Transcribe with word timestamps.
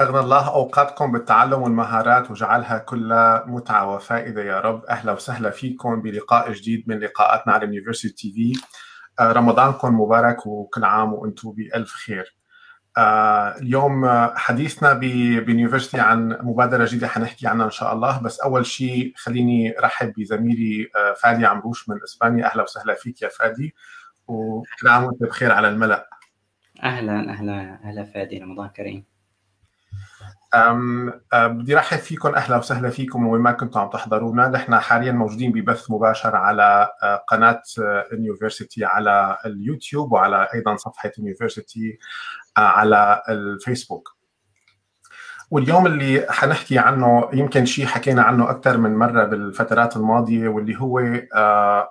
أغنى 0.00 0.20
الله 0.20 0.54
أوقاتكم 0.54 1.12
بالتعلم 1.12 1.62
والمهارات 1.62 2.30
وجعلها 2.30 2.78
كلها 2.78 3.44
متعة 3.46 3.94
وفائدة 3.94 4.42
يا 4.42 4.60
رب 4.60 4.84
أهلا 4.84 5.12
وسهلا 5.12 5.50
فيكم 5.50 6.02
بلقاء 6.02 6.52
جديد 6.52 6.84
من 6.88 6.98
لقاءاتنا 6.98 7.52
على 7.52 7.64
University 7.64 8.14
TV 8.14 8.60
رمضانكم 9.20 10.00
مبارك 10.00 10.46
وكل 10.46 10.84
عام 10.84 11.12
وأنتم 11.12 11.52
بألف 11.52 11.90
خير. 11.92 12.36
آه، 12.98 13.56
اليوم 13.56 14.08
حديثنا 14.36 14.92
ب 14.92 15.02
University 15.02 16.00
عن 16.00 16.28
مبادرة 16.42 16.84
جديدة 16.86 17.08
حنحكي 17.08 17.46
عنها 17.46 17.66
إن 17.66 17.70
شاء 17.70 17.94
الله. 17.94 18.22
بس 18.22 18.40
أول 18.40 18.66
شيء 18.66 19.12
خليني 19.16 19.74
رحب 19.80 20.12
بزميلي 20.16 20.90
آه، 20.96 21.12
فادي 21.12 21.46
عمروش 21.46 21.88
من 21.88 22.02
إسبانيا. 22.04 22.46
أهلا 22.46 22.62
وسهلا 22.62 22.94
فيك 22.94 23.22
يا 23.22 23.28
فادي. 23.28 23.74
وكل 24.28 24.88
عام 24.88 25.04
وأنت 25.04 25.22
بخير 25.22 25.52
على 25.52 25.68
الملأ. 25.68 26.08
أهلا 26.82 27.30
أهلا 27.30 27.80
أهلا 27.84 28.04
فادي 28.04 28.38
رمضان 28.38 28.68
كريم. 28.68 29.17
بدي 31.34 31.74
رحب 31.74 31.98
فيكم 31.98 32.34
أهلا 32.34 32.56
وسهلا 32.56 32.90
فيكم 32.90 33.26
وين 33.26 33.42
ما 33.42 33.52
كنتم 33.52 33.80
عم 33.80 33.90
تحضرونا، 33.90 34.48
نحن 34.48 34.78
حاليا 34.78 35.12
موجودين 35.12 35.52
ببث 35.52 35.90
مباشر 35.90 36.36
على 36.36 36.88
قناة 37.28 37.62
University 38.12 38.84
على 38.84 39.38
اليوتيوب 39.46 40.12
وعلى 40.12 40.48
أيضا 40.54 40.76
صفحة 40.76 41.12
University 41.18 41.98
على 42.56 43.22
الفيسبوك. 43.28 44.18
واليوم 45.50 45.86
اللي 45.86 46.26
حنحكي 46.30 46.78
عنه 46.78 47.28
يمكن 47.32 47.64
شيء 47.64 47.86
حكينا 47.86 48.22
عنه 48.22 48.50
أكثر 48.50 48.76
من 48.76 48.96
مرة 48.96 49.24
بالفترات 49.24 49.96
الماضية 49.96 50.48
واللي 50.48 50.80
هو 50.80 51.00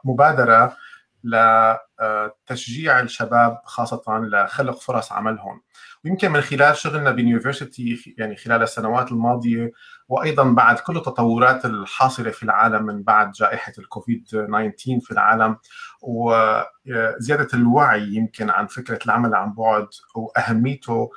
مبادرة 0.03 0.77
لتشجيع 1.23 2.99
الشباب 2.99 3.61
خاصة 3.65 4.03
لخلق 4.07 4.79
فرص 4.79 5.11
عملهم. 5.11 5.61
ويمكن 6.07 6.31
من 6.31 6.41
خلال 6.41 6.77
شغلنا 6.77 7.11
بيونيفرسيتي 7.11 8.15
يعني 8.17 8.35
خلال 8.35 8.63
السنوات 8.63 9.11
الماضية 9.11 9.71
وأيضا 10.09 10.43
بعد 10.43 10.79
كل 10.79 10.97
التطورات 10.97 11.65
الحاصلة 11.65 12.31
في 12.31 12.43
العالم 12.43 12.85
من 12.85 13.03
بعد 13.03 13.31
جائحة 13.31 13.73
الكوفيد 13.79 14.23
19 14.25 14.99
في 14.99 15.11
العالم 15.11 15.57
وزيادة 16.01 17.47
الوعي 17.53 18.15
يمكن 18.15 18.49
عن 18.49 18.67
فكرة 18.67 18.99
العمل 19.05 19.35
عن 19.35 19.53
بعد 19.53 19.87
واهميته 20.15 21.09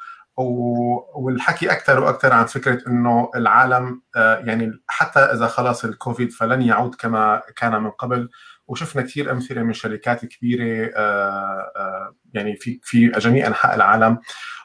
والحكي 1.17 1.73
أكثر 1.73 2.01
وأكثر 2.01 2.33
عن 2.33 2.45
فكرة 2.45 2.89
إنه 2.89 3.31
العالم 3.37 4.03
يعني 4.17 4.81
حتى 4.89 5.21
إذا 5.21 5.47
خلص 5.47 5.85
الكوفيد 5.85 6.33
فلن 6.33 6.63
يعود 6.63 6.95
كما 6.95 7.43
كان 7.57 7.83
من 7.83 7.91
قبل. 7.91 8.29
وشفنا 8.71 9.03
كثير 9.03 9.31
أمثلة 9.31 9.63
من 9.63 9.73
شركات 9.73 10.25
كبيرة 10.25 10.91
آه، 10.97 11.73
آه، 11.77 12.15
يعني 12.35 12.57
في 12.57 12.81
في 12.83 13.09
جميع 13.09 13.47
أنحاء 13.47 13.75
العالم. 13.75 14.19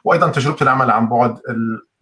وأيضا 0.04 0.30
تجربة 0.30 0.56
العمل 0.62 0.90
عن 0.90 1.08
بعد 1.08 1.40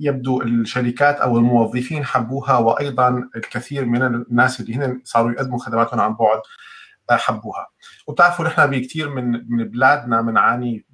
يبدو 0.00 0.42
الشركات 0.42 1.16
أو 1.16 1.38
الموظفين 1.38 2.04
حبوها 2.04 2.56
وأيضا 2.56 3.28
الكثير 3.36 3.84
من 3.84 4.02
الناس 4.02 4.60
اللي 4.60 4.74
هن 4.74 5.00
صاروا 5.04 5.32
يقدموا 5.32 5.58
خدماتهم 5.58 6.00
عن 6.00 6.14
بعد 6.14 6.40
آه، 7.10 7.16
حبوها. 7.16 7.66
وبتعرفوا 8.06 8.44
نحن 8.44 8.66
بكثير 8.66 9.08
من 9.08 9.44
من 9.48 9.64
بلادنا 9.64 10.22
بنعاني 10.22 10.86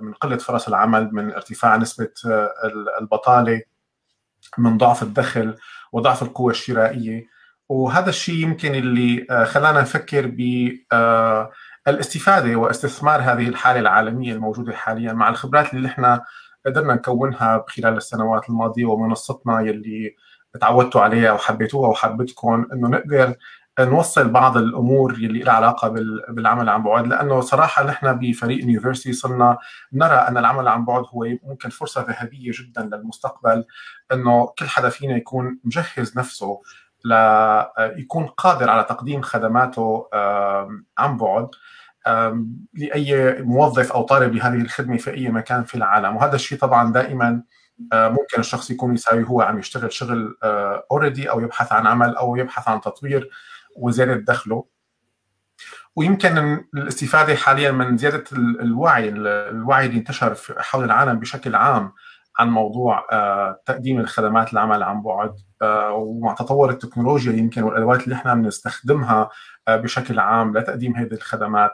من 0.00 0.12
قلة 0.12 0.36
فرص 0.36 0.68
العمل 0.68 1.10
من 1.12 1.32
ارتفاع 1.32 1.76
نسبة 1.76 2.12
البطالة 3.00 3.62
من 4.58 4.78
ضعف 4.78 5.02
الدخل 5.02 5.54
وضعف 5.92 6.22
القوة 6.22 6.50
الشرائية. 6.50 7.39
وهذا 7.70 8.08
الشيء 8.08 8.34
يمكن 8.34 8.74
اللي 8.74 9.26
آه، 9.30 9.44
خلانا 9.44 9.80
نفكر 9.80 10.26
بالاستفاده 11.86 12.52
آه، 12.52 12.56
واستثمار 12.56 13.20
هذه 13.20 13.48
الحالة 13.48 13.80
العالمية 13.80 14.32
الموجودة 14.32 14.72
حاليا 14.72 15.12
مع 15.12 15.28
الخبرات 15.28 15.74
اللي 15.74 15.88
إحنا 15.88 16.24
قدرنا 16.66 16.94
نكونها 16.94 17.64
خلال 17.68 17.96
السنوات 17.96 18.48
الماضية 18.48 18.84
ومنصتنا 18.84 19.60
يلي 19.60 20.16
تعودتوا 20.60 21.00
عليها 21.00 21.32
وحبيتوها 21.32 21.88
وحبتكم 21.88 22.66
إنه 22.72 22.88
نقدر 22.88 23.34
نوصل 23.80 24.28
بعض 24.28 24.56
الأمور 24.56 25.12
اللي 25.12 25.38
لها 25.38 25.54
علاقة 25.54 25.88
بالعمل 26.28 26.68
عن 26.68 26.82
بعد. 26.82 27.06
لأنه 27.06 27.40
صراحة 27.40 27.84
نحن 27.84 28.12
بفريق 28.12 28.60
يونيفرسيتي 28.60 29.12
صرنا 29.12 29.58
نرى 29.92 30.14
أن 30.14 30.38
العمل 30.38 30.68
عن 30.68 30.84
بعد 30.84 31.04
هو 31.14 31.26
ممكن 31.42 31.68
فرصة 31.68 32.06
ذهبية 32.08 32.52
جدا 32.54 32.82
للمستقبل 32.82 33.64
إنه 34.12 34.46
كل 34.58 34.68
حدا 34.68 34.88
فينا 34.88 35.16
يكون 35.16 35.60
مجهز 35.64 36.18
نفسه 36.18 36.60
ليكون 37.04 38.26
قادر 38.26 38.70
على 38.70 38.84
تقديم 38.84 39.22
خدماته 39.22 40.08
عن 40.98 41.16
بعد 41.16 41.48
لأي 42.74 43.42
موظف 43.42 43.92
أو 43.92 44.02
طالب 44.02 44.34
لهذه 44.34 44.60
الخدمة 44.60 44.96
في 44.96 45.10
أي 45.14 45.28
مكان 45.28 45.64
في 45.64 45.74
العالم. 45.74 46.16
وهذا 46.16 46.34
الشيء 46.34 46.58
طبعا 46.58 46.92
دائما 46.92 47.42
ممكن 47.94 48.40
الشخص 48.40 48.70
يكون 48.70 48.94
يساوي 48.94 49.24
هو 49.24 49.40
عم 49.40 49.58
يشتغل 49.58 49.92
شغل 49.92 50.38
اوريدي 50.90 51.30
أو 51.30 51.40
يبحث 51.40 51.72
عن 51.72 51.86
عمل 51.86 52.16
أو 52.16 52.36
يبحث 52.36 52.68
عن 52.68 52.80
تطوير 52.80 53.30
وزيادة 53.76 54.14
دخله. 54.14 54.64
ويمكن 55.96 56.64
الاستفادة 56.74 57.34
حاليا 57.34 57.70
من 57.70 57.96
زيادة 57.96 58.24
الوعي 58.34 59.08
الوعي 59.08 59.86
اللي 59.86 59.98
انتشر 59.98 60.36
حول 60.58 60.84
العالم 60.84 61.18
بشكل 61.18 61.54
عام 61.54 61.92
عن 62.38 62.48
موضوع 62.48 63.06
تقديم 63.66 64.00
الخدمات 64.00 64.52
العمل 64.52 64.82
عن 64.82 65.02
بعد 65.02 65.34
آه، 65.62 65.92
ومع 65.92 66.34
تطور 66.34 66.70
التكنولوجيا 66.70 67.32
يمكن 67.32 67.62
والأدوات 67.62 68.04
اللي 68.04 68.14
إحنا 68.14 68.34
بنستخدمها 68.34 69.30
آه، 69.68 69.76
بشكل 69.76 70.18
عام 70.18 70.58
لتقديم 70.58 70.96
هذه 70.96 71.12
الخدمات. 71.12 71.72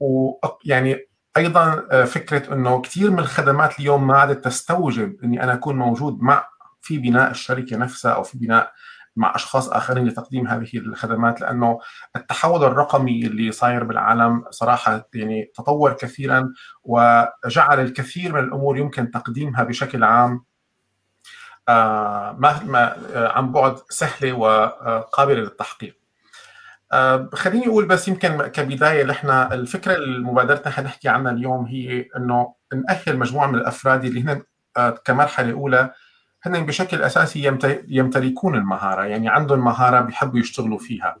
ويعني 0.00 0.98
أيضا 1.36 1.86
آه، 1.90 2.04
فكرة 2.04 2.54
إنه 2.54 2.80
كثير 2.80 3.10
من 3.10 3.18
الخدمات 3.18 3.80
اليوم 3.80 4.06
ما 4.06 4.18
عادت 4.18 4.44
تستوجب 4.44 5.16
إني 5.24 5.42
أنا 5.42 5.52
أكون 5.52 5.76
موجود 5.76 6.22
مع 6.22 6.46
في 6.80 6.98
بناء 6.98 7.30
الشركة 7.30 7.76
نفسها 7.76 8.12
أو 8.12 8.22
في 8.22 8.38
بناء 8.38 8.72
مع 9.16 9.34
أشخاص 9.34 9.68
آخرين 9.68 10.06
لتقديم 10.06 10.48
هذه 10.48 10.68
الخدمات 10.74 11.40
لأنه 11.40 11.78
التحول 12.16 12.64
الرقمي 12.64 13.26
اللي 13.26 13.52
صاير 13.52 13.84
بالعالم 13.84 14.44
صراحة 14.50 15.08
يعني 15.14 15.50
تطور 15.54 15.92
كثيرا 15.92 16.52
وجعل 16.84 17.80
الكثير 17.80 18.32
من 18.32 18.40
الأمور 18.40 18.78
يمكن 18.78 19.10
تقديمها 19.10 19.62
بشكل 19.64 20.04
عام 20.04 20.44
آه، 21.68 22.32
ما 22.32 22.96
آه، 23.14 23.32
عن 23.32 23.52
بعد 23.52 23.76
سهلة 23.88 24.32
وقابلة 24.32 25.40
للتحقيق. 25.40 25.98
آه، 26.92 27.30
خليني 27.34 27.66
أقول 27.66 27.84
بس 27.86 28.08
يمكن 28.08 28.42
كبداية 28.42 29.04
نحن 29.04 29.30
الفكرة 29.30 29.94
المبادره 29.94 30.70
حنحكي 30.70 31.08
عنها 31.08 31.32
اليوم 31.32 31.64
هي 31.66 32.08
إنه 32.16 32.54
نأهل 32.74 33.18
مجموعة 33.18 33.46
من 33.46 33.54
الأفراد 33.54 34.04
اللي 34.04 34.22
هن 34.22 34.42
كمرحلة 35.04 35.52
أولى 35.52 35.92
هن 36.42 36.66
بشكل 36.66 37.02
أساسي 37.02 37.58
يمتلكون 37.88 38.54
المهارة 38.54 39.02
يعني 39.02 39.28
عندهم 39.28 39.64
مهارة 39.64 40.00
بيحبوا 40.00 40.38
يشتغلوا 40.38 40.78
فيها. 40.78 41.16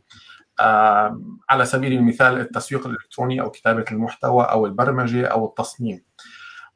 على 1.50 1.64
سبيل 1.64 1.92
المثال 1.92 2.38
التسويق 2.40 2.86
الإلكتروني 2.86 3.40
أو 3.40 3.50
كتابة 3.50 3.84
المحتوى 3.92 4.44
أو 4.44 4.66
البرمجة 4.66 5.26
أو 5.26 5.46
التصميم. 5.46 6.04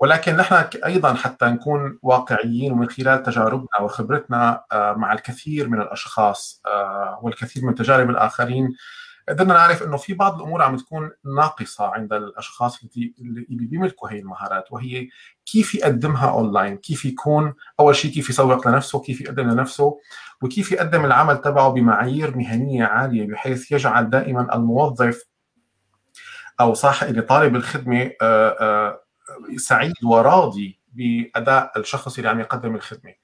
ولكن 0.01 0.37
نحن 0.37 0.65
أيضا 0.85 1.15
حتى 1.15 1.47
نكون 1.47 1.99
واقعيين 2.03 2.73
ومن 2.73 2.89
خلال 2.89 3.23
تجاربنا 3.23 3.81
وخبرتنا 3.81 4.65
مع 4.73 5.13
الكثير 5.13 5.69
من 5.69 5.81
الأشخاص 5.81 6.63
والكثير 7.23 7.65
من 7.65 7.75
تجارب 7.75 8.11
الآخرين 8.11 8.75
قدرنا 9.29 9.55
نعرف 9.55 9.83
إنه 9.83 9.97
في 9.97 10.15
بعض 10.15 10.35
الأمور 10.35 10.63
عم 10.63 10.77
تكون 10.77 11.11
ناقصة 11.37 11.87
عند 11.87 12.13
الأشخاص 12.13 12.83
اللي 13.21 13.67
بيملكوا 13.67 14.11
هي 14.11 14.19
المهارات 14.19 14.73
وهي 14.73 15.09
كيف 15.47 15.75
يقدمها 15.75 16.31
اونلاين، 16.31 16.77
كيف 16.77 17.05
يكون 17.05 17.55
أول 17.81 17.97
شيء 17.97 18.11
كيف 18.11 18.31
يسوق 18.31 18.69
لنفسه، 18.69 19.01
كيف 19.01 19.21
يقدم 19.21 19.51
لنفسه، 19.51 19.99
وكيف 20.43 20.73
يقدم 20.73 21.05
العمل 21.05 21.41
تبعه 21.41 21.69
بمعايير 21.69 22.37
مهنية 22.37 22.85
عالية 22.85 23.27
بحيث 23.27 23.73
يجعل 23.73 24.11
دائما 24.11 24.55
الموظف 24.55 25.23
أو 26.61 26.75
صاحب 26.75 27.23
طالب 27.29 27.57
الخدمة 27.57 28.11
آه، 28.23 29.01
سعيد 29.57 29.95
وراضي 30.05 30.81
بأداء 30.93 31.73
الشخص 31.77 32.17
اللي 32.17 32.29
عم 32.31 32.41
يقدم 32.41 32.75
الخدمة. 32.75 33.15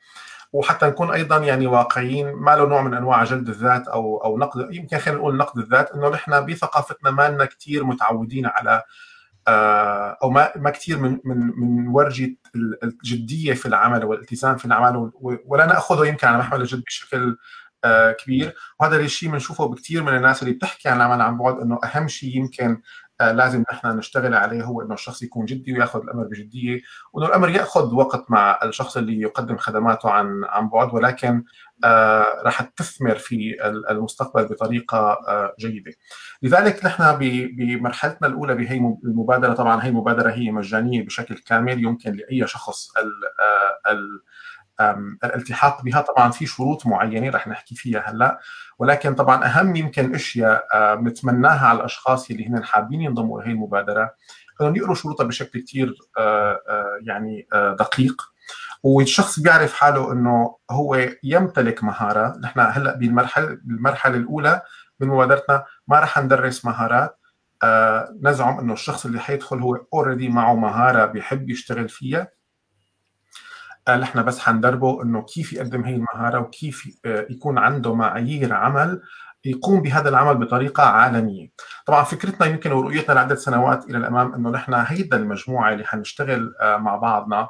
وحتى 0.53 0.87
نكون 0.87 1.11
أيضا 1.11 1.39
يعني 1.39 1.67
واقعيين 1.67 2.33
ما 2.33 2.57
له 2.57 2.67
نوع 2.67 2.83
من 2.83 2.95
أنواع 2.95 3.25
جلد 3.25 3.49
الذات 3.49 3.89
أو 3.89 4.25
أو 4.25 4.39
نقد 4.39 4.75
يمكن 4.75 4.99
خلينا 4.99 5.21
نقول 5.21 5.37
نقد 5.37 5.59
الذات 5.59 5.91
إنه 5.91 6.09
نحن 6.09 6.47
بثقافتنا 6.47 7.11
ما 7.11 7.29
لنا 7.29 7.45
كثير 7.45 7.85
متعودين 7.85 8.47
على 8.47 8.71
آه، 8.71 8.85
أو 9.49 10.31
ما 10.31 10.53
ما 10.57 10.71
كثير 10.71 10.99
من 10.99 11.21
من 11.25 11.37
من 11.57 11.89
ورجة 11.89 12.37
الجدية 12.83 13.55
في 13.55 13.67
العمل 13.67 14.05
والالتزام 14.05 14.57
في 14.57 14.65
العمل 14.65 15.11
ولا 15.47 15.67
نأخذه 15.67 16.07
يمكن 16.07 16.27
على 16.27 16.39
محمل 16.39 16.61
الجد 16.61 16.83
بشكل 16.85 17.37
آه، 17.85 18.13
كبير. 18.13 18.55
وهذا 18.81 18.97
الشيء 18.97 19.31
بنشوفه 19.31 19.67
بكثير 19.67 20.03
من 20.03 20.17
الناس 20.17 20.43
اللي 20.43 20.55
بتحكي 20.55 20.89
عن 20.89 20.97
العمل 20.97 21.21
عن 21.21 21.39
بعد 21.39 21.59
إنه 21.59 21.79
أهم 21.85 22.09
شيء 22.09 22.37
يمكن 22.37 22.71
آه، 22.71 22.81
لازم 23.31 23.65
نحن 23.73 23.97
نشتغل 23.97 24.35
عليه 24.35 24.63
هو 24.65 24.83
إنه 24.83 24.95
الشخص 24.95 25.23
يكون 25.23 25.45
جدي 25.45 25.73
وياخذ 25.73 26.03
الأمر 26.03 26.25
بجدية 26.25 26.81
وإنه 27.13 27.29
الأمر 27.29 27.49
يأخذ 27.49 27.95
وقت 27.95 28.31
مع 28.31 28.59
الشخص 28.63 28.97
اللي 28.97 29.21
يقدم 29.21 29.57
خدماته 29.57 30.11
عن 30.11 30.45
عن 30.45 30.69
بعد 30.69 30.95
ولكن 30.95 31.45
آه 31.85 32.27
راح 32.45 32.63
تثمر 32.63 33.15
في 33.15 33.57
المستقبل 33.91 34.45
بطريقة 34.45 34.99
آه 35.29 35.55
جيدة. 35.61 35.93
لذلك 36.43 36.85
نحن 36.85 37.19
بمرحلتنا 37.57 38.29
الأولى 38.29 38.55
بهي 38.55 38.77
المبادرة 39.05 39.55
طبعا 39.55 39.85
هي 39.85 39.89
المبادره 39.89 40.31
هي 40.31 40.51
مجانية 40.51 41.03
بشكل 41.03 41.35
كامل 41.35 41.85
يمكن 41.85 42.13
لأي 42.13 42.47
شخص 42.47 42.97
ال 42.97 43.11
آه، 43.41 43.93
ال 43.93 44.23
الالتحاق 45.25 45.83
بها 45.83 46.01
طبعا 46.01 46.31
في 46.31 46.47
شروط 46.47 46.87
معينة 46.87 47.31
رح 47.31 47.49
نحكي 47.49 47.75
فيها 47.75 48.11
هلأ 48.11 48.41
ولكن 48.79 49.15
طبعا 49.15 49.45
أهم 49.47 49.77
يمكن 49.77 50.15
أشياء 50.15 50.67
بنتمناها 50.97 51.67
على 51.67 51.79
الأشخاص 51.79 52.31
اللي 52.31 52.49
هن 52.49 52.65
حابين 52.65 53.01
ينضموا 53.01 53.43
لهي 53.43 53.53
المبادرة. 53.53 54.15
انهم 54.61 54.77
يقروا 54.77 54.95
شروطها 54.95 55.25
بشكل 55.25 55.61
كثير 55.61 55.95
يعني 57.03 57.47
دقيق. 57.79 58.23
والشخص 58.83 59.41
بيعرف 59.41 59.75
حاله 59.75 60.13
إنه 60.13 60.57
هو 60.71 61.09
يمتلك 61.23 61.85
مهارة. 61.85 62.39
نحن 62.43 62.61
هلأ 62.61 62.97
بالمرحله 62.97 63.59
بالمرحلة 63.65 64.17
الأولى 64.17 64.63
من 65.01 65.09
مبادرتنا 65.09 65.65
ما 65.89 66.01
رح 66.01 66.19
ندرس 66.19 66.65
مهارات. 66.65 67.19
نزعم 68.23 68.59
إنه 68.59 68.73
الشخص 68.73 69.07
اللي 69.07 69.21
حيدخل 69.21 69.59
هو 69.59 69.87
اوريدي 69.95 70.29
معه 70.29 70.55
مهارة 70.55 71.05
بيحب 71.05 71.51
يشتغل 71.51 71.89
فيها. 71.89 72.29
نحن 73.91 74.23
بس 74.23 74.39
حندربه 74.39 75.03
إنه 75.03 75.23
كيف 75.23 75.53
يقدم 75.53 75.85
هي 75.85 75.95
المهارة 75.95 76.39
وكيف 76.41 77.01
آه 77.05 77.27
يكون 77.31 77.59
عنده 77.59 77.95
معايير 77.95 78.53
عمل 78.55 79.03
يقوم 79.45 79.83
بهذا 79.83 80.09
العمل 80.09 80.35
بطريقة 80.39 80.83
عالمية. 80.83 81.49
طبعا 81.87 82.05
فكرتنا 82.05 82.47
يمكن 82.47 82.73
ورؤيتنا 82.73 83.15
لعدة 83.15 83.35
سنوات 83.35 83.85
إلى 83.85 83.99
الأمام 83.99 84.35
إنه 84.35 84.51
نحن 84.51 84.75
هيدا 84.75 85.17
المجموعة 85.17 85.73
اللي 85.73 85.85
حنشتغل 85.85 86.55
آه 86.61 86.77
مع 86.77 86.97
بعضنا 86.97 87.49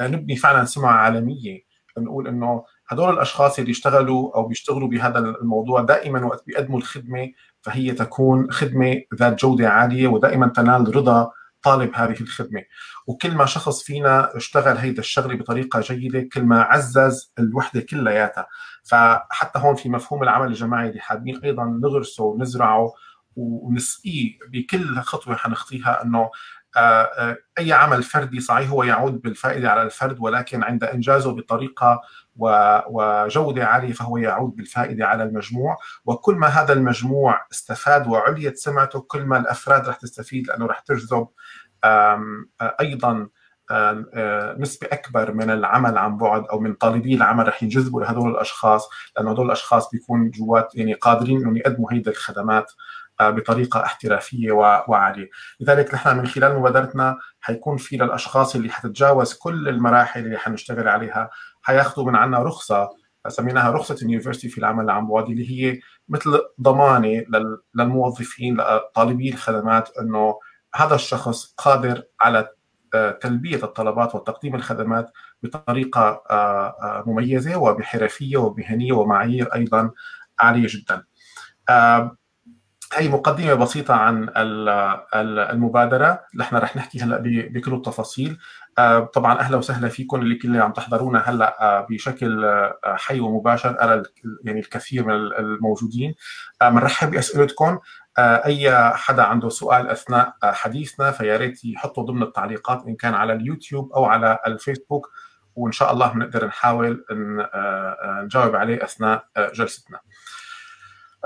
آه، 0.00 0.06
نبني 0.08 0.36
فعلا 0.36 0.64
سمعة 0.64 0.92
عالمية 0.92 1.74
نقول 1.98 2.28
إنه 2.28 2.64
هدول 2.88 3.14
الأشخاص 3.14 3.58
اللي 3.58 3.70
اشتغلوا 3.70 4.36
أو 4.36 4.46
بيشتغلوا 4.46 4.88
بهذا 4.88 5.18
الموضوع 5.18 5.82
دائما 5.82 6.24
وقت 6.24 6.46
بيقدموا 6.46 6.78
الخدمة 6.78 7.32
فهي 7.62 7.92
تكون 7.92 8.50
خدمة 8.50 9.02
ذات 9.14 9.40
جودة 9.40 9.68
عالية 9.68 10.08
ودائما 10.08 10.48
تنال 10.48 10.96
رضا 10.96 11.30
طالب 11.64 11.90
هذه 11.94 12.20
الخدمة. 12.20 12.62
وكل 13.06 13.34
ما 13.34 13.46
شخص 13.46 13.82
فينا 13.82 14.36
اشتغل 14.36 14.76
هيدا 14.76 15.00
الشغلة 15.00 15.36
بطريقة 15.36 15.80
جيدة 15.80 16.28
كل 16.32 16.42
ما 16.42 16.62
عزز 16.62 17.32
الوحدة 17.38 17.80
كلياتها. 17.80 18.46
فحتى 18.84 19.58
هون 19.58 19.74
في 19.74 19.88
مفهوم 19.88 20.22
العمل 20.22 20.48
الجماعي 20.48 20.88
اللي 20.88 21.00
حابين 21.00 21.40
أيضا 21.44 21.64
نغرسه 21.64 22.24
ونزرعه 22.24 22.92
ونسقيه 23.36 24.38
بكل 24.48 25.00
خطوة 25.00 25.36
حنخطيها 25.36 26.02
إنه 26.02 26.30
أي 27.58 27.72
عمل 27.72 28.02
فردي 28.02 28.40
صحيح 28.40 28.70
هو 28.70 28.82
يعود 28.82 29.22
بالفائدة 29.22 29.70
على 29.70 29.82
الفرد 29.82 30.16
ولكن 30.20 30.62
عند 30.62 30.84
إنجازه 30.84 31.32
بطريقة 31.32 32.00
وجودة 32.36 33.64
عالية 33.66 33.92
فهو 33.92 34.16
يعود 34.16 34.56
بالفائدة 34.56 35.06
على 35.06 35.22
المجموع. 35.22 35.76
وكل 36.04 36.34
ما 36.34 36.46
هذا 36.46 36.72
المجموع 36.72 37.46
استفاد 37.52 38.06
وعليت 38.06 38.56
سمعته 38.56 39.00
كل 39.00 39.24
ما 39.24 39.38
الأفراد 39.38 39.88
رح 39.88 39.96
تستفيد 39.96 40.48
لأنه 40.48 40.66
رح 40.66 40.80
تجذب 40.80 41.28
أيضا 42.80 43.28
نسبة 44.58 44.88
أكبر 44.92 45.32
من 45.32 45.50
العمل 45.50 45.98
عن 45.98 46.16
بعد 46.16 46.44
أو 46.44 46.60
من 46.60 46.74
طالبي 46.74 47.14
العمل 47.14 47.48
رح 47.48 47.62
ينجذبوا 47.62 48.02
لهذول 48.02 48.30
الأشخاص 48.30 48.88
لأنه 49.16 49.32
هذول 49.32 49.46
الأشخاص 49.46 49.90
بيكون 49.90 50.30
جوات 50.30 50.74
يعني 50.74 50.94
قادرين 50.94 51.40
إنهم 51.40 51.56
يقدموا 51.56 51.92
هيدي 51.92 52.10
الخدمات. 52.10 52.72
بطريقة 53.20 53.84
احترافية 53.84 54.52
وعاليه، 54.52 55.28
لذلك 55.60 55.94
نحن 55.94 56.16
من 56.16 56.26
خلال 56.26 56.58
مبادرتنا 56.58 57.18
حيكون 57.40 57.76
في 57.76 57.96
للأشخاص 57.96 58.54
اللي 58.54 58.70
حتتجاوز 58.70 59.34
كل 59.34 59.68
المراحل 59.68 60.24
اللي 60.24 60.38
حنشتغل 60.38 60.88
عليها 60.88 61.30
حياخذوا 61.62 62.06
من 62.06 62.16
عنا 62.16 62.38
رخصة 62.42 62.88
سميناها 63.28 63.70
رخصة 63.70 63.94
اليونيفرستي 63.94 64.48
في 64.48 64.58
العمل 64.58 64.90
عن 64.90 65.06
بعد 65.08 65.28
اللي 65.28 65.50
هي 65.50 65.80
مثل 66.08 66.40
ضمانة 66.60 67.24
للموظفين 67.74 68.56
لطالبي 68.56 69.28
الخدمات 69.28 69.96
إنه 69.98 70.38
هذا 70.74 70.94
الشخص 70.94 71.54
قادر 71.58 72.02
على 72.20 72.48
تلبية 73.20 73.64
الطلبات 73.64 74.14
وتقديم 74.14 74.54
الخدمات 74.54 75.10
بطريقة 75.42 76.22
مميزة 77.06 77.56
وبحرفية 77.56 78.36
ومهنيه 78.36 78.92
ومعايير 78.92 79.54
أيضا 79.54 79.90
عالية 80.40 80.66
جدا. 80.70 81.04
هي 82.96 83.08
مقدمة 83.08 83.54
بسيطة 83.54 83.94
عن 83.94 84.30
المبادرة 85.14 86.20
إحنا 86.40 86.58
رح 86.58 86.76
نحكي 86.76 87.00
هلأ 87.00 87.22
بكل 87.24 87.74
التفاصيل. 87.74 88.38
آه، 88.78 89.00
طبعا 89.00 89.40
أهلا 89.40 89.56
وسهلا 89.56 89.88
فيكم 89.88 90.20
اللي 90.20 90.34
كل 90.34 90.60
عم 90.60 90.72
تحضرونا 90.72 91.18
هلأ 91.18 91.62
آه، 91.62 91.86
بشكل 91.90 92.44
آه، 92.44 92.78
حي 92.84 93.20
ومباشر 93.20 93.82
أرى 93.82 94.02
يعني 94.44 94.60
الكثير 94.60 95.06
من 95.06 95.14
الموجودين. 95.14 96.14
بنرحب 96.62 97.10
بأسئلتكم. 97.10 97.78
أي 98.18 98.92
حدا 98.94 99.22
عنده 99.22 99.48
سؤال 99.48 99.88
أثناء 99.88 100.34
حديثنا 100.42 101.10
فيا 101.10 101.36
ريت 101.36 101.64
يحطه 101.64 102.02
ضمن 102.02 102.22
التعليقات 102.22 102.84
إن 102.86 102.96
كان 102.96 103.14
على 103.14 103.32
اليوتيوب 103.32 103.92
أو 103.92 104.04
على 104.04 104.38
الفيسبوك 104.46 105.10
وإن 105.56 105.72
شاء 105.72 105.92
الله 105.92 106.12
بنقدر 106.12 106.46
نحاول 106.46 107.04
نجاوب 108.24 108.56
عليه 108.56 108.84
أثناء 108.84 109.24
جلستنا. 109.54 109.98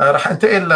آه، 0.01 0.11
رح 0.11 0.29
انتقل 0.29 0.69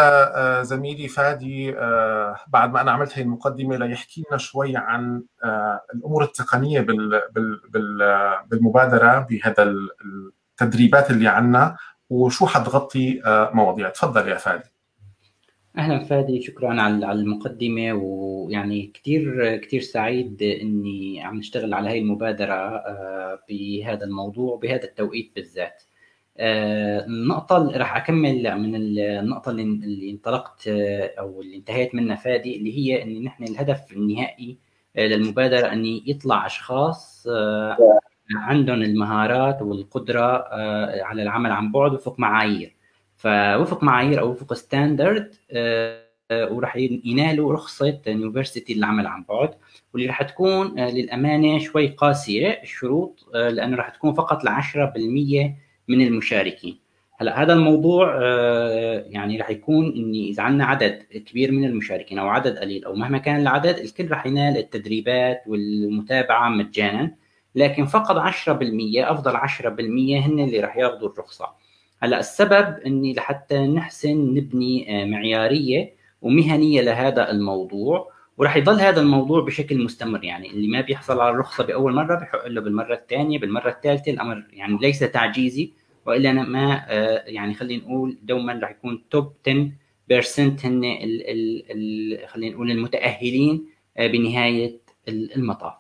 لزميلي 0.63 1.09
فادي 1.09 1.79
آه، 1.79 2.37
بعد 2.49 2.73
ما 2.73 2.81
أنا 2.81 2.91
عملت 2.91 3.19
هي 3.19 3.23
المقدمة 3.23 3.77
ليحكي 3.77 4.25
لنا 4.29 4.39
شوي 4.39 4.77
عن 4.77 5.23
آه، 5.45 5.81
الأمور 5.95 6.25
التقنية 6.25 6.87
بالمبادرة 8.51 9.19
بهذا 9.19 9.75
التدريبات 10.61 11.11
اللي 11.11 11.29
عنا 11.29 11.77
وشو 12.11 12.47
حتغطي 12.47 13.23
مواضيع. 13.27 13.89
تفضل 13.89 14.29
يا 14.29 14.37
فادي. 14.37 14.73
أهلا 15.79 16.05
فادي 16.05 16.43
شكرا 16.43 16.83
على 16.83 17.13
المقدمة 17.13 17.93
ويعني 17.93 18.93
كثير 18.95 19.57
كثير 19.57 19.81
سعيد 19.81 20.43
إني 20.43 21.23
عم 21.23 21.37
نشتغل 21.37 21.75
على 21.75 21.91
هاي 21.91 21.99
المبادرة 21.99 22.83
بهذا 23.49 24.05
الموضوع 24.05 24.57
بهذا 24.57 24.85
التوقيت 24.85 25.33
بالذات. 25.35 25.83
آه، 25.83 25.92
النقطة 26.41 27.57
اللي 27.57 27.79
راح 27.79 27.97
أكمل 27.97 28.59
من 28.59 28.75
النقطة 28.77 29.51
اللي 29.51 30.11
انطلقت 30.11 30.69
آه، 30.69 31.15
أو 31.19 31.41
اللي 31.43 31.57
انتهيت 31.57 31.95
منها 31.95 32.17
فادي 32.17 32.57
اللي 32.57 32.79
هي 32.79 33.03
إن 33.03 33.25
نحن 33.25 33.45
الهدف 33.45 33.93
النهائي 33.93 34.59
آه، 34.97 35.07
للمبادرة 35.07 35.73
أن 35.73 35.85
يطلع 35.85 36.47
أشخاص 36.47 37.29
عندهم 38.37 38.83
المهارات 38.83 39.63
والقدرة 39.63 40.49
على 41.05 41.23
العمل 41.23 41.53
عن 41.53 41.73
بعد 41.73 41.93
وفق 41.95 42.21
معايير. 42.21 42.77
فوفق 43.17 43.83
معايير 43.83 44.21
أو 44.21 44.31
وفق 44.31 44.53
standard 44.55 45.35
وراح 46.33 46.77
ينالوا 46.77 47.53
رخصة 47.53 48.01
University 48.07 48.75
للعمل 48.75 49.07
عن 49.07 49.25
بعد 49.29 49.51
واللي 49.95 50.09
راح 50.09 50.23
تكون 50.23 50.81
للأمانة 50.81 51.59
شوي 51.59 51.89
قاسية 51.89 52.49
الشروط 52.63 53.29
لأنه 53.35 53.77
راح 53.77 53.89
تكون 53.89 54.15
فقط 54.15 54.45
ل 54.45 54.49
10% 54.49 55.62
من 55.89 56.07
المشاركين. 56.07 56.79
هلا 57.21 57.43
هذا 57.43 57.53
الموضوع 57.53 58.19
آه، 58.23 59.05
يعني 59.09 59.39
راح 59.39 59.51
يكون 59.51 59.93
إني 59.97 60.31
إذا 60.31 60.43
عندنا 60.43 60.65
عدد 60.65 61.03
كبير 61.27 61.53
من 61.53 61.65
المشاركين 61.65 62.19
أو 62.19 62.29
عدد 62.29 62.59
قليل 62.59 62.85
أو 62.85 62.95
مهما 62.95 63.19
كان 63.19 63.41
العدد 63.41 63.79
الكل 63.79 64.11
راح 64.11 64.27
ينال 64.27 64.57
التدريبات 64.57 65.43
والمتابعة 65.47 66.49
مجانا 66.49 67.15
لكن 67.55 67.87
فقط 67.87 68.17
10% 68.17 68.31
أفضل 68.49 69.37
10% 69.37 69.45
هن 70.27 70.41
اللي 70.41 70.61
راح 70.61 70.77
ياخذوا 70.77 71.09
الرخصة. 71.09 71.47
هلا 72.01 72.19
السبب 72.19 72.79
إني 72.87 73.15
لحتى 73.15 73.67
نحسن 73.67 74.35
نبني 74.35 75.03
آه، 75.03 75.05
معيارية 75.05 75.95
ومهنية 76.23 76.81
لهذا 76.81 77.31
الموضوع 77.31 78.12
وراح 78.39 78.57
يضل 78.57 78.81
هذا 78.81 79.01
الموضوع 79.01 79.41
بشكل 79.41 79.85
مستمر 79.85 80.25
يعني 80.25 80.51
اللي 80.51 80.69
ما 80.69 80.81
بيحصل 80.81 81.21
على 81.21 81.31
الرخصة 81.31 81.65
بأول 81.65 81.95
مرة 81.95 82.15
بحق 82.15 82.47
له 82.47 82.61
بالمرة 82.61 82.95
الثانية 82.95 83.39
بالمرة 83.39 83.69
الثالثة 83.69 84.13
الأمر 84.13 84.45
يعني 84.51 84.79
ليس 84.79 84.99
تعجيزي 84.99 85.73
وإلا 86.07 86.31
أنا 86.31 86.43
ما 86.43 86.85
آه، 86.89 87.25
يعني 87.27 87.55
خلينا 87.55 87.83
نقول 87.83 88.19
دوما 88.23 88.53
راح 88.53 88.71
يكون 88.71 89.05
توب 89.11 89.33
10% 89.47 90.65
هن 90.65 90.85
ال 90.85 91.31
ال 91.31 91.65
ال 91.71 92.29
خلينا 92.29 92.55
نقول 92.55 92.71
المتأهلين 92.71 93.67
آه، 93.97 94.07
بنهاية 94.07 94.81
المطاف. 95.09 95.75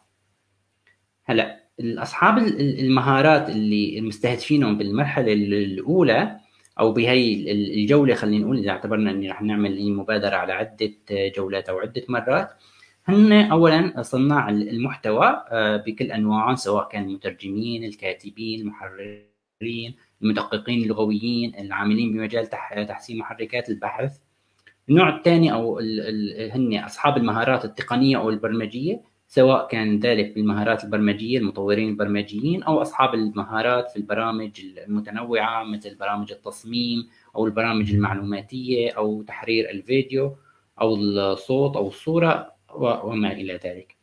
هلأ 1.25 1.63
اصحاب 1.81 2.39
المهارات 2.39 3.51
اللي 3.51 3.99
المستهدفينهم 3.99 4.79
بالمرحلة 4.79 5.33
الأولى 5.33 6.41
أو 6.81 6.93
بهي 6.93 7.53
الجولة 7.53 8.15
خلينا 8.15 8.45
نقول 8.45 8.59
إذا 8.59 8.71
اعتبرنا 8.71 9.11
إني 9.11 9.31
رح 9.31 9.43
نعمل 9.43 9.93
مبادرة 9.93 10.37
على 10.37 10.53
عدة 10.53 10.93
جولات 11.11 11.69
أو 11.69 11.79
عدة 11.79 12.03
مرات 12.09 12.51
هن 13.05 13.33
اولا 13.33 14.03
صناع 14.03 14.49
المحتوى 14.49 15.45
آه، 15.51 15.77
بكل 15.77 16.13
انواعهم 16.13 16.57
سواء 16.57 16.89
كان 16.89 17.03
المترجمين، 17.05 17.85
الكاتبين، 17.85 18.61
المحررين، 18.61 19.95
المدققين 20.23 20.83
اللغويين، 20.83 21.55
العاملين 21.59 22.13
بمجال 22.13 22.47
تحسين 22.89 23.19
محركات 23.19 23.69
البحث. 23.71 24.19
النوع 24.89 25.17
الثاني 25.17 25.53
أو 25.53 25.79
هن 26.55 26.79
أصحاب 26.85 27.17
المهارات 27.17 27.65
التقنية 27.65 28.17
أو 28.17 28.31
البرمجية 28.31 29.01
سواء 29.35 29.69
كان 29.69 29.99
ذلك 29.99 30.35
بالمهارات 30.35 30.85
البرمجية 30.85 31.39
المطورين 31.39 31.89
البرمجيين 31.89 32.63
أو 32.63 32.83
أصحاب 32.83 33.15
المهارات 33.15 33.91
في 33.91 33.97
البرامج 33.97 34.51
المتنوعة 34.87 35.65
مثل 35.65 35.95
برامج 35.95 36.33
التصميم 36.33 37.09
أو 37.37 37.47
البرامج 37.47 37.93
المعلوماتية 37.93 38.91
أو 38.91 39.23
تحرير 39.23 39.71
الفيديو 39.71 40.37
أو 40.81 40.95
الصوت 40.95 41.77
أو 41.77 41.89
الصورة 41.89 42.53
وما 42.75 43.33
إلى 43.33 43.61
ذلك. 43.65 43.97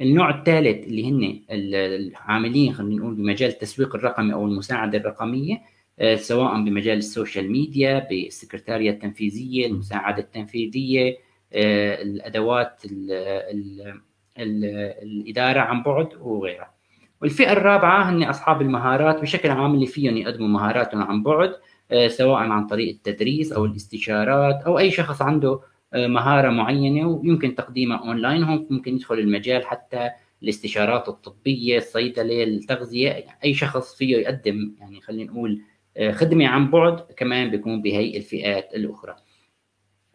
النوع 0.00 0.38
الثالث 0.38 0.86
اللي 0.86 1.10
هن 1.10 1.40
العاملين 1.50 2.72
خلينا 2.72 3.00
نقول 3.00 3.14
بمجال 3.14 3.50
التسويق 3.50 3.94
الرقمي 3.94 4.32
أو 4.32 4.46
المساعدة 4.46 4.98
الرقمية 4.98 5.62
آه، 5.98 6.16
سواء 6.16 6.64
بمجال 6.64 6.98
ال 6.98 7.06
social 7.06 7.52
media 7.52 8.08
بالسكرتارية 8.10 8.90
التنفيذية 8.90 9.66
المساعدة 9.66 10.22
التنفيذية 10.22 11.16
آه، 11.52 12.02
الأدوات 12.02 12.84
ال 12.84 13.12
ال 13.12 14.00
الإدارة 14.38 15.60
عن 15.60 15.82
بعد 15.82 16.08
وغيرها. 16.20 16.74
والفئة 17.22 17.52
الرابعة 17.52 18.10
هن 18.10 18.22
أصحاب 18.22 18.62
المهارات 18.62 19.20
بشكل 19.20 19.50
عام 19.50 19.74
اللي 19.74 19.86
فيهم 19.86 20.16
يقدموا 20.16 20.48
مهاراتهم 20.48 21.02
عن 21.02 21.22
بعد 21.22 21.54
آه، 21.90 22.08
سواء 22.08 22.38
عن 22.38 22.66
طريق 22.66 22.88
التدريس 22.88 23.52
أو 23.52 23.64
الاستشارات 23.64 24.62
أو 24.66 24.78
أي 24.78 24.90
شخص 24.90 25.22
عنده 25.22 25.60
مهارة 25.94 26.50
معينة 26.50 27.08
ويمكن 27.08 27.54
تقديمها 27.54 27.98
اونلاين 27.98 28.42
هم 28.42 28.66
ممكن 28.70 28.94
يدخل 28.94 29.18
المجال 29.18 29.66
حتى 29.66 30.10
الاستشارات 30.42 31.08
الطبية 31.08 31.78
الصيدلة 31.78 32.44
التغذية 32.44 33.24
أي 33.44 33.54
شخص 33.54 33.94
فيه 33.94 34.16
يقدم 34.16 34.74
يعني 34.80 35.00
خلينا 35.00 35.32
نقول 35.32 35.60
آه، 35.96 36.10
خدمة 36.10 36.46
عن 36.46 36.70
بعد 36.70 37.00
كمان 37.16 37.50
بيكون 37.50 37.82
بهي 37.82 38.16
الفئات 38.16 38.74
الأخرى. 38.74 39.16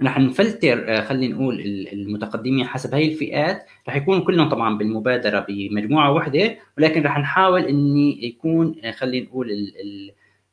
رح 0.02 0.20
نفلتر 0.20 0.86
آه، 0.88 1.02
خلينا 1.02 1.36
نقول 1.36 1.62
المتقدمين 1.94 2.66
حسب 2.66 2.96
هي 2.96 3.12
الفئات 3.12 3.66
رح 3.90 3.96
يكونوا 3.96 4.26
كلهم 4.26 4.50
طبعا 4.50 4.78
بالمبادرة 4.78 5.46
بمجموعة 5.50 6.12
واحدة 6.12 6.58
ولكن 6.78 7.04
رح 7.04 7.20
نحاول 7.20 7.66
إني 7.66 8.26
يكون 8.26 8.76
آه، 8.84 8.92
خلينا 8.92 9.26
نقول 9.26 9.74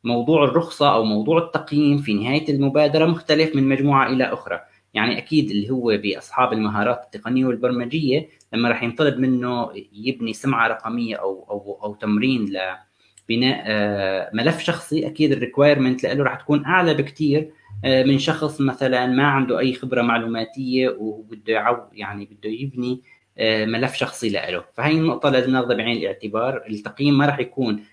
موضوع 0.04 0.44
الرخصة 0.44 0.94
أو 0.94 1.04
موضوع 1.04 1.38
التقييم 1.38 1.98
في 1.98 2.14
نهاية 2.14 2.48
المبادرة 2.48 3.06
مختلف 3.06 3.56
من 3.56 3.68
مجموعة 3.68 4.06
إلى 4.06 4.24
أخرى. 4.24 4.60
يعني 4.94 5.18
أكيد 5.18 5.50
اللي 5.50 5.70
هو 5.70 5.96
بأصحاب 5.96 6.52
المهارات 6.52 7.02
التقنية 7.04 7.44
والبرمجية 7.46 8.28
لما 8.52 8.68
راح 8.68 8.82
ينطلب 8.82 9.18
منه 9.18 9.70
يبني 9.92 10.32
سمعة 10.32 10.68
رقمية 10.68 11.16
أو 11.16 11.46
أو 11.50 11.78
أو 11.82 11.94
تمرين 11.94 12.44
لبناء 12.44 13.64
آه، 13.66 14.30
ملف 14.34 14.60
شخصي 14.60 15.06
أكيد 15.06 15.32
الريكوايرمنت 15.32 16.04
له 16.06 16.24
راح 16.24 16.34
تكون 16.34 16.64
أعلى 16.64 16.94
بكثير 16.94 17.50
من 17.84 18.18
شخص 18.18 18.60
مثلا 18.60 19.06
ما 19.06 19.26
عنده 19.26 19.58
أي 19.58 19.74
خبرة 19.74 20.02
معلوماتية 20.02 20.88
وبده 20.88 21.88
يعني 21.92 22.24
بده 22.24 22.50
يبني 22.50 23.02
آه، 23.38 23.64
ملف 23.64 23.94
شخصي 23.94 24.28
له 24.30 24.64
فهي 24.74 24.92
النقطة 24.92 25.28
لازم 25.28 25.52
ناخذها 25.52 25.76
بعين 25.76 25.96
الاعتبار. 25.96 26.64
التقييم 26.68 27.18
ما 27.18 27.26
راح 27.26 27.38
يكون 27.38 27.84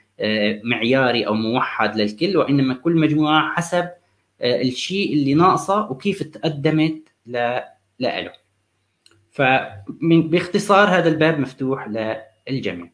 معياري 0.63 1.27
أو 1.27 1.33
موحد 1.33 1.95
للكل 1.95 2.37
وإنما 2.37 2.73
كل 2.73 2.95
مجموعة 2.95 3.55
حسب 3.55 3.89
آه، 4.41 4.61
الشيء 4.61 5.13
اللي 5.13 5.33
ناقصة 5.33 5.91
وكيف 5.91 6.23
تقدمت 6.23 7.09
له 7.27 8.33
فباختصار 9.31 10.87
هذا 10.87 11.09
الباب 11.09 11.39
مفتوح 11.39 11.87
للجميع. 12.49 12.92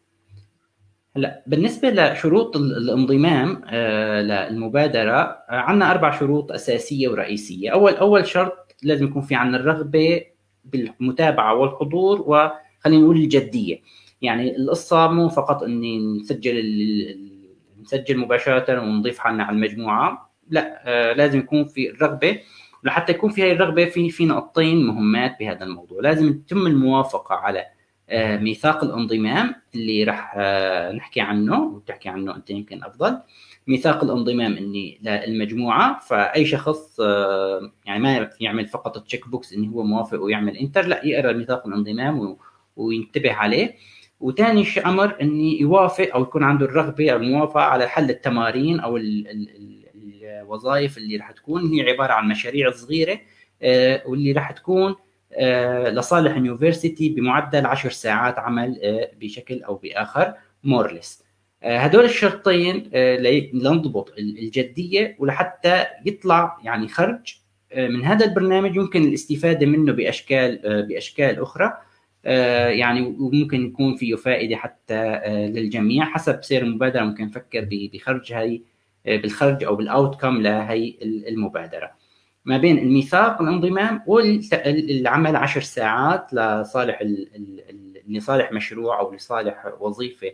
هلا 1.20 1.44
بالنسبة 1.48 1.90
لشروط 1.90 2.58
الانضمام 2.58 3.62
آه، 3.66 4.22
للمبادرة 4.22 5.20
آه، 5.20 5.46
عندنا 5.50 5.92
أربع 5.92 6.20
شروط 6.20 6.52
أساسية 6.52 7.08
ورئيسية. 7.08 7.70
أول 7.70 7.94
أول 7.94 8.28
شرط 8.28 8.76
لازم 8.84 9.06
يكون 9.06 9.22
في 9.22 9.36
عندنا 9.36 9.58
الرغبة 9.58 10.22
بالمتابعة 10.66 11.56
والحضور 11.56 12.22
وخلينا 12.22 13.04
نقول 13.04 13.18
الجدية. 13.18 13.82
يعني 14.22 14.56
القصة 14.56 15.08
مو 15.12 15.30
فقط 15.30 15.64
إني 15.64 16.00
نسجل 16.00 16.60
نسجل 17.82 18.18
مباشرة 18.18 18.80
ونضيف 18.82 19.20
حالنا 19.20 19.44
على 19.44 19.56
المجموعة 19.56 20.32
لا 20.50 20.82
آه 20.86 21.14
لازم 21.14 21.40
يكون 21.40 21.66
في 21.66 21.90
الرغبة. 21.90 22.40
ولحتى 22.84 23.12
يكون 23.12 23.30
في 23.30 23.44
هذه 23.44 23.52
الرغبة 23.52 23.86
في 23.86 24.10
في 24.10 24.26
نقطتين 24.26 24.88
مهمات 24.88 25.36
بهذا 25.40 25.64
الموضوع. 25.64 26.02
لازم 26.02 26.34
تتم 26.34 26.68
الموافقة 26.68 27.36
على 27.36 27.66
ميثاق 28.14 28.84
الانضمام 28.84 29.56
اللي 29.76 30.04
راح 30.04 30.34
آه 30.38 30.92
نحكي 30.92 31.22
عنه 31.22 31.64
وتحكي 31.64 32.10
عنه 32.10 32.36
أنت 32.36 32.50
يمكن 32.50 32.84
أفضل. 32.84 33.18
ميثاق 33.68 34.04
الانضمام 34.04 34.58
إني 34.58 35.00
للمجموعه 35.04 36.00
فأي 36.00 36.46
شخص 36.46 37.00
آه 37.00 37.72
يعني 37.86 38.00
ما 38.00 38.30
يعمل 38.42 38.68
فقط 38.68 39.06
check 39.06 39.28
box 39.30 39.54
انه 39.54 39.72
هو 39.72 39.84
موافق 39.84 40.22
ويعمل 40.22 40.58
enter 40.58 40.86
لا 40.86 41.06
يقرأ 41.06 41.34
ميثاق 41.34 41.68
الانضمام 41.68 42.38
وينتبه 42.76 43.34
عليه. 43.34 43.76
وثاني 44.20 44.66
أمر 44.86 45.22
إني 45.22 45.62
يوافق 45.62 46.10
أو 46.16 46.22
يكون 46.22 46.44
عنده 46.44 46.66
الرغبة 46.66 47.12
أو 47.12 47.18
الموافقة 47.18 47.62
على 47.62 47.88
حل 47.88 48.10
التمارين 48.10 48.80
أو 48.80 48.98
ال 48.98 49.28
ال 49.28 49.50
الوظائف 50.24 50.98
اللي 50.98 51.18
راح 51.18 51.32
تكون. 51.32 51.74
هي 51.74 51.90
عبارة 51.92 52.14
عن 52.14 52.28
مشاريع 52.28 52.72
صغيرة 52.72 53.20
آه، 53.62 54.04
واللي 54.06 54.32
راح 54.32 54.52
تكون 54.52 54.92
آه، 54.92 54.98
لصالح 55.92 56.36
اليونيفرسيتي 56.36 57.10
بمعدل 57.10 57.66
10 57.66 57.90
ساعات 57.90 58.40
عمل 58.40 58.80
آه، 58.84 59.12
بشكل 59.22 59.64
أو 59.64 59.76
بآخر 59.76 60.34
مورلس 60.64 61.24
هدول 61.64 62.06
الشرطين 62.06 62.90
لنضبط 63.54 64.14
الجدية 64.18 65.16
ولحتى 65.20 65.86
يطلع 66.06 66.58
يعني 66.64 66.88
خرج 66.88 67.36
من 67.78 68.06
هذا 68.06 68.26
البرنامج. 68.26 68.76
يمكن 68.76 69.04
الاستفادة 69.04 69.66
منه 69.66 69.92
بأشكال 69.92 70.86
بأشكال 70.88 71.42
أخرى 71.42 71.78
يعني 72.78 73.02
وممكن 73.02 73.66
يكون 73.66 73.96
فيه 73.96 74.16
فائدة 74.16 74.56
حتى 74.56 75.20
للجميع 75.28 76.06
حسب 76.06 76.44
سير 76.44 76.62
المبادرة. 76.62 77.04
ممكن 77.04 77.26
نفكر 77.26 77.68
بخرج 77.72 78.34
هاي 78.34 78.62
بالخرج 79.06 79.64
أو 79.64 79.76
بال 79.76 80.22
outcome 80.22 80.42
لهي 80.42 80.96
المبادرة. 81.02 81.92
ما 82.46 82.58
بين 82.58 82.78
الميثاق 82.78 83.42
الانضمام 83.42 84.04
والعمل 84.08 85.36
عشر 85.36 85.62
ساعات 85.62 86.34
لصالح 86.34 87.04
لصالح 88.08 88.52
مشروع 88.52 89.00
أو 89.00 89.14
لصالح 89.14 89.74
وظيفة 89.80 90.32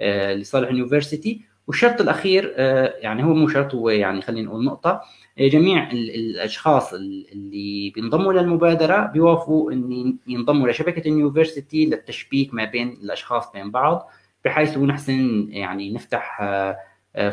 آه، 0.00 0.34
لصالح 0.34 0.68
ال 0.68 0.74
University. 0.74 1.40
والشرط 1.66 2.00
الأخير 2.00 2.54
آه، 2.56 2.94
يعني 2.98 3.24
هو 3.24 3.34
مو 3.34 3.48
شرط 3.48 3.74
هو 3.74 3.90
يعني 3.90 4.22
خلينا 4.22 4.48
نقول 4.48 4.64
نقطة. 4.64 5.02
آه، 5.38 5.48
جميع 5.48 5.90
الأشخاص 5.90 6.94
اللي 6.94 7.90
بينضموا 7.94 8.32
للمبادره 8.32 9.06
بيوافقوا 9.06 9.72
إن 9.72 10.16
ينضموا 10.26 10.68
لشبكه 10.68 11.08
اليونيفرسيتي 11.08 11.86
للتشبيك 11.86 12.54
ما 12.54 12.64
بين 12.64 12.88
الأشخاص 12.88 13.52
بين 13.52 13.70
بعض 13.70 14.10
بحيث 14.44 14.78
نحسن 14.78 15.48
يعني 15.50 15.92
نفتح 15.92 16.40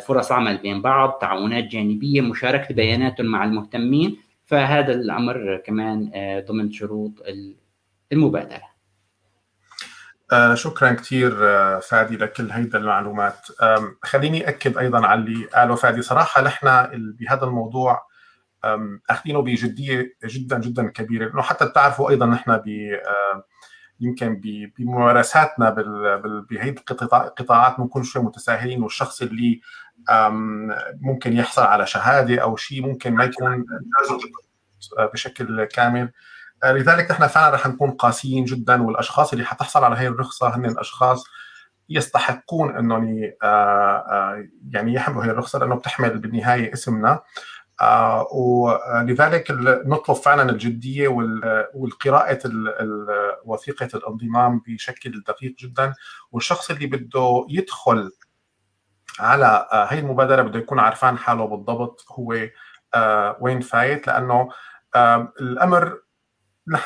فرص 0.07 0.31
عمل 0.31 0.57
بين 0.57 0.81
بعض 0.81 1.17
تعاونات 1.21 1.63
جانبية 1.63 2.21
مشاركة 2.21 2.75
بياناتهم 2.75 3.25
مع 3.27 3.43
المهتمين. 3.43 4.17
فهذا 4.45 4.93
الأمر 4.93 5.61
كمان 5.65 6.11
آه، 6.13 6.39
ضمن 6.39 6.71
شروط 6.71 7.11
المبادرة. 8.11 8.75
آه 10.31 10.55
شكرا 10.55 10.91
كثير 10.91 11.31
فادي 11.79 12.17
لكل 12.17 12.51
هيدا 12.51 12.77
المعلومات. 12.77 13.47
خليني 14.03 14.49
أكد 14.49 14.77
أيضا 14.77 15.07
على 15.07 15.19
اللي 15.21 15.45
قاله 15.45 15.75
فادي. 15.75 16.01
صراحة 16.01 16.41
نحن 16.41 16.67
بهذا 17.19 17.43
الموضوع 17.43 18.01
أخذينه 19.09 19.41
بجدية 19.41 20.15
جدا 20.25 20.59
جدا 20.59 20.87
كبيرة 20.87 21.25
لأنه 21.25 21.41
حتى 21.41 21.65
بتعرفوا 21.65 22.09
أيضا 22.09 22.25
نحن 22.25 22.57
ب 22.57 22.97
يمكن 23.99 24.41
بممارساتنا 24.77 25.69
بهيدي 26.49 26.81
القطاعات 27.01 27.77
بنكون 27.79 28.03
شوي 28.03 28.23
متساهلين 28.23 28.83
والشخص 28.83 29.21
اللي 29.21 29.61
ممكن 31.01 31.33
يحصل 31.33 31.61
على 31.63 31.85
شهادة 31.87 32.41
أو 32.41 32.55
شيء 32.55 32.81
ممكن 32.81 33.13
ما 33.13 33.23
يكون 33.23 33.65
بشكل 35.13 35.63
كامل. 35.65 36.11
لذلك 36.65 37.11
نحن 37.11 37.27
فعلا 37.27 37.55
رح 37.55 37.67
نكون 37.67 37.91
قاسيين 37.91 38.45
جدا 38.45 38.81
والأشخاص 38.83 39.31
اللي 39.33 39.45
حتحصل 39.45 39.83
على 39.83 39.95
هي 39.95 40.07
الرخصة 40.07 40.55
هن 40.55 40.65
الأشخاص 40.65 41.23
يستحقون 41.89 42.77
إنهم 42.77 43.31
يعني 44.69 44.93
يحملوا 44.93 45.25
هي 45.25 45.31
الرخصة 45.31 45.59
لأنه 45.59 45.75
بتحمل 45.75 46.17
بالنهاية 46.19 46.73
اسمنا. 46.73 47.09
آه، 47.11 47.23
ولذلك 48.31 49.51
نطلب 49.85 50.15
فعلا 50.17 50.49
الجدية 50.49 51.07
والقراءة 51.73 52.39
وثيقة 53.45 53.89
الانضمام 53.93 54.61
بشكل 54.67 55.23
دقيق 55.27 55.55
جدا. 55.59 55.93
والشخص 56.31 56.71
اللي 56.71 56.87
بده 56.87 57.45
يدخل 57.49 58.11
على 59.19 59.67
آه، 59.71 59.85
هي 59.85 59.99
المبادرة 59.99 60.41
بده 60.41 60.59
يكون 60.59 60.79
عارفان 60.79 61.17
حاله 61.17 61.45
بالضبط 61.47 62.05
هو 62.11 62.47
آه، 62.95 63.37
وين 63.39 63.61
فايت 63.61 64.07
لأنه 64.07 64.49
الأمر 65.41 65.99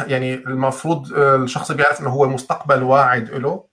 يعني 0.02 0.34
المفروض 0.34 1.14
الشخص 1.14 1.72
بيعرف 1.72 2.02
إنه 2.02 2.10
هو 2.10 2.28
مستقبل 2.28 2.84
واعد 2.84 3.30
له 3.30 3.66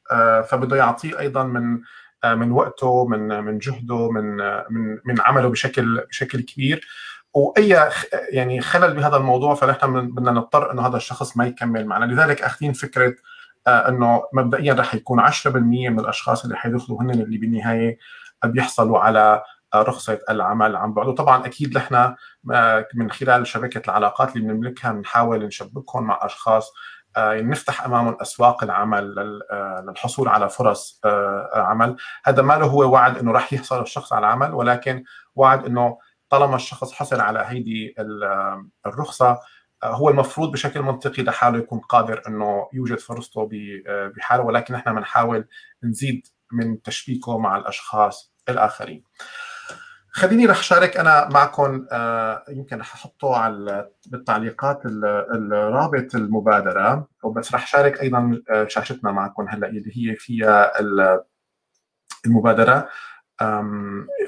فبده 0.42 0.76
يعطيه 0.76 1.18
أيضا 1.18 1.42
من 1.42 1.80
من 2.24 2.50
وقته 2.52 3.06
من 3.06 3.44
من 3.44 3.58
جهده 3.58 4.10
من 4.10 4.36
من 4.70 4.98
من 5.04 5.20
عمله 5.20 5.48
بشكل 5.48 6.00
بشكل 6.08 6.40
كبير. 6.40 6.86
وأي 7.34 7.90
يعني 8.30 8.60
خلل 8.60 8.94
بهذا 8.94 9.16
الموضوع 9.16 9.54
فنحن 9.54 10.10
بدنا 10.10 10.30
نضطر 10.30 10.72
إنه 10.72 10.86
هذا 10.86 10.96
الشخص 10.96 11.36
ما 11.36 11.46
يكمل 11.46 11.86
معنا. 11.86 12.04
لذلك 12.04 12.42
أخذين 12.42 12.72
فكرة 12.72 13.14
آه، 13.66 13.88
إنه 13.88 14.22
مبدئيا 14.32 14.74
رح 14.74 14.94
يكون 14.94 15.20
10% 15.20 15.46
من 15.90 16.00
الأشخاص 16.00 16.44
اللي 16.44 16.56
حيدخلوا 16.56 17.02
هن 17.02 17.10
اللي 17.10 17.38
بالنهاية 17.38 17.98
بيحصلوا 18.44 18.98
على 18.98 19.42
آه، 19.74 19.82
رخصة 19.82 20.18
العمل 20.30 20.76
عن 20.76 20.92
بعد. 20.94 21.08
وطبعا 21.08 21.46
أكيد 21.46 21.76
نحن 21.76 22.14
آه، 22.52 22.86
من 22.94 23.10
خلال 23.10 23.46
شبكة 23.46 23.82
العلاقات 23.84 24.36
اللي 24.36 24.48
بنملكها 24.48 24.92
بنحاول 24.92 25.46
نشبكهم 25.46 26.04
مع 26.04 26.18
أشخاص 26.22 26.72
نفتح 27.18 27.84
امامهم 27.84 28.16
اسواق 28.20 28.64
العمل 28.64 29.14
للحصول 29.88 30.28
على 30.28 30.48
فرص 30.48 31.00
عمل 31.54 31.96
هذا 32.24 32.42
ما 32.42 32.52
له 32.58 32.66
هو 32.66 32.92
وعد 32.92 33.18
إنه 33.18 33.32
راح 33.32 33.52
يحصل 33.52 33.82
الشخص 33.82 34.12
على 34.12 34.26
عمل 34.26 34.54
ولكن 34.54 35.04
وعد 35.34 35.64
إنه 35.66 35.98
طالما 36.30 36.56
الشخص 36.56 36.92
حصل 36.92 37.20
على 37.20 37.44
هيدي 37.46 37.94
الرخصة 38.86 39.40
هو 39.84 40.08
المفروض 40.10 40.52
بشكل 40.52 40.82
منطقي 40.82 41.22
لحاله 41.22 41.58
يكون 41.58 41.78
قادر 41.78 42.22
إنه 42.28 42.68
يوجد 42.72 42.98
فرصته 42.98 43.48
بحاله 44.16 44.42
ولكن 44.42 44.74
إحنا 44.74 44.92
بنحاول 44.92 45.48
نزيد 45.82 46.26
من 46.52 46.82
تشبيكه 46.82 47.38
مع 47.38 47.56
الأشخاص 47.56 48.34
الآخرين. 48.48 49.04
خليني 50.16 50.46
رح 50.46 50.62
شارك 50.62 50.96
أنا 50.96 51.28
معكم 51.28 51.86
آه، 51.92 52.44
يمكن 52.48 52.78
رح 52.78 52.94
أحطه 52.94 53.36
على 53.36 53.90
بالتعليقات 54.06 54.82
الرابط 54.86 56.14
المبادرة 56.14 57.08
وبس 57.22 57.54
رح 57.54 57.66
شارك 57.66 58.00
أيضا 58.00 58.42
آه، 58.50 58.66
شاشتنا 58.68 59.12
معكم 59.12 59.46
هلأ 59.48 59.68
اللي 59.68 59.92
هي 59.94 60.16
فيها 60.16 60.72
المبادرة. 62.26 62.88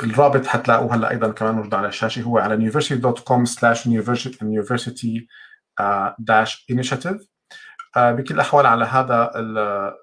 الرابط 0.02 0.46
حتلاقوه 0.46 0.94
هلأ 0.94 1.10
أيضا 1.10 1.32
كمان 1.32 1.54
موجود 1.54 1.74
على 1.74 1.88
الشاشة 1.88 2.22
هو 2.22 2.38
على 2.38 2.70
university.com 2.70 3.46
slash 3.46 3.78
university 3.84 5.26
dash 6.20 6.66
initiative. 6.72 7.20
آه، 7.20 7.37
بكل 7.98 8.34
الأحوال 8.34 8.66
على 8.66 8.84
هذا 8.84 9.32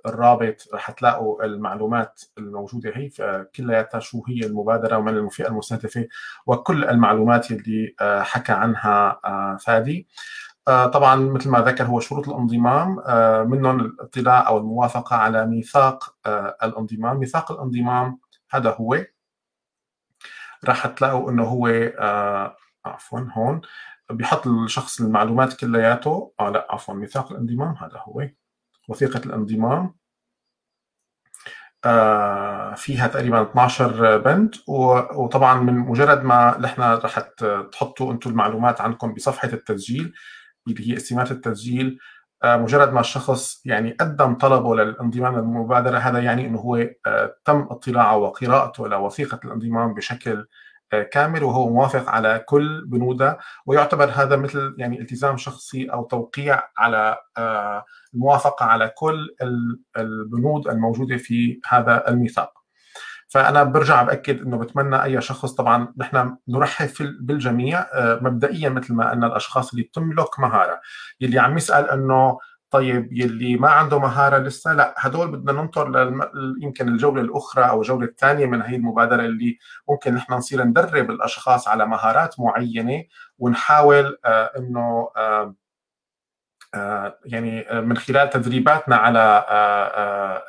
الرابط 0.05 0.69
رح 0.73 0.91
تلاقوا 0.91 1.45
المعلومات 1.45 2.21
الموجودة 2.37 2.91
هي 2.95 3.09
كلياتها 3.55 3.99
شو 3.99 4.23
هي 4.27 4.45
المبادرة 4.45 4.97
ومن 4.97 5.17
الفئه 5.17 5.47
المستهدفة 5.47 6.07
وكل 6.45 6.85
المعلومات 6.85 7.51
اللي 7.51 7.95
آه، 8.01 8.21
حكى 8.21 8.51
عنها 8.51 9.19
فادي. 9.57 10.07
طبعا 10.65 11.15
مثل 11.15 11.49
ما 11.49 11.59
ذكر 11.59 11.83
هو 11.83 11.99
شروط 11.99 12.29
الانضمام 12.29 12.89
منهم 13.49 13.79
الاطلاع 13.79 14.47
أو 14.47 14.57
الموافقة 14.57 15.15
على 15.15 15.45
ميثاق 15.45 16.15
الانضمام. 16.63 17.17
ميثاق 17.17 17.51
الانضمام 17.51 18.19
هذا 18.51 18.75
هو 18.79 19.05
راح 20.65 20.87
تلاقوا 20.87 21.31
إنه 21.31 21.43
هو 21.43 21.67
آه 21.67 22.55
عفوا 22.85 23.19
هون 23.33 23.61
بيحط 24.11 24.47
الشخص 24.47 25.01
المعلومات 25.01 25.53
كلياته 25.53 26.33
آه 26.39 26.49
لا 26.49 26.67
عفوا 26.69 26.93
ميثاق 26.93 27.31
الانضمام 27.31 27.75
هذا 27.75 27.99
هو. 28.03 28.29
وثيقة 28.89 29.21
الانضمام 29.25 29.95
آه 31.85 32.73
فيها 32.73 33.07
تقريبا 33.07 33.41
12 33.41 34.17
بند. 34.17 34.55
وطبعا 34.67 35.59
من 35.61 35.73
مجرد 35.73 36.23
ما 36.23 36.57
نحن 36.59 36.81
رح 36.81 37.19
تحطوا 37.71 38.11
أنتم 38.11 38.29
المعلومات 38.29 38.81
عنكم 38.81 39.13
بصفحة 39.13 39.49
التسجيل 39.53 40.13
اللي 40.67 40.91
هي 40.91 40.97
استمات 40.97 41.31
التسجيل 41.31 41.99
آه، 42.43 42.57
مجرد 42.57 42.93
ما 42.93 42.99
الشخص 42.99 43.61
يعني 43.65 43.91
قدم 43.91 44.35
طلبه 44.35 44.75
للانضمام 44.75 45.35
للمبادره 45.35 45.97
هذا 45.97 46.19
يعني 46.19 46.45
إنه 46.45 46.59
هو 46.59 46.75
آه، 47.05 47.35
تم 47.45 47.67
اطلاعه 47.69 48.17
وقراءته 48.17 48.87
لوثيقة 48.87 49.39
الانضمام 49.45 49.93
بشكل 49.93 50.47
كامل 51.11 51.43
وهو 51.43 51.69
موافق 51.69 52.09
على 52.09 52.43
كل 52.47 52.85
بنودها 52.85 53.37
ويعتبر 53.65 54.09
هذا 54.13 54.35
مثل 54.35 54.75
يعني 54.77 55.01
التزام 55.01 55.37
شخصي 55.37 55.85
أو 55.85 56.03
توقيع 56.03 56.63
على 56.77 57.17
الموافقة 58.13 58.65
على 58.65 58.91
كل 58.97 59.35
البنود 59.97 60.67
الموجودة 60.67 61.17
في 61.17 61.59
هذا 61.69 62.09
الميثاق. 62.09 62.65
فأنا 63.27 63.63
برجع 63.63 64.03
بأكد 64.03 64.41
إنه 64.41 64.57
بتمنى 64.57 65.03
أي 65.03 65.21
شخص 65.21 65.51
طبعا 65.51 65.93
نحن 65.97 66.37
نرحب 66.47 66.89
بالجميع 67.19 67.79
آه، 67.79 68.19
مبدئيا 68.21 68.69
مثل 68.69 68.93
ما 68.93 69.09
قلنا 69.09 69.27
الأشخاص 69.27 69.71
اللي 69.71 69.83
بتملك 69.83 70.39
مهارة 70.39 70.81
يلي 71.21 71.39
عم 71.39 71.57
يسأل 71.57 71.89
إنه 71.89 72.39
طيب 72.75 73.13
يلي 73.13 73.55
ما 73.55 73.69
عنده 73.69 73.99
مهارة 73.99 74.37
لسه 74.37 74.73
لا 74.73 74.95
هدول 74.97 75.31
بدنا 75.31 75.61
ننطر. 75.61 76.13
يمكن 76.61 76.87
الجولة 76.87 77.21
الأخرى 77.21 77.69
أو 77.69 77.81
الجولة 77.81 78.05
الثانية 78.05 78.45
من 78.45 78.61
هي 78.61 78.75
المبادرة 78.75 79.21
اللي 79.25 79.57
ممكن 79.89 80.15
نحن 80.15 80.33
نصير 80.33 80.63
ندرب 80.63 81.11
الأشخاص 81.11 81.67
على 81.67 81.85
مهارات 81.85 82.39
معينة 82.39 83.03
ونحاول 83.39 84.17
آه 84.25 84.51
إنه 84.57 85.09
آه 85.17 85.55
آه، 86.73 87.17
يعني 87.25 87.69
آه، 87.69 87.81
من 87.81 87.97
خلال 87.97 88.29
تدريباتنا 88.29 88.95
على 88.95 89.45
آه، 89.49 90.43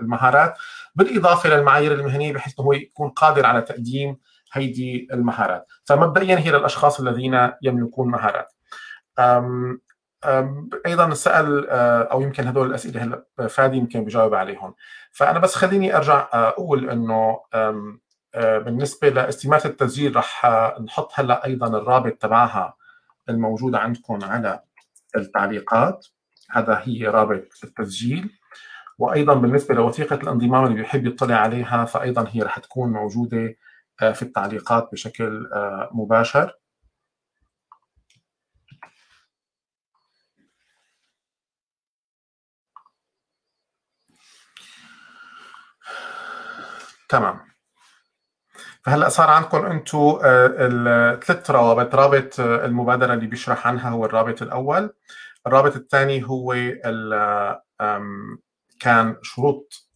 المهارات 0.00 0.54
بالإضافة 0.94 1.50
للمعايير 1.50 1.92
المهنية 1.92 2.32
بحيث 2.32 2.54
إنه 2.58 2.68
هو 2.68 2.72
يكون 2.72 3.08
قادر 3.08 3.46
على 3.46 3.62
تقديم 3.62 4.16
هيدي 4.52 5.08
المهارات 5.12 5.66
فمبدئيا 5.84 6.38
هي 6.38 6.50
للأشخاص 6.50 7.00
الذين 7.00 7.50
يملكون 7.62 8.08
مهارات 8.10 8.52
أيضا 10.86 11.14
سال 11.14 11.70
أو 12.10 12.20
يمكن 12.20 12.46
هدول 12.46 12.66
الأسئلة 12.66 13.02
هلأ 13.02 13.48
فادي 13.48 13.76
يمكن 13.76 14.04
بجاوب 14.04 14.34
عليهم. 14.34 14.74
فأنا 15.12 15.38
بس 15.38 15.54
خليني 15.54 15.96
أرجع 15.96 16.28
أقول 16.32 16.90
إنه 16.90 17.40
بالنسبة 18.34 19.08
لاستمات 19.08 19.66
التسجيل 19.66 20.16
رح 20.16 20.46
نحط 20.84 21.10
هلأ 21.14 21.44
أيضا 21.46 21.66
الرابط 21.66 22.12
تبعها 22.12 22.74
الموجوده 23.28 23.78
عندكم 23.78 24.18
على 24.24 24.60
التعليقات. 25.16 26.06
هذا 26.50 26.82
هي 26.84 27.06
رابط 27.06 27.44
التسجيل. 27.64 28.30
وأيضا 28.98 29.34
بالنسبة 29.34 29.74
لوثيقة 29.74 30.16
الانضمام 30.16 30.64
اللي 30.64 30.76
بيحب 30.76 31.06
يطلع 31.06 31.36
عليها 31.36 31.84
فايضا 31.84 32.26
هي 32.32 32.42
رح 32.42 32.58
تكون 32.58 32.92
موجودة 32.92 33.54
آه، 34.02 34.12
في 34.12 34.22
التعليقات 34.22 34.88
بشكل 34.92 35.50
آه، 35.52 35.90
مباشر. 35.92 36.59
تمام. 47.10 47.40
فهلأ 48.84 49.08
صار 49.08 49.30
عندكم 49.30 49.66
أنتم 49.66 49.98
آه، 49.98 50.50
الثلاث 51.14 51.50
روابط. 51.50 51.94
رابط 51.94 52.40
آه، 52.40 52.64
المبادرة 52.64 53.14
اللي 53.14 53.26
بيشرح 53.26 53.66
عنها 53.66 53.90
هو 53.90 54.04
الرابط 54.04 54.42
الأول. 54.42 54.90
الرابط 55.46 55.76
الثاني 55.76 56.24
هو 56.24 56.54
كان 58.80 59.16
شروط 59.22 59.90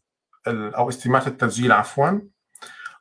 أو 0.48 0.88
استمات 0.88 1.26
التسجيل 1.26 1.72
عفوا. 1.72 2.20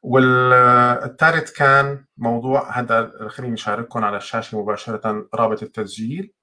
والثالث 0.04 1.52
كان 1.52 2.06
موضوع 2.18 2.80
هذا 2.80 3.12
خليني 3.28 3.54
أشارككم 3.54 4.04
على 4.04 4.18
الشاشة 4.18 4.62
مباشرة 4.62 5.28
رابط 5.34 5.64
التسجيل. 5.64 6.34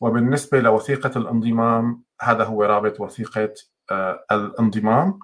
وبالنسبة 0.00 0.60
لوثيقة 0.60 1.18
الانضمام 1.18 2.02
هذا 2.20 2.44
هو 2.44 2.62
رابط 2.64 3.00
وثيقة 3.00 3.54
آه، 3.90 4.24
الانضمام. 4.32 5.18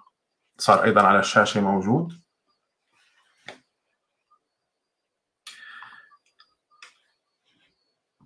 صار 0.58 0.84
أيضا 0.84 1.02
على 1.02 1.18
الشاشة 1.18 1.60
موجود. 1.60 2.12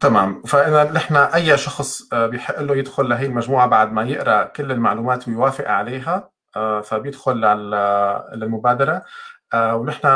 تمام. 0.01 0.43
فإذا 0.43 0.93
نحن 0.93 1.17
أي 1.17 1.57
شخص 1.59 2.13
آه، 2.13 2.27
بيحق 2.27 2.61
له 2.61 2.77
يدخل 2.77 3.09
لهي 3.09 3.27
المجموعة 3.27 3.67
بعد 3.67 3.93
ما 3.93 4.03
يقرأ 4.03 4.45
كل 4.45 4.73
المعلومات 4.73 5.29
ويوافق 5.29 5.69
عليها 5.71 6.31
آه، 6.57 6.81
فبيدخل 6.81 7.37
للمبادرة. 8.35 9.03
آه، 9.55 9.77
ونحن 9.77 10.09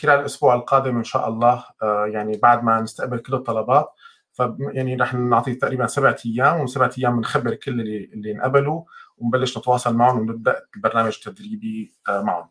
خلال 0.00 0.20
الأسبوع 0.20 0.54
القادم 0.54 0.96
إن 0.96 1.04
شاء 1.04 1.28
الله 1.28 1.64
يعني 2.06 2.36
بعد 2.42 2.64
ما 2.64 2.80
نستقبل 2.80 3.18
كل 3.18 3.34
الطلبات 3.34 3.88
ف 4.32 4.42
يعني 4.60 4.96
رح 4.96 5.14
نعطي 5.14 5.54
تقريبا 5.54 5.86
سبعة 5.86 6.16
أيام 6.26 6.56
ومن 6.56 6.66
سبعة 6.66 6.90
أيام 6.98 7.16
بنخبر 7.16 7.54
كل 7.54 7.80
اللي 7.80 8.10
اللي 8.14 8.32
انقبلوا. 8.32 8.82
ونبلش 9.20 9.58
نتواصل 9.58 9.96
معهم 9.96 10.18
ونبدأ 10.18 10.62
البرنامج 10.76 11.18
التدريبي 11.26 11.92
معهم. 12.08 12.50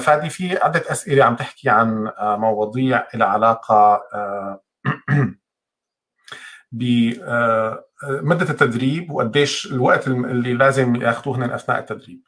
فادي 0.00 0.30
في 0.30 0.56
عدة 0.58 0.82
أسئلة 0.92 1.24
عم 1.24 1.36
تحكي 1.36 1.68
عن 1.68 2.12
مواضيع 2.20 3.06
لها 3.14 3.26
علاقة 3.26 4.02
بمده 6.72 7.26
آه، 7.26 8.50
التدريب 8.50 9.10
وقديش 9.10 9.72
الوقت 9.72 10.08
اللي 10.08 10.54
لازم 10.54 10.96
ياخذوه 10.96 11.36
هن 11.36 11.50
أثناء 11.50 11.78
التدريب. 11.78 12.22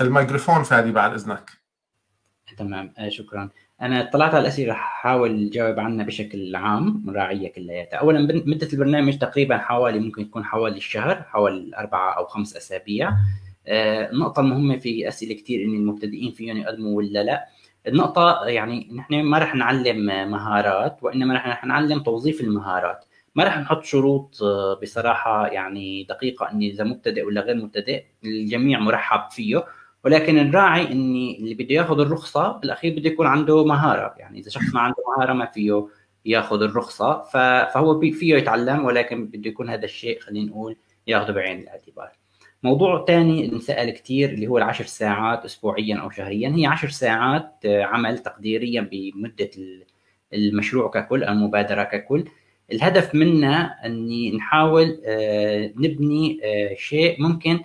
الميكروفون 0.00 0.62
فادي 0.62 0.92
بعد 0.92 1.12
إذنك. 1.12 1.50
تمام. 2.56 2.94
آه، 2.98 3.08
شكرا. 3.08 3.50
أنا 3.82 4.00
اطلعت 4.00 4.34
على 4.34 4.42
الأسئلة 4.42 4.72
رح 4.72 4.78
احاول 4.78 5.46
اجاوب 5.46 5.80
عنها 5.80 6.04
بشكل 6.04 6.56
عام 6.56 7.04
راعية 7.08 7.52
كلياتها 7.52 7.96
اولا 7.96 8.42
مدة 8.46 8.68
البرنامج 8.72 9.18
تقريبا 9.18 9.58
حوالي 9.58 9.98
ممكن 9.98 10.28
تكون 10.28 10.44
حوالي 10.44 10.76
الشهر 10.76 11.22
حوالي 11.22 11.76
أربعة 11.78 12.12
أو 12.12 12.26
خمس 12.26 12.56
أسابيع. 12.56 13.12
آه، 13.66 14.10
النقطة 14.10 14.40
المهمة 14.40 14.76
في 14.76 15.08
أسئلة 15.08 15.34
كثير 15.34 15.64
إن 15.64 15.74
المبتدئين 15.74 16.32
فيهم 16.32 16.56
يقدموا 16.56 16.96
ولا 16.96 17.22
لا. 17.22 17.46
النقطة 17.88 18.44
يعني 18.46 18.88
نحن 18.94 19.22
ما 19.22 19.38
رح 19.38 19.54
نعلم 19.54 20.30
مهارات 20.30 20.98
وإنما 21.02 21.34
رح 21.34 21.64
نعلم 21.64 22.00
توظيف 22.00 22.40
المهارات. 22.40 23.04
ما 23.34 23.44
رح 23.44 23.58
نحط 23.58 23.84
شروط 23.84 24.42
آه، 24.42 24.80
بصراحة 24.82 25.46
يعني 25.46 26.04
دقيقة 26.04 26.50
إني 26.50 26.70
إذا 26.70 26.84
مبتدئ 26.84 27.22
ولا 27.22 27.40
غير 27.40 27.56
مبتدئ 27.56 28.04
الجميع 28.24 28.78
مرحب 28.78 29.30
فيه. 29.30 29.64
ولكن 30.04 30.34
نراعي 30.34 30.92
إني 30.92 31.38
اللي 31.38 31.54
بده 31.54 31.74
ياخذ 31.74 32.00
الرخصة 32.00 32.52
بالأخير 32.52 32.92
بده 32.92 33.10
يكون 33.10 33.26
عنده 33.26 33.64
مهارة. 33.64 34.14
يعني 34.18 34.38
إذا 34.38 34.50
شخص 34.50 34.74
ما 34.74 34.80
عنده 34.80 34.96
مهارة 35.16 35.32
ما 35.32 35.46
فيه 35.46 35.86
ياخذ 36.26 36.62
الرخصة. 36.62 37.22
فهو 37.74 38.00
فيه 38.00 38.34
يتعلم 38.34 38.84
ولكن 38.84 39.26
بده 39.26 39.50
يكون 39.50 39.70
هذا 39.70 39.84
الشيء 39.84 40.20
خلينا 40.20 40.50
نقول 40.50 40.76
ياخذه 41.06 41.32
بعين 41.32 41.60
الاعتبار. 41.60 42.10
موضوع 42.62 43.04
ثاني 43.04 43.52
انسال 43.52 43.90
كثير 43.90 44.30
اللي 44.30 44.46
هو 44.46 44.58
العشر 44.58 44.84
ساعات 44.84 45.44
اسبوعيا 45.44 45.96
أو 45.96 46.10
شهريا. 46.10 46.52
هي 46.56 46.66
عشر 46.66 46.88
ساعات 46.88 47.52
عمل 47.66 48.18
تقديريا 48.18 48.88
بمدة 48.92 49.50
المشروع 50.34 50.90
ككل 50.90 51.24
المبادرة 51.24 51.82
ككل. 51.82 52.24
الهدف 52.72 53.14
منها 53.14 53.86
إني 53.86 54.36
نحاول 54.36 55.00
آه، 55.06 55.72
نبني 55.76 56.40
آه، 56.44 56.74
شيء 56.74 57.22
ممكن 57.22 57.60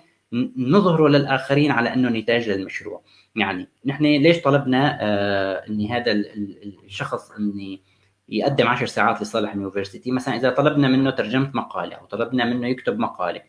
نظهره 0.56 1.08
للآخرين 1.08 1.70
على 1.70 1.94
أنه 1.94 2.08
نتاج 2.08 2.50
للمشروع. 2.50 3.02
يعني 3.36 3.68
نحن 3.84 4.04
ليش 4.04 4.40
طلبنا 4.42 4.98
آه، 5.00 5.66
اني 5.68 5.92
هذا 5.92 6.12
الشخص 6.84 7.30
إني 7.30 7.82
يقدم 8.28 8.66
10 8.68 8.86
ساعات 8.86 9.22
لصالح 9.22 9.52
اليونيفرسيتي؟ 9.52 10.10
مثلا 10.10 10.36
إذا 10.36 10.50
طلبنا 10.50 10.88
منه 10.88 11.10
ترجمة 11.10 11.50
مقالة 11.54 11.96
أو 11.96 12.06
طلبنا 12.06 12.44
منه 12.44 12.68
يكتب 12.68 12.98
مقالة 12.98 13.40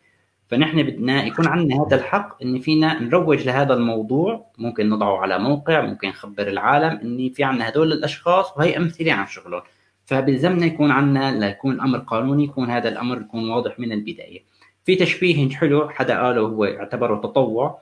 فنحن 0.48 0.82
بدنا 0.82 1.24
يكون 1.26 1.46
عندنا 1.46 1.86
هذا 1.86 1.96
الحق 1.96 2.42
ان 2.42 2.58
فينا 2.58 3.02
نروج 3.02 3.46
لهذا 3.46 3.74
الموضوع. 3.74 4.46
ممكن 4.58 4.88
نضعه 4.88 5.18
على 5.18 5.38
موقع 5.38 5.80
ممكن 5.80 6.08
نخبر 6.08 6.48
العالم 6.48 7.00
ان 7.02 7.30
في 7.30 7.44
عندنا 7.44 7.68
هدول 7.68 7.92
الأشخاص 7.92 8.56
وهي 8.56 8.76
أمثلة 8.76 9.12
عن 9.12 9.26
شغلهم. 9.26 9.62
فبلزمنا 10.06 10.66
يكون 10.66 10.90
عندنا 10.90 11.46
ليكون 11.46 11.74
الامر 11.74 11.98
قانوني 11.98 12.44
يكون 12.44 12.70
هذا 12.70 12.88
الأمر 12.88 13.20
يكون 13.20 13.50
واضح 13.50 13.78
من 13.78 13.92
البداية. 13.92 14.44
في 14.84 14.96
تشبيه 14.96 15.48
حلو 15.48 15.88
حدا 15.88 16.22
قاله 16.22 16.40
هو 16.40 16.64
يعتبره 16.64 17.16
تطوع. 17.16 17.78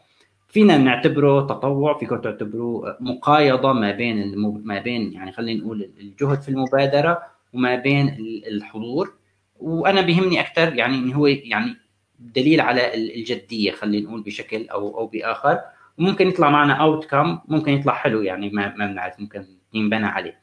فينا 0.49 0.79
نعتبره 0.79 1.47
تطوع 1.47 1.99
فيكم 1.99 2.21
تعتبروه 2.21 2.97
مقايضة 3.01 3.73
ما 3.73 3.93
بين 3.93 4.23
المب... 4.23 4.67
ما 4.67 4.79
بين 4.79 5.13
يعني 5.13 5.33
خلينا 5.33 5.61
نقول 5.61 5.91
الجهد 6.01 6.41
في 6.43 6.49
المبادرة 6.49 7.23
وما 7.53 7.75
بين 7.77 8.09
الحضور. 8.47 9.15
وأنا 9.61 10.01
بيهمني 10.01 10.41
أكثر 10.41 10.75
يعني 10.75 10.99
انه 10.99 11.15
هو 11.15 11.27
يعني 11.27 11.77
دليل 12.19 12.61
على 12.61 12.95
الجدية 12.95 13.73
خلينا 13.73 14.09
نقول 14.09 14.23
بشكل 14.23 14.69
أو 14.69 14.99
أو 14.99 15.07
بآخر. 15.07 15.61
وممكن 15.99 16.29
يطلع 16.29 16.51
معنا 16.51 16.73
اوت 16.73 17.05
كم 17.05 17.39
ممكن 17.49 17.73
يطلع 17.73 17.93
حلو 17.93 18.23
يعني 18.23 18.51
ما 18.51 18.75
ما 18.77 18.87
بنعرف 18.87 19.21
ممكن 19.21 19.45
ينبنى 19.75 20.07
عليه. 20.07 20.39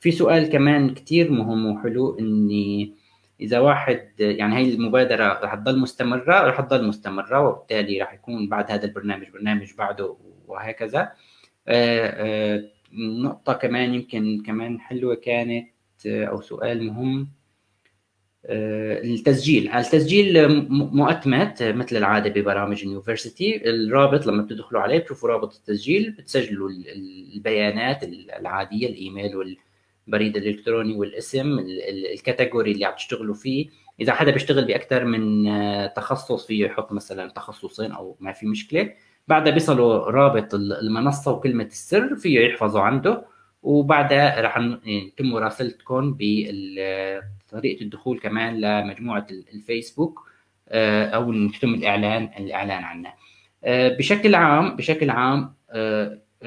في 0.00 0.10
سؤال 0.10 0.50
كمان 0.50 0.94
كثير 0.94 1.30
مهم 1.30 1.66
وحلو 1.66 2.18
إني 2.18 2.94
إذا 3.40 3.58
واحد 3.58 4.10
يعني 4.20 4.56
هي 4.56 4.74
المبادرة 4.74 5.40
رح 5.42 5.54
تضل 5.54 5.78
مستمرة 5.78 6.40
رح 6.48 6.60
تضل 6.60 6.88
مستمرة 6.88 7.40
وبالتالي 7.48 8.02
رح 8.02 8.14
يكون 8.14 8.48
بعد 8.48 8.70
هذا 8.70 8.84
البرنامج 8.84 9.30
برنامج 9.30 9.74
بعده 9.78 10.16
وهكذا. 10.46 11.12
آه، 11.68 12.54
آه، 12.58 12.64
نقطة 12.92 13.52
كمان 13.52 13.94
يمكن 13.94 14.42
كمان 14.46 14.80
حلوة 14.80 15.14
كانت 15.14 15.68
آه، 16.06 16.24
أو 16.24 16.40
سؤال 16.40 16.86
مهم. 16.86 17.38
التسجيل. 18.50 19.68
التسجيل 19.68 20.48
مؤتمت 20.70 21.62
مثل 21.62 21.96
العادة 21.96 22.30
ببرامج 22.30 22.82
اليونيفرسيتي 22.82 23.70
الرابط 23.70 24.26
لما 24.26 24.42
بتدخلوا 24.42 24.80
عليه 24.80 24.98
بتشوفوا 24.98 25.28
رابط 25.28 25.54
التسجيل 25.54 26.10
بتسجلوا 26.10 26.70
البيانات 27.34 28.04
العادية 28.38 28.86
الإيميل 28.88 29.36
وال 29.36 29.56
البريد 30.08 30.36
الإلكتروني 30.36 30.94
والاسم 30.96 31.58
الكاتيجوري 32.14 32.72
اللي 32.72 32.84
عم 32.84 32.94
تشتغلوا 32.94 33.34
فيه. 33.34 33.68
إذا 34.00 34.12
حدا 34.12 34.30
بيشتغل 34.30 34.64
باكثر 34.64 35.04
من 35.04 35.48
آه، 35.48 35.86
تخصص 35.86 36.46
فيه 36.46 36.64
يحط 36.66 36.92
مثلا 36.92 37.30
تخصصين 37.30 37.92
أو 37.92 38.16
ما 38.20 38.32
في 38.32 38.46
مشكلة. 38.46 38.92
بعدها 39.28 39.52
بيصلوا 39.52 40.10
رابط 40.10 40.54
المنصة 40.54 41.32
وكلمة 41.32 41.64
السر 41.64 42.16
فيه 42.16 42.40
يحفظوا 42.40 42.80
عنده. 42.80 43.24
وبعدها 43.62 44.40
راح 44.40 44.58
يتم 44.86 45.26
مراسلتكم 45.26 46.16
بطريقه 46.18 47.82
الدخول 47.82 48.20
كمان 48.20 48.60
لمجموعة 48.60 49.26
الفيسبوك 49.54 50.28
آه، 50.68 51.06
أو 51.06 51.32
يتم 51.32 51.74
الإعلان 51.74 52.30
الإعلان 52.38 52.84
عنها. 52.84 53.14
آه، 53.64 53.88
بشكل 53.88 54.34
عام 54.34 54.76
بشكل 54.76 55.10
عام 55.10 55.54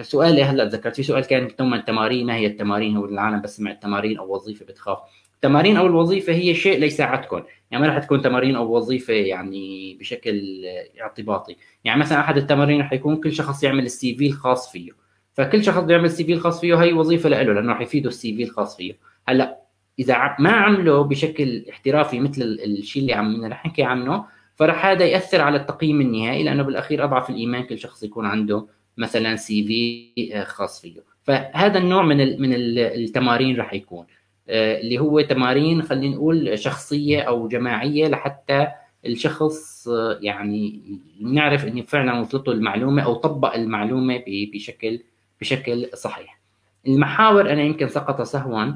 سؤالي 0.01 0.43
هلأ 0.43 0.65
تذكرت 0.65 0.95
في 0.95 1.03
سؤال 1.03 1.25
كان 1.25 1.47
ثم 1.47 1.73
التمارين 1.73 2.27
ما 2.27 2.35
هي 2.35 2.45
التمارين 2.45 2.97
هو 2.97 3.05
العالم 3.05 3.41
بسمع 3.41 3.71
التمارين 3.71 4.17
أو 4.17 4.35
وظيفة 4.35 4.65
بتخاف؟ 4.65 4.97
التمارين 5.35 5.77
أو 5.77 5.85
الوظيفة 5.85 6.33
هي 6.33 6.55
شيء 6.55 6.79
ليساعدكم 6.79 7.43
يعني 7.71 7.83
ما 7.83 7.93
راح 7.93 8.03
تكون 8.03 8.21
تمارين 8.21 8.55
أو 8.55 8.75
وظيفة 8.75 9.13
يعني 9.13 9.97
بشكل 9.99 10.61
اعتباطي. 11.01 11.55
يعني 11.83 11.99
مثلا 11.99 12.19
أحد 12.19 12.37
التمارين 12.37 12.81
راح 12.81 12.93
يكون 12.93 13.15
كل 13.15 13.33
شخص 13.33 13.63
يعمل 13.63 13.85
ال 13.85 14.15
CV 14.15 14.27
الخاص 14.27 14.71
فيه. 14.71 14.91
فكل 15.33 15.63
شخص 15.63 15.83
بيعمل 15.83 16.05
ال 16.05 16.23
CV 16.23 16.33
الخاص 16.33 16.61
فيه 16.61 16.75
هي 16.75 16.93
وظيفة 16.93 17.29
له 17.29 17.41
لأنه 17.43 17.73
راح 17.73 17.81
يفيده 17.81 18.09
ال 18.09 18.35
CV 18.35 18.43
الخاص 18.43 18.77
فيه. 18.77 18.97
هلأ 19.27 19.61
إذا 19.99 20.35
ما 20.39 20.51
عمله 20.51 21.03
بشكل 21.03 21.65
احترافي 21.69 22.19
مثل 22.19 22.41
الشيء 22.41 23.01
اللي 23.01 23.13
عم 23.13 23.45
نحكي 23.45 23.83
عنه 23.83 24.25
فراح 24.55 24.85
هذا 24.85 25.05
يأثر 25.05 25.41
على 25.41 25.57
التقييم 25.57 26.01
النهائي 26.01 26.43
لأنه 26.43 26.63
بالأخير 26.63 27.03
أضعف 27.03 27.29
الإيمان 27.29 27.63
كل 27.63 27.77
شخص 27.77 28.03
يكون 28.03 28.25
عنده. 28.25 28.67
مثلا 29.01 29.35
سي 29.35 29.63
في 29.63 30.35
آه، 30.35 30.43
خاص 30.43 30.81
فيه. 30.81 31.01
فهذا 31.23 31.77
النوع 31.77 32.01
من 32.03 32.41
من 32.41 32.53
التمارين 32.77 33.55
راح 33.57 33.73
يكون. 33.73 34.05
آه، 34.49 34.81
اللي 34.81 34.99
هو 34.99 35.21
تمارين 35.21 35.81
خلينا 35.81 36.15
نقول 36.15 36.59
شخصية 36.59 37.21
أو 37.21 37.47
جماعية 37.47 38.07
لحتى 38.07 38.67
الشخص 39.05 39.87
آه، 39.87 40.19
يعني 40.21 40.81
نعرف 41.21 41.65
إنه 41.65 41.81
فعلا 41.81 42.19
وصلته 42.19 42.51
المعلومة 42.51 43.01
أو 43.01 43.13
طبق 43.13 43.55
المعلومة 43.55 44.23
بشكل 44.27 44.99
بشكل 45.41 45.89
صحيح. 45.93 46.39
المحاور 46.87 47.51
أنا 47.51 47.61
يمكن 47.61 47.87
سقط 47.87 48.21
سهوا. 48.21 48.73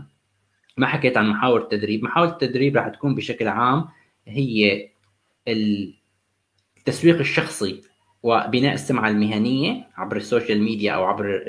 ما 0.77 0.87
حكيت 0.87 1.17
عن 1.17 1.29
محاور 1.29 1.61
التدريب، 1.61 2.03
محاور 2.03 2.27
التدريب 2.27 2.77
راح 2.77 2.87
تكون 2.87 3.15
بشكل 3.15 3.47
عام 3.47 3.85
هي 4.27 4.89
التسويق 5.47 7.19
الشخصي 7.19 7.81
وبناء 8.25 8.73
السمعة 8.73 9.09
المهنية 9.09 9.87
عبر 9.97 10.17
ال 10.17 10.23
social 10.23 10.61
media 10.61 10.91
أو 10.91 11.03
عبر 11.03 11.45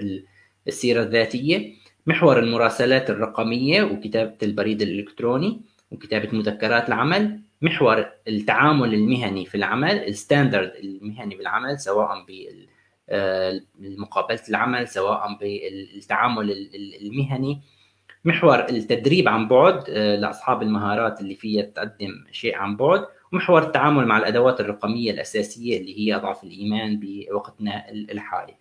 السيرة 0.68 1.02
الذاتية 1.02 1.72
محور 2.06 2.38
المراسلات 2.38 3.10
الرقمية 3.10 3.82
وكتابة 3.82 4.36
البريد 4.42 4.82
الإلكتروني 4.82 5.60
وكتابة 5.90 6.28
مذكرات 6.32 6.88
العمل 6.88 7.40
محور 7.62 8.06
التعامل 8.28 8.94
المهني 8.94 9.46
في 9.46 9.54
العمل 9.54 10.08
ال 10.08 10.15
standard 10.15 10.72
المهني 10.82 11.34
بالعمل 11.34 11.80
سواء 11.80 12.26
بمقابلة 13.78 14.42
العمل 14.48 14.88
سواء 14.88 15.38
بالتعامل 15.40 16.68
المهني 17.02 17.60
محور 18.24 18.68
التدريب 18.68 19.28
عن 19.28 19.48
بعد 19.48 19.84
آه، 19.88 20.16
لأصحاب 20.16 20.62
المهارات 20.62 21.20
اللي 21.20 21.34
فيها 21.34 21.62
تقدم 21.62 22.24
شيء 22.32 22.56
عن 22.56 22.76
بعد. 22.76 23.06
محور 23.36 23.62
التعامل 23.62 24.06
مع 24.06 24.18
الأدوات 24.18 24.60
الرقمية 24.60 25.10
الأساسية 25.10 25.78
اللي 25.78 25.98
هي 25.98 26.14
اضعف 26.14 26.44
الإيمان 26.44 27.00
بوقتنا 27.00 27.90
الحالي. 27.90 28.54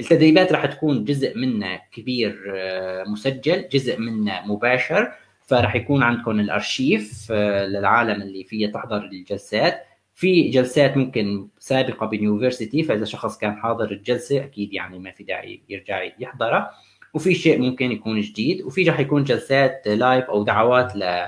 التدريبات 0.00 0.52
راح 0.52 0.66
تكون 0.66 1.04
جزء 1.04 1.38
منها 1.38 1.82
كبير 1.92 2.52
آه، 2.56 3.04
مسجل، 3.04 3.68
جزء 3.68 3.98
منها 3.98 4.46
مباشر، 4.46 5.12
فراح 5.46 5.76
يكون 5.76 6.02
عندكم 6.02 6.40
الأرشيف 6.40 7.28
آه، 7.32 7.66
للعالم 7.66 8.22
اللي 8.22 8.44
فيها 8.44 8.70
تحضر 8.70 9.04
الجلسات، 9.04 9.84
في 10.14 10.48
جلسات 10.48 10.96
ممكن 10.96 11.48
سابقة 11.58 12.06
بنيوفرسيتي 12.06 12.82
فإذا 12.82 13.04
شخص 13.04 13.38
كان 13.38 13.56
حاضر 13.56 13.90
الجلسة 13.90 14.44
أكيد 14.44 14.74
يعني 14.74 14.98
ما 14.98 15.10
في 15.10 15.24
داعي 15.24 15.60
يرجع 15.68 16.02
يحضرها 16.18 16.70
وفي 17.14 17.34
شيء 17.34 17.60
ممكن 17.60 17.92
يكون 17.92 18.20
جديد 18.20 18.62
وفي 18.62 18.90
راح 18.90 19.00
يكون 19.00 19.24
جلسات 19.24 19.82
لايف 19.88 20.24
أو 20.24 20.44
دعوات 20.44 20.96
ل 20.96 21.26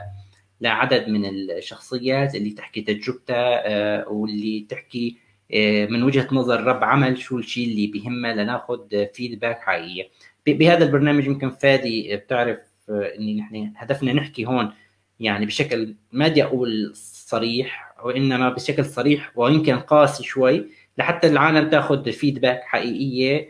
لعدد 0.63 1.09
من 1.09 1.27
الشخصيات 1.27 2.35
اللي 2.35 2.51
تحكي 2.51 2.81
تجربتها 2.81 3.63
آه، 3.67 4.09
واللي 4.09 4.67
تحكي 4.69 5.17
آه، 5.55 5.87
من 5.87 6.03
وجهة 6.03 6.29
نظر 6.33 6.65
رب 6.65 6.85
عمل 6.85 7.19
شو 7.19 7.39
الشيء 7.39 7.69
اللي 7.69 7.87
بيهمها 7.87 8.35
لناخذ 8.35 9.07
فيدباك 9.15 9.61
حقيقيه 9.61 10.09
بهذا 10.47 10.85
البرنامج 10.85 11.27
يمكن 11.27 11.51
فادي 11.51 12.17
بتعرف 12.17 12.59
آه، 12.91 13.13
إني 13.19 13.35
نحن 13.35 13.73
هدفنا 13.77 14.13
نحكي 14.13 14.47
هون 14.47 14.73
يعني 15.21 15.47
بشكل 15.47 15.95
ما 16.13 16.29
بدي 16.29 16.45
أقول 16.45 16.93
صريح 16.95 17.95
وإنما 18.05 18.51
بشكل 18.51 18.85
صريح 18.85 19.33
ويمكن 19.39 19.79
قاسي 19.79 20.25
شوي 20.25 20.67
لحتى 20.99 21.29
العالم 21.29 21.71
تاخذ 21.71 22.13
فيدباك 22.13 22.63
حقيقية 22.63 23.49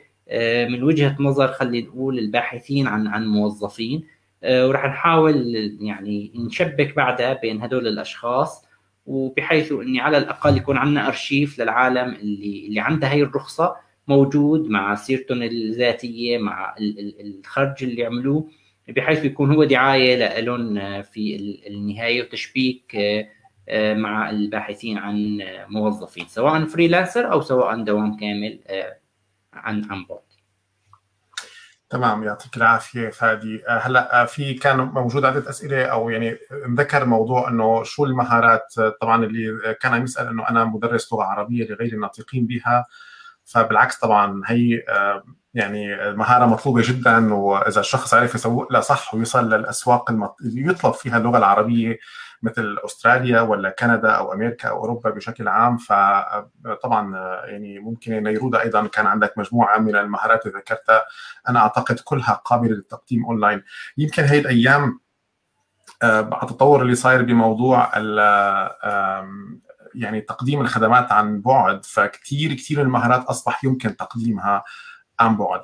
من 0.68 0.82
وجهة 0.82 1.16
نظر 1.20 1.48
خلينا 1.48 1.88
نقول 1.88 2.18
الباحثين 2.18 2.86
عن 2.86 3.06
عن 3.06 3.26
موظفين. 3.26 4.04
وراح 4.44 4.84
نحاول 4.84 5.54
يعني 5.80 6.32
نشبك 6.34 6.96
بعدها 6.96 7.32
بين 7.32 7.62
هدول 7.62 7.86
الأشخاص 7.86 8.64
وبحيث 9.06 9.72
إني 9.72 10.00
على 10.00 10.18
الأقل 10.18 10.56
يكون 10.56 10.76
عندنا 10.76 11.06
أرشيف 11.06 11.58
للعالم 11.58 12.14
اللي 12.14 12.66
اللي 12.66 12.80
عندها 12.80 13.12
هي 13.12 13.22
الرخصة 13.22 13.76
موجود 14.08 14.68
مع 14.68 14.94
سيرتهم 14.94 15.42
الذاتية 15.42 16.38
مع 16.38 16.74
الخرج 17.20 17.84
اللي 17.84 18.04
عملوه 18.04 18.48
بحيث 18.88 19.24
يكون 19.24 19.54
هو 19.54 19.64
دعاية 19.64 20.40
لهم 20.40 21.02
في 21.02 21.36
النهاية 21.66 22.22
وتشبيك 22.22 22.96
آه، 23.68 23.94
مع 23.94 24.30
الباحثين 24.30 24.98
عن 24.98 25.38
موظفين 25.68 26.24
سواء 26.28 26.64
فريلانسر 26.64 27.32
أو 27.32 27.40
سواء 27.40 27.84
دوام 27.84 28.16
كامل 28.16 28.58
آه، 28.66 28.96
عن 29.52 29.84
عن 29.84 30.04
بعد 30.04 30.31
تمام 31.92 32.24
يعطيك 32.24 32.56
العافية 32.56 33.08
فادي. 33.08 33.68
آه، 33.68 33.78
هلا 33.78 34.22
آه، 34.22 34.24
في 34.24 34.54
كان 34.54 34.76
موجود 34.76 35.24
عدة 35.24 35.50
أسئلة 35.50 35.84
أو 35.84 36.10
يعني 36.10 36.38
ذكر 36.78 37.04
موضوع 37.04 37.48
إنه 37.48 37.82
شو 37.82 38.04
المهارات 38.04 38.74
طبعا 39.00 39.24
اللي 39.24 39.74
كان 39.80 39.94
عم 39.94 40.04
يسأل 40.04 40.26
إنه 40.26 40.48
أنا 40.48 40.64
مدرس 40.64 41.12
لغة 41.12 41.24
عربية 41.24 41.68
لغير 41.68 41.92
الناطقين 41.92 42.46
بها 42.46 42.86
فبالعكس 43.44 43.98
طبعا 43.98 44.42
هي 44.46 44.82
يعني 45.54 46.12
مهارة 46.12 46.46
مطلوبة 46.46 46.82
جدا 46.84 47.34
وإذا 47.34 47.80
الشخص 47.80 48.14
عرف 48.14 48.34
يسوق 48.34 48.72
لها 48.72 48.80
صح 48.80 49.14
ويوصل 49.14 49.54
للأسواق 49.54 50.10
اللي 50.10 50.70
يطلب 50.70 50.92
فيها 50.92 51.18
اللغة 51.18 51.38
العربية 51.38 51.98
مثل 52.42 52.78
أستراليا 52.84 53.40
ولا 53.40 53.70
كندا 53.70 54.10
أو 54.10 54.32
أمريكا 54.32 54.68
أو 54.68 54.76
أوروبا 54.76 55.10
بشكل 55.10 55.48
عام 55.48 55.76
فطبعا 55.76 57.16
يعني 57.44 57.78
ممكن 57.78 58.22
نيرودا 58.22 58.62
أيضا 58.62 58.86
كان 58.86 59.06
عندك 59.06 59.38
مجموعة 59.38 59.78
من 59.78 59.96
المهارات 59.96 60.46
اللي 60.46 60.58
ذكرتها. 60.58 61.02
أنا 61.48 61.58
أعتقد 61.58 62.00
كلها 62.00 62.32
قابلة 62.44 62.70
للتقديم 62.70 63.24
أونلاين. 63.24 63.62
يمكن 63.98 64.22
هي 64.22 64.38
الأيام 64.38 65.00
آه، 66.02 66.20
مع 66.20 66.42
التطور 66.42 66.82
اللي 66.82 66.94
صاير 66.94 67.22
بموضوع 67.22 67.92
يعني 69.94 70.20
تقديم 70.20 70.60
الخدمات 70.60 71.12
عن 71.12 71.40
بعد 71.40 71.84
فكتير 71.84 72.54
كثير 72.54 72.82
المهارات 72.82 73.24
أصبح 73.24 73.64
يمكن 73.64 73.96
تقديمها 73.96 74.64
عن 75.20 75.36
بعد. 75.36 75.60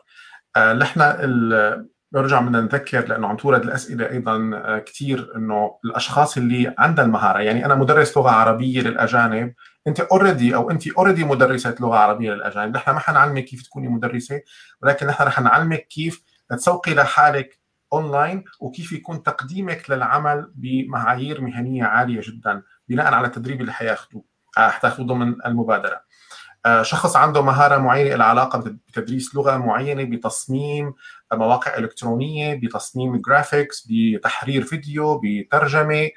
آه، 0.57 0.73
نحن 0.73 1.01
برجع 2.13 2.41
بدنا 2.41 2.61
نذكر 2.61 3.09
لأنه 3.09 3.29
عم 3.29 3.37
تورد 3.37 3.63
الأسئلة 3.63 4.11
أيضا 4.11 4.51
آه، 4.55 4.79
كثير 4.79 5.33
إنه 5.37 5.79
الأشخاص 5.85 6.37
اللي 6.37 6.75
عندها 6.79 7.05
المهارة 7.05 7.39
يعني 7.39 7.65
أنا 7.67 7.75
مدرس 7.75 8.17
لغة 8.17 8.31
عربية 8.31 8.81
للأجانب 8.81 9.55
أنت 9.87 10.01
already 10.01 10.55
أو 10.55 10.71
أنت 10.71 10.89
already 10.89 11.25
مدرسة 11.25 11.75
لغة 11.81 11.97
عربية 11.97 12.31
للأجانب 12.31 12.75
نحن 12.77 12.91
ما 12.91 12.99
حنعلمك 12.99 13.45
كيف 13.45 13.63
تكوني 13.63 13.89
مدرسة 13.89 14.43
ولكن 14.83 15.07
نحن 15.07 15.25
رح 15.25 15.41
نعلمك 15.41 15.87
كيف 15.87 16.23
تسوقي 16.51 16.95
لحالك 16.95 17.61
اونلاين 17.93 18.45
وكيف 18.61 18.93
يكون 18.93 19.23
تقديمك 19.23 19.91
للعمل 19.91 20.53
بمعايير 20.55 21.41
مهنية 21.41 21.85
عالية 21.85 22.21
جدا 22.25 22.63
بناء 22.89 23.15
على 23.15 23.27
التدريب 23.27 23.61
اللي 23.61 23.73
حياخذوه 23.73 24.25
آه، 24.59 24.69
حتاخذوه 24.69 25.07
ضمن 25.07 25.35
المبادرة. 25.47 26.01
آه، 26.67 26.83
شخص 26.83 27.17
عنده 27.17 27.43
مهارة 27.43 27.79
معينة 27.79 28.17
لها 28.17 28.27
علاقة 28.27 28.59
بتدريس 28.59 29.35
لغة 29.35 29.57
معينة 29.57 30.05
بتصميم 30.05 30.95
مواقع 31.33 31.77
إلكترونية 31.79 32.55
بتصميم 32.55 33.17
graphics 33.21 33.87
بتحرير 33.91 34.63
فيديو 34.63 35.21
بترجمة. 35.25 36.09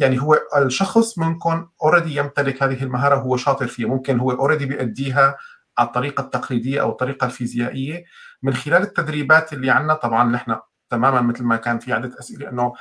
يعني 0.00 0.22
هو 0.22 0.38
الشخص 0.56 1.18
منكم 1.18 1.68
already 1.82 2.16
يمتلك 2.16 2.62
هذه 2.62 2.82
المهارة 2.82 3.16
هو 3.16 3.36
شاطر 3.36 3.66
فيها. 3.66 3.88
ممكن 3.88 4.20
هو 4.20 4.30
already 4.30 4.66
بيأديها 4.66 5.36
على 5.78 5.88
الطريقة 5.88 6.20
التقليدية 6.20 6.80
أو 6.80 6.90
الطريقة 6.90 7.24
الفيزيائية. 7.24 8.04
من 8.42 8.54
خلال 8.54 8.82
التدريبات 8.82 9.52
اللي 9.52 9.70
عندنا 9.70 9.94
طبعا 9.94 10.30
نحن 10.32 10.56
تماما 10.90 11.20
مثل 11.20 11.44
ما 11.44 11.56
كان 11.56 11.78
في 11.78 11.92
عدة 11.92 12.18
أسئلة 12.18 12.48
إنه 12.48 12.72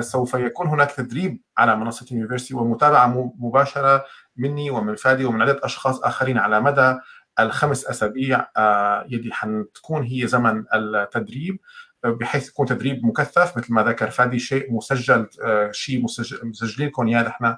سوف 0.00 0.34
يكون 0.34 0.66
هناك 0.66 0.92
تدريب 0.92 1.40
على 1.58 1.76
منصة 1.76 2.06
University 2.10 2.54
ومتابعة 2.54 3.32
مباشرة 3.38 4.04
مني 4.36 4.70
ومن 4.70 4.96
فادي 4.96 5.24
ومن 5.24 5.42
عدة 5.42 5.60
أشخاص 5.62 6.00
آخرين 6.00 6.38
على 6.38 6.60
مدى 6.60 6.98
الخمس 7.40 7.86
أسابيع 7.86 8.46
آه، 8.56 9.06
يلي 9.08 9.32
حتكون 9.32 10.02
هي 10.02 10.26
زمن 10.26 10.64
التدريب 10.74 11.58
بحيث 12.04 12.48
يكون 12.48 12.66
تدريب 12.66 13.06
مكثف 13.06 13.56
مثل 13.56 13.72
ما 13.72 13.82
ذكر 13.82 14.10
فادي 14.10 14.38
شيء 14.38 14.72
مسجل 14.72 15.28
آه، 15.42 15.70
شيء 15.70 16.04
مسجلين 16.42 16.88
لكم 16.88 17.08
اياه 17.08 17.22
نحن 17.22 17.56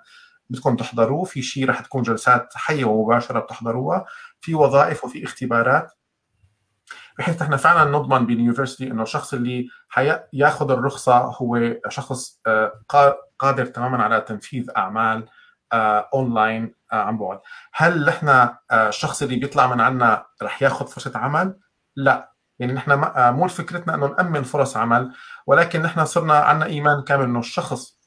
بدكم 0.51 0.77
تحضروه 0.77 1.25
في 1.25 1.43
شيء 1.43 1.69
رح 1.69 1.81
تكون 1.81 2.03
جلسات 2.03 2.53
حية 2.55 2.85
ومباشرة 2.85 3.41
بتحضروها 3.41 4.05
في 4.41 4.55
وظائف 4.55 5.05
وفي 5.05 5.25
اختبارات. 5.25 5.93
بحيث 7.19 7.43
إحنا 7.43 7.57
فعلا 7.57 7.91
نضمن 7.91 8.27
باليونيفرستي 8.27 8.91
إنه 8.91 9.03
الشخص 9.03 9.35
اللي 9.35 9.69
حياخذ 9.89 10.71
الرخصة 10.71 11.17
هو 11.19 11.77
شخص 11.89 12.41
آه، 12.47 12.73
قادر 13.39 13.67
تماما 13.67 14.05
على 14.05 14.21
تنفيذ 14.21 14.71
أعمال 14.77 15.29
اونلاين 15.73 16.75
آه، 16.93 16.97
عن 16.97 17.19
بعد. 17.19 17.41
هل 17.75 18.05
نحن 18.07 18.29
آه، 18.29 18.55
الشخص 18.71 19.23
اللي 19.23 19.37
بيطلع 19.37 19.75
من 19.75 19.81
عنا 19.81 20.27
رح 20.43 20.63
ياخذ 20.63 20.87
فرصة 20.87 21.13
عمل؟ 21.15 21.59
لا. 21.97 22.33
يعني 22.59 22.73
نحن 22.73 22.91
مو 23.17 23.49
فكرتنا 23.49 23.95
إنه 23.95 24.07
نأمن 24.07 24.43
فرص 24.43 24.77
عمل 24.77 25.13
ولكن 25.47 25.83
نحن 25.83 26.05
صرنا 26.05 26.35
عندنا 26.35 26.67
إيمان 26.67 27.03
كامل 27.03 27.25
إنه 27.25 27.39
الشخص 27.39 27.99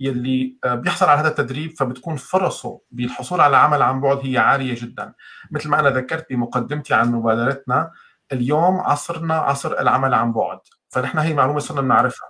يلي 0.00 0.58
بيحصل 0.66 1.06
على 1.08 1.20
هذا 1.20 1.28
التدريب 1.28 1.72
فبتكون 1.78 2.16
فرصه 2.16 2.80
بالحصول 2.90 3.40
على 3.40 3.56
عمل 3.56 3.82
عن 3.82 4.00
بعد 4.00 4.20
هي 4.22 4.38
عالية 4.38 4.74
جدا. 4.74 5.14
مثل 5.50 5.68
ما 5.68 5.80
أنا 5.80 5.90
ذكرت 5.90 6.26
بمقدمتي 6.30 6.94
عن 6.94 7.12
مبادرتنا 7.12 7.90
اليوم 8.32 8.80
عصرنا 8.80 9.34
عصر 9.34 9.80
العمل 9.80 10.14
عن 10.14 10.32
بعد. 10.32 10.58
فنحن 10.88 11.18
هي 11.18 11.34
معلومة 11.34 11.58
صرنا 11.58 11.80
بنعرفها. 11.80 12.28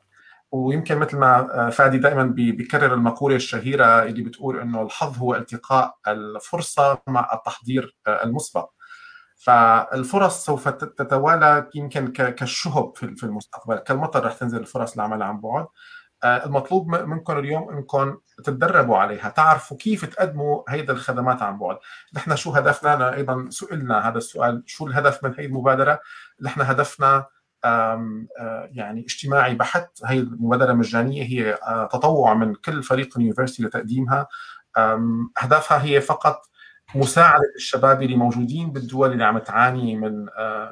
ويمكن 0.53 0.99
مثل 0.99 1.17
ما 1.17 1.67
آه، 1.67 1.71
فادي 1.71 1.99
دائما 1.99 2.25
بيكرر 2.25 2.95
المقولة 2.95 3.37
الشهيرة 3.37 4.03
اللي 4.03 4.23
بتقول 4.23 4.61
إنه 4.61 4.83
الحظ 4.83 5.19
هو 5.19 5.35
التقاء 5.35 5.97
الفرصة 6.09 6.99
مع 7.07 7.31
التحضير 7.35 7.97
آه، 8.07 8.25
المسبق. 8.25 8.71
فالفرص 9.37 10.45
سوف 10.45 10.69
تتوالى 10.69 11.71
يمكن 11.75 12.13
كالشهب 12.13 12.97
في 12.97 13.25
المستقبل 13.25 13.77
كالمطر 13.77 14.25
رح 14.27 14.33
تنزل 14.35 14.59
الفرص 14.61 14.97
للعمل 14.97 15.23
عن 15.23 15.41
بعد. 15.41 15.67
آه، 16.25 16.47
المطلوب 16.47 16.89
منكم 16.89 17.39
اليوم 17.39 17.71
إنكم 17.71 18.19
تتدربوا 18.45 18.97
عليها 18.97 19.29
تعرفوا 19.29 19.77
كيف 19.77 20.05
تقدموا 20.05 20.63
هيدا 20.69 20.93
الخدمات 20.93 21.43
عن 21.43 21.59
بعد. 21.59 21.79
نحن 22.15 22.37
شو 22.37 22.51
هدفنا؟ 22.51 23.15
أيضا 23.15 23.47
سئلنا 23.51 24.09
هذا 24.09 24.19
السؤال 24.19 24.63
شو 24.67 24.87
الهدف 24.87 25.25
من 25.25 25.35
هي 25.39 25.47
المبادره 25.47 26.01
نحن 26.43 26.61
هدفنا 26.61 27.27
يعني 28.71 29.01
اجتماعي 29.01 29.55
بحت. 29.55 29.91
هي 30.07 30.19
المبادرة 30.19 30.73
مجانية 30.73 31.23
هي 31.23 31.55
آه، 31.55 31.87
تطوع 31.87 32.35
من 32.35 32.55
كل 32.55 32.83
فريق 32.83 33.19
يونيفرسيتي 33.19 33.63
لتقديمها. 33.63 34.27
أهدافها 35.43 35.85
هي 35.85 36.01
فقط 36.01 36.43
مساعدة 36.95 37.53
الشباب 37.57 38.03
اللي 38.03 38.17
موجودين 38.17 38.73
بالدول 38.73 39.13
اللي 39.13 39.25
عم 39.25 39.39
تعاني 39.39 39.97
من 39.97 40.27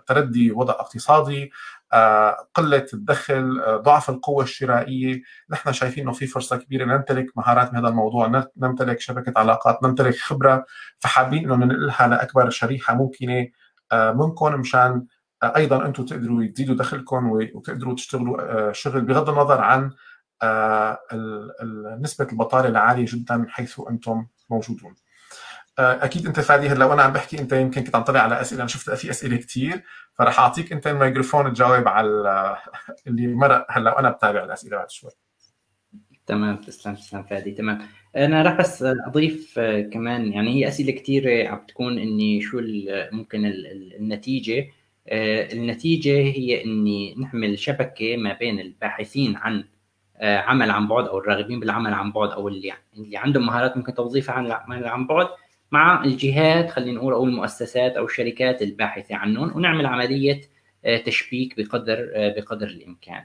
تردي 0.07 0.53
وضع 0.53 0.72
اقتصادي 0.72 1.51
آه، 1.92 2.48
قلة 2.55 2.87
الدخل 2.94 3.61
آه، 3.61 3.77
ضعف 3.77 4.11
القوة 4.11 4.42
الشرائية. 4.44 5.22
نحن 5.51 5.72
شايفين 5.72 6.03
إنه 6.05 6.12
في 6.12 6.27
فرصة 6.27 6.57
كبيرة 6.57 6.85
نمتلك 6.85 7.27
مهارات 7.37 7.72
بهذا 7.72 7.88
الموضوع 7.88 8.46
نمتلك 8.57 9.01
شبكة 9.01 9.33
علاقات 9.37 9.83
نمتلك 9.83 10.16
خبرة. 10.16 10.64
فحابين 10.98 11.44
إنه 11.44 11.57
ننقلها 11.57 12.09
لأكبر 12.09 12.51
شريحة 12.51 12.94
ممكنة 12.94 13.46
آه، 13.92 14.12
منكم 14.12 14.55
مشان 14.61 15.07
أيضا 15.42 15.87
أنتم 15.87 16.05
تقدروا 16.05 16.46
تزيدوا 16.46 16.74
دخلكم 16.74 17.31
وتقدروا 17.31 17.94
تشتغلوا 17.94 18.72
شغل 18.72 19.01
بغض 19.01 19.29
النظر 19.31 19.61
عن 19.61 19.90
نسبة 22.01 22.27
البطالة 22.33 22.68
العالية 22.68 23.07
جدا 23.09 23.46
حيث 23.48 23.81
أنتم 23.90 24.27
موجودون. 24.51 24.94
آه، 25.79 26.05
أكيد 26.05 26.27
أنت 26.27 26.40
فادي 26.40 26.68
هلا 26.68 26.85
وأنا 26.85 27.03
عم 27.03 27.12
بحكي 27.12 27.38
أنت 27.38 27.53
يمكن 27.53 27.85
كنت 27.85 27.96
عم 27.96 28.03
تطلع 28.03 28.20
على 28.20 28.40
أسئلة 28.40 28.61
أنا 28.61 28.68
شفت 28.68 28.90
في 28.90 29.11
أسئلة 29.11 29.37
كثير 29.37 29.83
فراح 30.14 30.40
أعطيك 30.40 30.72
أنت 30.72 30.87
الميكروفون 30.87 31.53
تجاوب 31.53 31.88
على 31.88 32.57
اللي 33.07 33.27
مرق. 33.27 33.66
هلا 33.70 33.94
وأنا 33.96 34.11
بتابع 34.11 34.44
الأسئلة 34.44 34.77
بعد 34.77 34.90
شوي. 34.90 35.11
تمام 36.27 36.57
تسلم 36.57 36.94
تسلم 36.94 37.22
فادي 37.22 37.51
تمام. 37.51 37.79
أنا 38.16 38.42
راح 38.42 38.53
بس 38.61 38.83
أضيف 38.83 39.55
آه، 39.59 39.81
كمان 39.81 40.33
يعني 40.33 40.55
هي 40.55 40.68
أسئلة 40.68 40.92
كثيره 40.92 41.48
عم 41.48 41.66
تكون 41.68 41.98
إني 41.98 42.40
شو 42.40 42.61
ممكن 43.12 43.44
النتيجة. 44.01 44.66
آه، 45.08 45.52
النتيجة 45.52 46.18
هي 46.18 46.64
إني 46.64 47.14
نعمل 47.14 47.58
شبكة 47.58 48.16
ما 48.16 48.32
بين 48.32 48.60
الباحثين 48.60 49.36
عن 49.36 49.64
عمل 50.20 50.70
عن 50.70 50.88
بعد 50.88 51.06
أو 51.06 51.18
الراغبين 51.18 51.60
بالعمل 51.60 51.94
عن 51.94 52.12
بعد 52.12 52.30
أو 52.30 52.48
اللي 52.48 52.72
اللي 52.96 53.16
عندهم 53.16 53.46
مهارات 53.46 53.76
ممكن 53.76 53.94
توظيفها 53.94 54.34
عن 54.34 54.46
العمل 54.46 54.86
عن 54.86 55.06
بعد 55.06 55.28
مع 55.72 56.04
الجهات 56.04 56.70
خلينا 56.70 56.98
نقول 56.98 57.12
أو 57.12 57.24
المؤسسات 57.24 57.96
أو 57.96 58.04
الشركات 58.04 58.62
الباحثة 58.62 59.16
عنهم 59.16 59.56
ونعمل 59.56 59.86
عملية 59.86 60.40
آه، 60.84 60.96
تشبيك 60.96 61.56
بقدر 61.56 62.10
آه، 62.14 62.34
بقدر 62.36 62.66
الإمكان. 62.66 63.24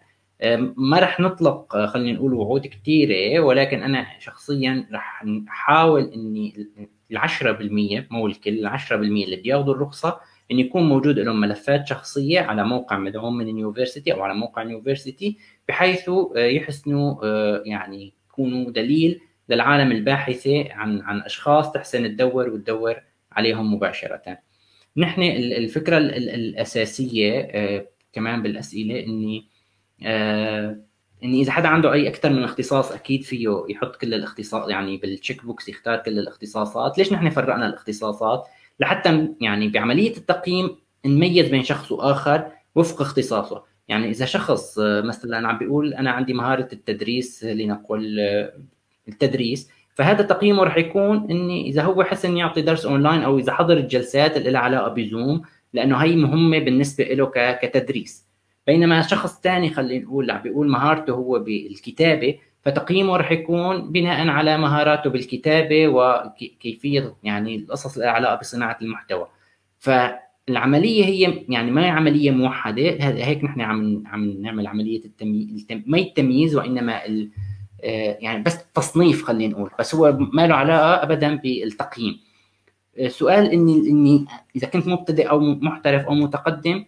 ما 0.77 0.99
رح 0.99 1.19
نطلق 1.19 1.75
آه، 1.75 1.85
خلينا 1.85 2.17
نقول 2.17 2.33
وعود 2.33 2.67
كثيره 2.67 3.39
ولكن 3.39 3.83
أنا 3.83 4.07
شخصيا 4.19 4.87
رح 4.91 5.23
احاول 5.49 6.03
إني 6.03 6.67
ال 7.11 7.17
10% 7.17 8.07
مو 8.11 8.27
الكل 8.27 8.65
ال 8.65 8.67
10% 8.67 8.91
اللي 8.91 9.35
بياخذوا 9.35 9.73
الرخصة 9.73 10.19
إن 10.53 10.59
يكون 10.59 10.83
موجود 10.83 11.19
لهم 11.19 11.39
ملفات 11.39 11.87
شخصية 11.87 12.39
على 12.39 12.63
موقع 12.63 12.97
مدعوم 12.97 13.37
من 13.37 13.49
ال 13.49 13.55
university 13.55 14.13
أو 14.13 14.21
على 14.21 14.33
موقع 14.33 14.61
ال 14.61 14.68
university 14.68 15.37
بحيث 15.67 16.09
يحسنوا 16.35 17.25
يعني 17.65 18.13
يكونوا 18.29 18.71
دليل 18.71 19.21
للعالم 19.49 19.91
الباحثة 19.91 20.73
عن 20.73 21.01
عن 21.01 21.21
أشخاص 21.21 21.71
تحسن 21.71 22.15
تدور 22.15 22.49
وتدور 22.49 22.95
عليهم 23.31 23.73
مباشرة. 23.73 24.37
نحن 24.97 25.21
الفكرة 25.21 25.97
الأساسية 25.97 27.39
آه، 27.39 27.87
كمان 28.13 28.43
بالأسئلة 28.43 28.99
إني 28.99 29.47
آه، 30.03 30.77
إني 31.23 31.41
إذا 31.41 31.51
حدا 31.51 31.67
عنده 31.67 31.93
أي 31.93 32.07
أكثر 32.07 32.29
من 32.29 32.43
اختصاص 32.43 32.91
أكيد 32.91 33.23
فيه 33.23 33.65
يحط 33.69 33.95
كل 33.95 34.13
الاختصاص 34.13 34.69
يعني 34.69 34.97
بال 34.97 35.11
check 35.11 35.45
box 35.45 35.69
يختار 35.69 35.97
كل 35.97 36.19
الاختصاصات، 36.19 36.97
ليش 36.97 37.13
نحن 37.13 37.29
فرقنا 37.29 37.67
الاختصاصات؟ 37.67 38.47
لحتى 38.79 39.29
يعني 39.41 39.67
بعملية 39.69 40.17
التقييم 40.17 40.75
نميز 41.05 41.49
بين 41.49 41.63
شخص 41.63 41.91
وآخر 41.91 42.51
وفق 42.75 43.01
اختصاصه. 43.01 43.63
يعني 43.87 44.09
إذا 44.09 44.25
شخص 44.25 44.79
مثلا 44.79 45.47
عم 45.47 45.57
بيقول 45.57 45.93
أنا 45.93 46.11
عندي 46.11 46.33
مهارة 46.33 46.67
التدريس 46.73 47.43
لنقل 47.43 48.19
التدريس 49.07 49.69
فهذا 49.95 50.23
تقييمه 50.23 50.63
رح 50.63 50.77
يكون 50.77 51.31
إني 51.31 51.69
إذا 51.69 51.81
هو 51.81 52.03
حس 52.03 52.25
انه 52.25 52.39
يعطي 52.39 52.61
درس 52.61 52.85
أونلاين 52.85 53.21
أو 53.21 53.39
إذا 53.39 53.53
حضر 53.53 53.77
الجلسات 53.77 54.37
اللي 54.37 54.51
لها 54.51 54.61
علاقة 54.61 54.93
بزوم 54.93 55.41
لأنه 55.73 55.97
هي 55.97 56.15
مهمة 56.15 56.59
بالنسبة 56.59 57.03
له 57.03 57.31
كتدريس. 57.35 58.27
بينما 58.67 59.01
شخص 59.01 59.41
ثاني 59.41 59.69
خلينا 59.69 60.05
نقول 60.05 60.31
عم 60.31 60.41
بيقول 60.41 60.69
مهارته 60.69 61.13
هو 61.13 61.39
بالكتابة 61.39 62.39
فتقييمه 62.63 63.17
رح 63.17 63.31
يكون 63.31 63.91
بناء 63.91 64.27
على 64.27 64.57
مهاراته 64.57 65.09
بالكتابة 65.09 65.87
وكيفية 65.87 67.15
يعني 67.23 67.55
القصص 67.55 67.93
اللي 67.93 68.09
علاقة 68.09 68.35
بصناعة 68.35 68.77
المحتوى. 68.81 69.27
فالعملية 69.79 71.05
هي 71.05 71.43
يعني 71.49 71.71
ما 71.71 71.85
هي 71.85 71.89
عملية 71.89 72.31
موحدة 72.31 72.81
هيك 72.99 73.43
نحن 73.43 73.61
عم 73.61 74.03
عم 74.07 74.41
نعمل 74.41 74.67
عملية 74.67 75.05
التمييز 75.05 75.67
ما 75.85 75.97
التمييز 75.97 76.55
وإنما 76.55 77.05
ال 77.05 77.29
آه، 77.83 78.17
يعني 78.21 78.43
بس 78.43 78.57
تصنيف 78.73 79.23
خلينا 79.23 79.53
نقول 79.53 79.71
بس 79.79 79.95
هو 79.95 80.17
ما 80.33 80.47
له 80.47 80.55
علاقة 80.55 81.03
ابدا 81.03 81.35
بالتقييم. 81.35 82.19
سؤال 83.07 83.51
اني 83.51 83.89
إني 83.89 84.25
إذا 84.55 84.67
كنت 84.67 84.87
مبتدئ 84.87 85.29
أو 85.29 85.39
محترف 85.39 86.05
أو 86.05 86.13
متقدم 86.13 86.85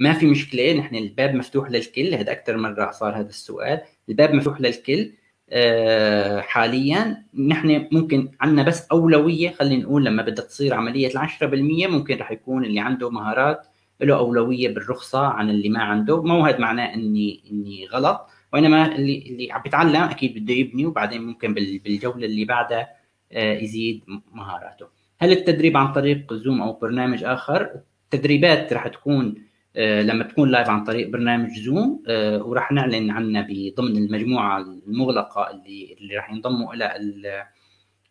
ما 0.00 0.12
في 0.12 0.26
مشكلة 0.26 0.72
نحن 0.72 0.96
الباب 0.96 1.34
مفتوح 1.34 1.70
للكل 1.70 2.14
هذا 2.14 2.32
أكثر 2.32 2.56
مرة 2.56 2.90
صار 2.90 3.16
هذا 3.16 3.28
السؤال. 3.28 3.80
الباب 4.08 4.34
مفتوح 4.34 4.60
للكل 4.60 5.12
آه، 5.50 6.40
حاليا. 6.40 7.24
نحن 7.38 7.88
ممكن 7.92 8.28
عندنا 8.40 8.62
بس 8.62 8.86
أولوية 8.92 9.50
خلينا 9.50 9.82
نقول 9.82 10.04
لما 10.04 10.22
بدها 10.22 10.44
تصير 10.44 10.74
عملية 10.74 11.08
ال 11.08 11.18
10% 11.18 11.86
ممكن 11.88 12.16
رح 12.16 12.30
يكون 12.32 12.64
اللي 12.64 12.80
عنده 12.80 13.10
مهارات 13.10 13.66
له 14.00 14.16
أولوية 14.18 14.74
بالرخصة 14.74 15.26
عن 15.26 15.50
اللي 15.50 15.68
ما 15.68 15.82
عنده. 15.82 16.22
مو 16.22 16.46
هذا 16.46 16.58
معناه 16.58 16.94
إني 16.94 17.42
إني 17.50 17.86
غلط 17.86 18.26
وإنما 18.52 18.96
اللي 18.96 19.24
اللي 19.26 19.52
عم 19.52 19.62
بيتعلم 19.62 19.96
أكيد 19.96 20.38
بده 20.38 20.54
يبني 20.54 20.86
وبعدين 20.86 21.22
ممكن 21.22 21.54
بالجولة 21.54 22.26
اللي 22.26 22.44
بعدها 22.44 22.88
آه، 23.32 23.58
يزيد 23.58 24.02
مهاراته. 24.32 24.86
هل 25.18 25.32
التدريب 25.32 25.76
عن 25.76 25.92
طريق 25.92 26.34
زوم 26.34 26.62
أو 26.62 26.72
برنامج 26.72 27.24
آخر؟ 27.24 27.70
التدريبات 28.04 28.72
رح 28.72 28.88
تكون 28.88 29.45
لما 29.76 30.24
تكون 30.24 30.50
live 30.50 30.68
عن 30.68 30.84
طريق 30.84 31.08
برنامج 31.10 31.50
زوم 31.58 32.02
آه، 32.08 32.42
وراح 32.42 32.72
نعلن 32.72 33.10
عنها 33.10 33.46
بضمن 33.50 33.96
المجموعة 33.96 34.58
المغلقة 34.60 35.50
اللي 35.50 35.96
اللي 36.00 36.16
راح 36.16 36.30
ينضموا 36.30 36.74
إلى 36.74 36.92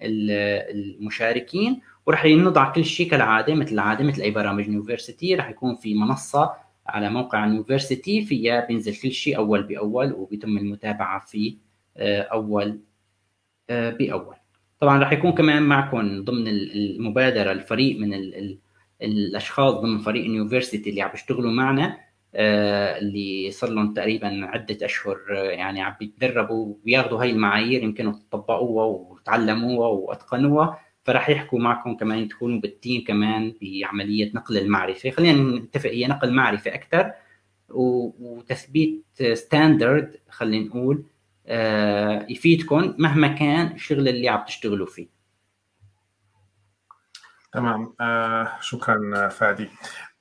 المشاركين 0.01 1.81
وراح 2.05 2.25
نضع 2.25 2.71
كل 2.71 2.85
شيء 2.85 3.09
كالعادة 3.09 3.53
مثل 3.53 3.73
العادة 3.73 4.03
مثل 4.03 4.21
أي 4.21 4.31
برامج 4.31 4.67
university 4.67 5.35
راح 5.35 5.49
يكون 5.49 5.75
في 5.75 5.93
منصة 5.93 6.53
على 6.87 7.09
موقع 7.09 7.45
university 7.45 8.25
فيها 8.25 8.65
بينزل 8.65 8.95
كل 8.95 9.11
شيء 9.11 9.37
أول 9.37 9.63
بأول 9.63 10.13
وبيتم 10.13 10.57
المتابعة 10.57 11.25
فيه 11.25 11.55
آه، 11.97 12.21
أول 12.21 12.79
بأول. 13.69 14.35
طبعا 14.79 14.99
راح 14.99 15.11
يكون 15.11 15.31
كمان 15.31 15.63
معكم 15.63 16.23
ضمن 16.23 16.47
المبادرة 16.47 17.51
الفريق 17.51 17.99
من 17.99 18.13
الأشخاص 19.01 19.73
ضمن 19.73 19.99
فريق 19.99 20.25
university 20.25 20.89
اللي 20.89 21.01
عم 21.01 21.11
بيشتغلوا 21.11 21.51
معنا 21.51 21.97
آه، 22.35 22.97
اللي 22.97 23.51
صار 23.51 23.69
لهم 23.69 23.93
تقريبا 23.93 24.45
عدة 24.45 24.85
أشهر 24.85 25.17
آه، 25.31 25.43
يعني 25.43 25.81
عم 25.81 25.93
بيتدربوا 25.99 26.75
وياخذوا 26.85 27.21
هاي 27.21 27.31
المعايير 27.31 27.83
يمكنوا 27.83 28.13
تطبقوها 28.13 28.85
وتعلموها 28.85 29.87
وأتقنوها. 29.87 30.79
فراح 31.03 31.29
يحكوا 31.29 31.59
معكم 31.59 31.95
كمان 31.97 32.27
تكونوا 32.27 32.59
بال 32.59 32.74
team 32.74 33.03
كمان 33.07 33.53
بعملية 33.61 34.31
نقل 34.35 34.57
المعرفة. 34.57 35.09
خلينا 35.09 35.59
نتفق 35.59 35.89
هي 35.89 36.07
نقل 36.07 36.33
معرفة 36.33 36.73
أكثر 36.73 37.11
وتثبيت 37.69 39.03
ستاندرد 39.33 40.15
خلينا 40.29 40.65
نقول 40.65 41.03
آه، 41.47 42.25
يفيدكم 42.29 42.95
مهما 42.97 43.27
كان 43.27 43.71
الشغل 43.75 44.07
اللي 44.07 44.29
عم 44.29 44.45
تشتغلوا 44.45 44.87
فيه. 44.87 45.14
تمام. 47.55 47.95
آه 48.01 48.51
شكرا 48.61 49.27
فادي. 49.29 49.69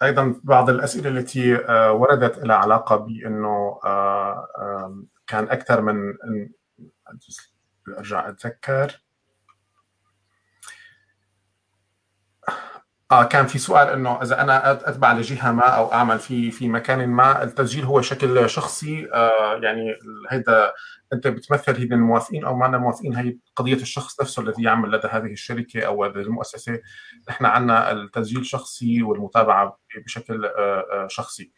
أيضا 0.02 0.40
بعض 0.44 0.70
الأسئلة 0.70 1.08
التي 1.10 1.56
آه 1.56 1.92
وردت 1.92 2.38
لها 2.38 2.56
علاقة 2.56 2.96
بأنه 2.96 3.80
آه 3.84 4.48
آه 4.58 5.02
كان 5.26 5.44
أكثر 5.48 5.80
من 5.80 6.14
أرجع 7.98 8.28
أتذكر. 8.28 9.03
آه 13.14 13.24
كان 13.24 13.46
في 13.46 13.58
سؤال 13.58 13.88
إنه 13.88 14.22
إذا 14.22 14.42
أنا 14.42 14.72
أتبع 14.72 15.12
لجهة 15.12 15.52
ما 15.52 15.62
أو 15.62 15.92
أعمل 15.92 16.18
في 16.18 16.50
في 16.50 16.68
مكان 16.68 17.08
ما 17.08 17.42
التسجيل 17.42 17.84
هو 17.84 18.00
شكل 18.00 18.50
شخصي 18.50 19.08
آه 19.12 19.60
يعني 19.62 19.96
هذا 20.30 20.72
أنت 21.12 21.26
بتمثل 21.26 21.76
هي 21.76 21.84
الموافقين 21.84 22.44
أو 22.44 22.56
معنا 22.56 22.78
موافقين 22.78 23.14
هي 23.14 23.36
قضية 23.56 23.74
الشخص 23.74 24.20
نفسه 24.20 24.42
الذي 24.42 24.62
يعمل 24.62 24.90
لدى 24.90 25.08
هذه 25.08 25.32
الشركة 25.32 25.82
أو 25.82 26.06
المؤسسة. 26.06 26.80
نحن 27.28 27.44
عندنا 27.44 27.92
التسجيل 27.92 28.46
شخصي 28.46 29.02
والمتابعة 29.02 29.78
بشكل 30.04 30.44
آه، 30.44 30.50
آه، 30.92 31.06
شخصي. 31.10 31.52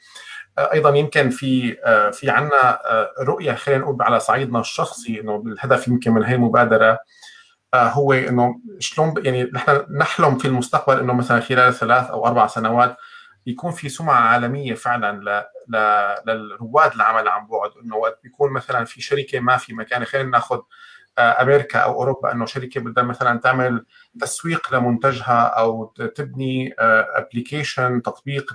آه، 0.59 0.73
أيضا 0.73 0.91
يمكن 0.97 1.31
في 1.31 1.77
في 2.13 2.31
عندنا 2.31 2.79
رؤية 3.21 3.53
خلينا 3.53 3.81
نقول 3.81 4.03
على 4.03 4.21
صعيدنا 4.21 4.61
الشخصي 4.61 5.21
إنه 5.21 5.43
الهدف 5.47 5.89
يمكن 5.89 6.13
من 6.13 6.25
هي 6.25 6.35
المبادرة 6.35 6.99
هو 7.83 8.13
إنه 8.13 8.61
شلون 8.79 9.15
يعني 9.25 9.51
نحن 9.53 9.87
نحلم 9.91 10.39
في 10.39 10.49
المستقبل 10.49 10.99
إنه 10.99 11.13
مثلا 11.13 11.41
خلال 11.41 11.75
ثلاث 11.75 12.11
أو 12.11 12.27
أربع 12.27 12.47
سنوات 12.47 12.97
يكون 13.47 13.73
في 13.73 13.89
سمعة 13.89 14.21
عالمية 14.21 14.75
فعلا 14.75 15.45
للرواد 16.27 16.93
العمل 16.95 17.29
عن 17.29 17.47
بعد. 17.47 17.71
إنه 17.85 17.97
وقت 17.97 18.21
بيكون 18.23 18.53
مثلا 18.53 18.85
في 18.85 19.01
شركة 19.01 19.41
ما 19.41 19.57
في 19.57 19.75
مكان 19.75 20.05
خلينا 20.05 20.31
ناخذ 20.31 20.61
آه، 21.19 21.43
أمريكا 21.43 21.79
أو 21.79 21.93
أوروبا 21.93 22.33
إنه 22.33 22.47
شركة 22.47 22.81
بدها 22.81 23.05
مثلا 23.05 23.41
تعمل 23.41 23.87
تسويق 24.21 24.75
لمنتجها 24.75 25.43
أو 25.43 25.85
تبني 26.15 26.75
ابلكيشن 26.79 27.95
آه، 27.97 27.99
تطبيق 27.99 28.53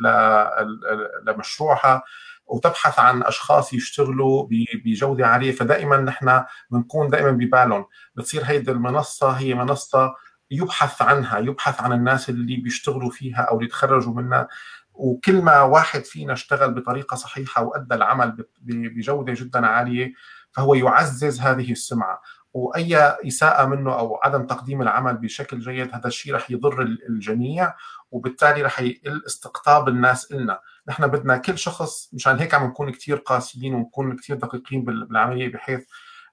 لمشروعها. 1.28 2.04
وتبحث 2.52 3.00
عن 3.00 3.24
أشخاص 3.24 3.74
يشتغلوا 3.74 4.48
بجودة 4.86 5.28
عالية 5.28 5.52
فدائما 5.52 5.98
نحن 5.98 6.44
بنكون 6.72 7.08
دائما 7.08 7.32
ببالهم. 7.32 7.86
بتصير 8.16 8.44
هيدي 8.46 8.72
المنصة 8.72 9.30
هي 9.30 9.54
منصة 9.54 10.16
يبحث 10.52 11.02
عنها 11.02 11.40
يبحث 11.40 11.82
عن 11.82 11.94
الناس 11.94 12.30
اللي 12.30 12.56
بيشتغلوا 12.56 13.10
فيها 13.10 13.42
أو 13.42 13.58
اللي 13.58 13.70
تخرجوا 13.70 14.14
منها. 14.14 14.48
وكل 14.94 15.42
ما 15.42 15.62
واحد 15.62 16.04
فينا 16.06 16.34
اشتغل 16.34 16.74
بطريقة 16.74 17.16
صحيحة 17.16 17.64
وأدى 17.64 17.96
العمل 17.96 18.46
بجودة 18.62 19.34
جدا 19.34 19.68
عالية 19.68 20.14
فهو 20.52 20.76
يعزز 20.76 21.40
هذه 21.40 21.72
السمعة. 21.72 22.22
وأي 22.54 22.98
إساءة 23.28 23.66
منه 23.66 24.00
أو 24.00 24.20
عدم 24.24 24.46
تقديم 24.46 24.82
العمل 24.82 25.18
بشكل 25.18 25.60
جيد 25.60 25.94
هذا 25.94 26.08
الشيء 26.08 26.36
رح 26.36 26.52
يضر 26.52 26.82
الجميع 26.82 27.74
وبالتالي 28.12 28.62
رح 28.62 28.80
يقل 28.80 29.24
استقطاب 29.28 29.88
الناس 29.88 30.32
إلنا. 30.32 30.60
نحن 30.88 31.08
بدنا 31.08 31.38
كل 31.38 31.58
شخص 31.58 32.10
مشان 32.14 32.40
هيك 32.40 32.54
عم 32.54 32.68
نكون 32.68 32.92
كثير 32.92 33.18
قاسيين 33.18 33.74
ونكون 33.74 34.16
كثير 34.16 34.36
دقيقين 34.36 34.86
بالعملية 34.86 35.52
بحيث 35.52 35.86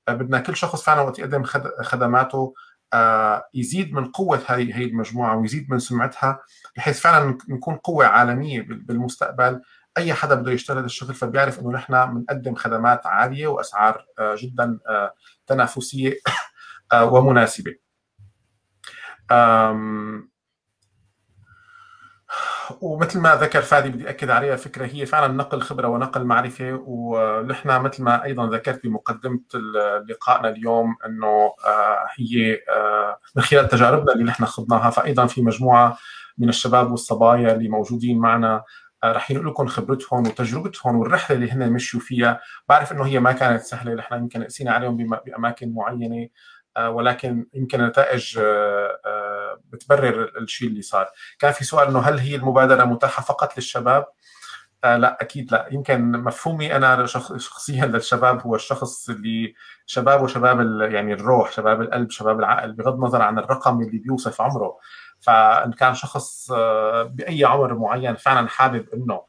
بدنا 0.09 0.41
كل 0.41 0.57
شخص 0.57 0.83
فعلا 0.83 1.01
وقت 1.01 1.19
يقدم 1.19 1.45
خدماته 1.83 2.55
آه، 2.93 3.45
يزيد 3.55 3.93
من 3.93 4.05
قوة 4.05 4.43
هذه 4.47 4.79
هي 4.79 4.85
المجموعة 4.85 5.37
ويزيد 5.37 5.71
من 5.71 5.79
سمعتها 5.79 6.41
بحيث 6.77 7.01
فعلا 7.01 7.39
نكون 7.49 7.77
قوة 7.77 8.07
عالمية 8.07 8.67
بالمستقبل 8.69 9.63
أي 9.99 10.15
حدا 10.15 10.35
بده 10.35 10.53
يشتغل 10.53 10.77
هذا 10.77 10.87
الشغل 10.87 11.15
فبيعرف 11.15 11.61
إنه 11.61 11.71
نحن 11.71 12.15
بنقدم 12.15 12.55
خدمات 12.55 13.07
عالية 13.07 13.47
وأسعار 13.47 14.07
آه، 14.19 14.37
جدا 14.39 14.79
آه، 14.89 15.15
تنافسية 15.47 16.19
ومناسبة. 17.13 17.75
ومثل 22.81 23.21
ما 23.21 23.35
ذكر 23.35 23.63
فادي 23.63 23.89
بدي 23.89 24.11
أكد 24.11 24.31
عليها 24.31 24.57
فكرة 24.57 24.87
هي 24.87 25.07
فعلا 25.07 25.33
نقل 25.35 25.61
خبرة 25.61 25.89
ونقل 25.89 26.25
معرفة 26.25 26.83
ونحن 26.87 27.81
مثل 27.81 28.03
ما 28.03 28.25
أيضا 28.25 28.47
ذكرت 28.51 28.85
بمقدمة 28.85 29.41
لقائنا 30.09 30.49
اليوم 30.49 30.97
إنه 31.07 31.53
آه، 31.67 32.07
هي 32.17 32.55
آه، 32.55 33.19
من 33.37 33.43
خلال 33.43 33.69
تجاربنا 33.69 34.13
اللي 34.13 34.25
نحن 34.25 34.45
خضناها 34.45 34.91
فايضا 34.91 35.27
في 35.27 35.43
مجموعة 35.43 35.99
من 36.39 36.49
الشباب 36.49 36.91
والصبايا 36.91 37.53
اللي 37.53 37.69
موجودين 37.69 38.19
معنا 38.19 38.65
آه، 39.05 39.13
رح 39.13 39.31
ينقلوا 39.31 39.51
لكم 39.51 39.67
خبرتهم 39.67 40.27
وتجربتهم 40.27 40.97
والرحلة 40.97 41.37
اللي 41.37 41.53
هن 41.53 41.73
مشوا 41.73 42.01
فيها. 42.01 42.41
بعرف 42.69 42.93
إنه 42.93 43.07
هي 43.07 43.21
ما 43.21 43.33
كانت 43.33 43.63
سهلة 43.63 43.95
نحن 43.95 44.15
يمكن 44.15 44.45
قسينا 44.45 44.73
عليهم 44.73 44.97
بأماكن 44.97 45.75
معينة 45.75 46.29
ولكن 46.87 47.47
يمكن 47.55 47.81
آه، 47.81 47.93
بتبرر 49.73 50.33
الشيء 50.39 50.69
اللي 50.69 50.83
صار. 50.83 51.11
كان 51.39 51.53
في 51.53 51.65
سؤال 51.65 51.89
إنه 51.89 52.01
هل 52.01 52.19
هي 52.19 52.35
المبادرة 52.35 52.85
متاحة 52.85 53.23
فقط 53.23 53.57
للشباب؟ 53.57 54.07
لا 54.85 55.19
أكيد 55.21 55.53
لا. 55.53 55.69
يمكن 55.71 56.13
مفهومي 56.13 56.77
أنا 56.77 57.07
شخصيا 57.37 57.87
للشباب 57.87 58.41
هو 58.41 58.55
الشخص 58.55 59.09
اللي 59.11 59.55
شباب 59.87 60.23
وشباب 60.23 60.81
يعني 60.93 61.13
الروح 61.13 61.53
شباب 61.53 61.81
القلب 61.81 62.11
شباب 62.11 62.39
العقل 62.39 62.73
بغض 62.73 62.95
النظر 62.95 63.23
عن 63.23 63.39
الرقم 63.39 63.81
اللي 63.81 63.99
بيوصف 63.99 64.41
عمره. 64.41 64.79
فإن 65.21 65.73
كان 65.73 65.95
شخص 65.95 66.53
بأي 67.05 67.45
عمر 67.45 67.75
معين 67.75 68.17
فعلا 68.17 68.49
حابب 68.49 68.89
إنه 68.95 69.23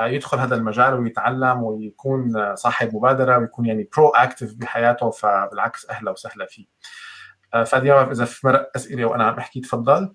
يدخل 0.00 0.38
هذا 0.38 0.54
المجال 0.54 0.94
ويتعلم 0.94 1.62
ويكون 1.62 2.54
صاحب 2.56 2.94
مبادرة 2.94 3.38
ويكون 3.38 3.66
يعني 3.66 3.88
برو 3.96 4.08
اكتف 4.08 4.54
بحياته 4.54 5.10
فبالعكس 5.10 5.90
أهلا 5.90 6.10
وسهلا 6.10 6.46
فيه. 6.46 6.66
فادي 7.62 7.92
إذا 7.92 8.24
في 8.24 8.46
مرق 8.46 8.70
أسئلة 8.76 9.04
وأنا 9.04 9.24
عم 9.24 9.34
بحكي 9.34 9.60
تفضل. 9.60 10.14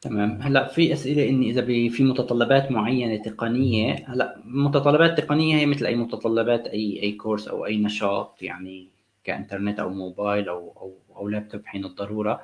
تمام. 0.00 0.42
هلأ 0.42 0.68
في 0.68 0.92
أسئلة 0.92 1.28
إني 1.28 1.50
إذا 1.50 1.66
في 1.88 2.04
متطلبات 2.04 2.70
معينة 2.70 3.22
تقنية. 3.22 4.04
هلأ 4.08 4.42
متطلبات 4.44 5.20
تقنية 5.20 5.56
هي 5.56 5.66
مثل 5.66 5.86
أي 5.86 5.96
متطلبات 5.96 6.66
اي 6.66 7.02
أي 7.02 7.12
كورس 7.12 7.48
أو 7.48 7.66
أي 7.66 7.76
نشاط 7.76 8.42
يعني 8.42 8.88
كإنترنت 9.24 9.80
أو 9.80 9.90
موبايل 9.90 10.48
أو 10.48 10.72
أو 10.76 11.16
أو 11.16 11.28
لابتوب 11.28 11.66
حين 11.66 11.84
الضرورة. 11.84 12.40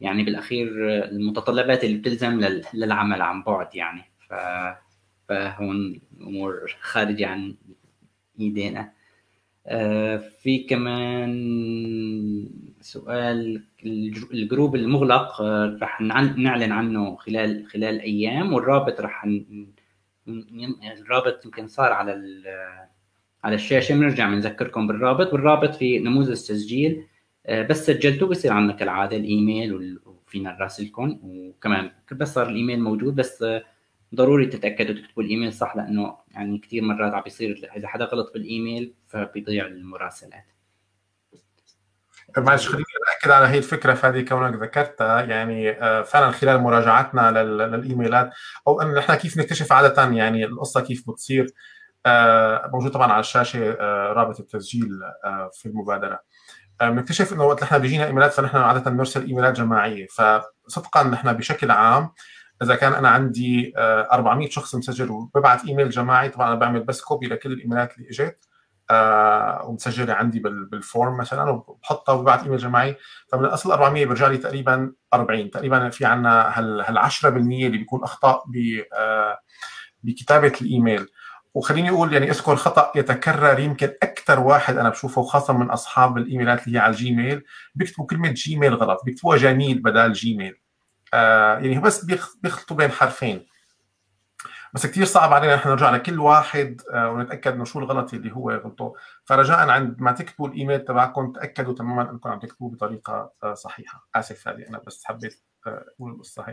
يعني 0.00 0.22
بالأخير 0.24 0.68
المتطلبات 1.04 1.84
اللي 1.84 1.98
بتلزم 1.98 2.40
للعمل 2.74 3.22
عن 3.22 3.42
بعد 3.42 3.74
يعني. 3.74 4.02
ف 4.28 4.34
فهون 5.28 6.00
امور 6.20 6.76
خارجة 6.80 7.26
عن 7.26 7.56
إيدينا. 8.40 8.80
آه، 8.80 8.92
في 10.42 10.66
كمان 10.70 11.32
سؤال 12.80 13.64
الجروب 14.32 14.74
المغلق 14.76 15.40
آه، 15.40 15.78
رح 15.82 16.00
نعلن 16.00 16.72
عنه 16.72 17.16
خلال 17.16 17.66
خلال 17.66 18.00
أيام 18.00 18.52
والرابط 18.52 19.00
رح 19.00 19.26
الرابط 20.28 21.44
يمكن 21.44 21.66
صار 21.66 21.92
على 21.92 22.12
على 23.44 23.54
الشاشة 23.54 23.94
بنرجع 23.94 24.28
بنذكركم 24.28 24.86
بالرابط. 24.86 25.32
والرابط 25.32 25.74
في 25.74 25.98
نموذج 25.98 26.32
تسجيل 26.32 27.04
آه، 27.46 27.62
بس 27.62 27.86
سجلتوا 27.86 28.28
بصير 28.28 28.52
عندنا 28.52 28.76
كالعادة 28.76 29.16
الإيميل 29.16 29.98
وفينا 30.06 30.52
نراسلكم 30.52 31.18
وكمان 31.22 31.90
بس 32.12 32.34
صار 32.34 32.48
الإيميل 32.48 32.80
موجود 32.80 33.14
بس 33.14 33.44
ضروري 34.14 34.46
تتأكدوا 34.46 34.94
تكتبوا 34.94 35.22
الإيميل 35.22 35.52
صح؟ 35.52 35.76
لأنه 35.76 36.16
يعني 36.30 36.58
كثير 36.58 36.82
مرات 36.82 37.14
عم 37.14 37.22
بيصير 37.22 37.70
إذا 37.76 37.88
حدا 37.88 38.04
غلط 38.04 38.32
بالايميل 38.34 38.94
فبيضيع 39.08 39.66
المراسلات. 39.66 40.44
معلش 42.38 42.68
خليني 42.68 42.84
اكد 43.18 43.30
على 43.30 43.46
هي 43.46 43.58
الفكرة 43.58 43.94
فادي 43.94 44.24
كونك 44.24 44.62
ذكرتها 44.62 45.22
يعني 45.22 45.70
آه، 45.70 46.02
فعلا 46.02 46.30
خلال 46.30 46.60
مراجعتنا 46.60 47.42
للإيميلات 47.42 48.30
أو 48.68 48.80
إن 48.82 48.94
نحن 48.94 49.14
كيف 49.14 49.36
نكتشف 49.36 49.72
عادة 49.72 50.02
يعني 50.02 50.44
القصة 50.44 50.80
كيف 50.80 51.10
بتصير 51.10 51.46
آه، 52.06 52.70
موجود 52.72 52.90
طبعا 52.90 53.12
على 53.12 53.20
الشاشة 53.20 53.76
آه، 53.80 54.12
رابط 54.12 54.40
التسجيل 54.40 54.88
في 55.52 55.66
المبادرة. 55.66 56.20
بنكتشف 56.80 57.32
إنه 57.32 57.44
وقت 57.44 57.62
نحن 57.62 57.78
بيجينا 57.78 58.06
إيميلات 58.06 58.32
فنحن 58.32 58.56
عادة 58.56 58.90
نرسل 58.90 59.26
إيميلات 59.26 59.56
جماعية. 59.56 60.06
فصدقا 60.06 61.02
نحن 61.02 61.32
بشكل 61.32 61.70
عام 61.70 62.10
إذا 62.62 62.74
كان 62.74 62.92
أنا 62.92 63.08
عندي 63.08 63.72
400 63.76 64.48
شخص 64.50 64.74
مسجل 64.74 65.10
وببعث 65.10 65.64
إيميل 65.66 65.90
جماعي 65.90 66.28
طبعا 66.28 66.48
أنا 66.48 66.54
بعمل 66.54 66.80
بس 66.82 67.00
copy 67.00 67.26
لكل 67.26 67.52
الإيميلات 67.52 67.96
اللي 67.96 68.08
اجت 68.08 68.48
آه 68.90 69.64
ومسجله 69.66 70.14
عندي 70.14 70.40
بال 70.40 70.65
form 70.65 71.16
مثلا 71.16 71.50
وبحطها 71.50 72.12
وببعث 72.12 72.42
إيميل 72.42 72.58
جماعي. 72.58 72.96
فمن 73.28 73.44
الاصل 73.44 73.72
400 73.72 74.06
بيرجع 74.06 74.26
لي 74.26 74.36
تقريبا 74.36 74.92
40 75.14 75.50
تقريبا 75.50 75.88
في 75.88 76.04
عندنا 76.04 76.58
هال 76.58 76.98
10% 76.98 77.24
اللي 77.24 77.78
بيكون 77.78 78.04
اخطاء 78.04 78.44
ب 78.46 78.82
آه 78.98 79.38
بكتابة 80.02 80.52
الإيميل. 80.62 81.06
وخليني 81.54 81.90
أقول 81.90 82.12
يعني 82.12 82.30
أذكر 82.30 82.56
خطأ 82.56 82.92
يتكرر 82.96 83.58
يمكن 83.58 83.92
أكثر 84.02 84.40
واحد 84.40 84.76
أنا 84.76 84.88
بشوفه 84.88 85.22
خاصة 85.22 85.52
من 85.52 85.70
أصحاب 85.70 86.18
الإيميلات 86.18 86.66
اللي 86.66 86.78
هي 86.78 86.82
على 86.82 86.90
الجيميل. 86.90 87.44
بيكتبوا 87.74 88.06
كلمة 88.06 88.28
جيميل 88.28 88.74
غلط 88.74 89.00
بيكتبوها 89.04 89.36
جميل 89.36 89.82
بدل 89.82 90.12
جيميل. 90.12 90.61
آه 91.14 91.58
يعني 91.58 91.78
بس 91.78 92.04
بيخلطوا 92.42 92.76
بين 92.76 92.90
حرفين. 92.90 93.46
بس 94.74 94.86
كثير 94.86 95.04
صعب 95.04 95.32
علينا 95.32 95.56
نحن 95.56 95.68
نرجع 95.68 95.90
لكل 95.90 96.20
واحد 96.20 96.80
آه 96.92 97.10
ونتأكد 97.10 97.52
إنه 97.52 97.64
شو 97.64 97.78
الغلط 97.78 98.14
اللي 98.14 98.32
هو 98.32 98.50
غلطه. 98.50 98.94
فرجاء 99.24 99.68
عند 99.68 100.00
ما 100.00 100.12
تكتبوا 100.12 100.48
الإيميل 100.48 100.84
تبعكم 100.84 101.32
تأكدوا 101.32 101.74
تماما 101.74 102.10
إنكم 102.10 102.30
عم 102.30 102.38
تكتبوه 102.38 102.70
بطريقة 102.70 103.32
آه 103.42 103.54
صحيحة. 103.54 104.08
آسف 104.14 104.48
هذه 104.48 104.68
أنا 104.68 104.80
بس 104.86 105.04
حبيت 105.04 105.42
أقول 105.66 106.12
القصة 106.12 106.42
هي 106.48 106.52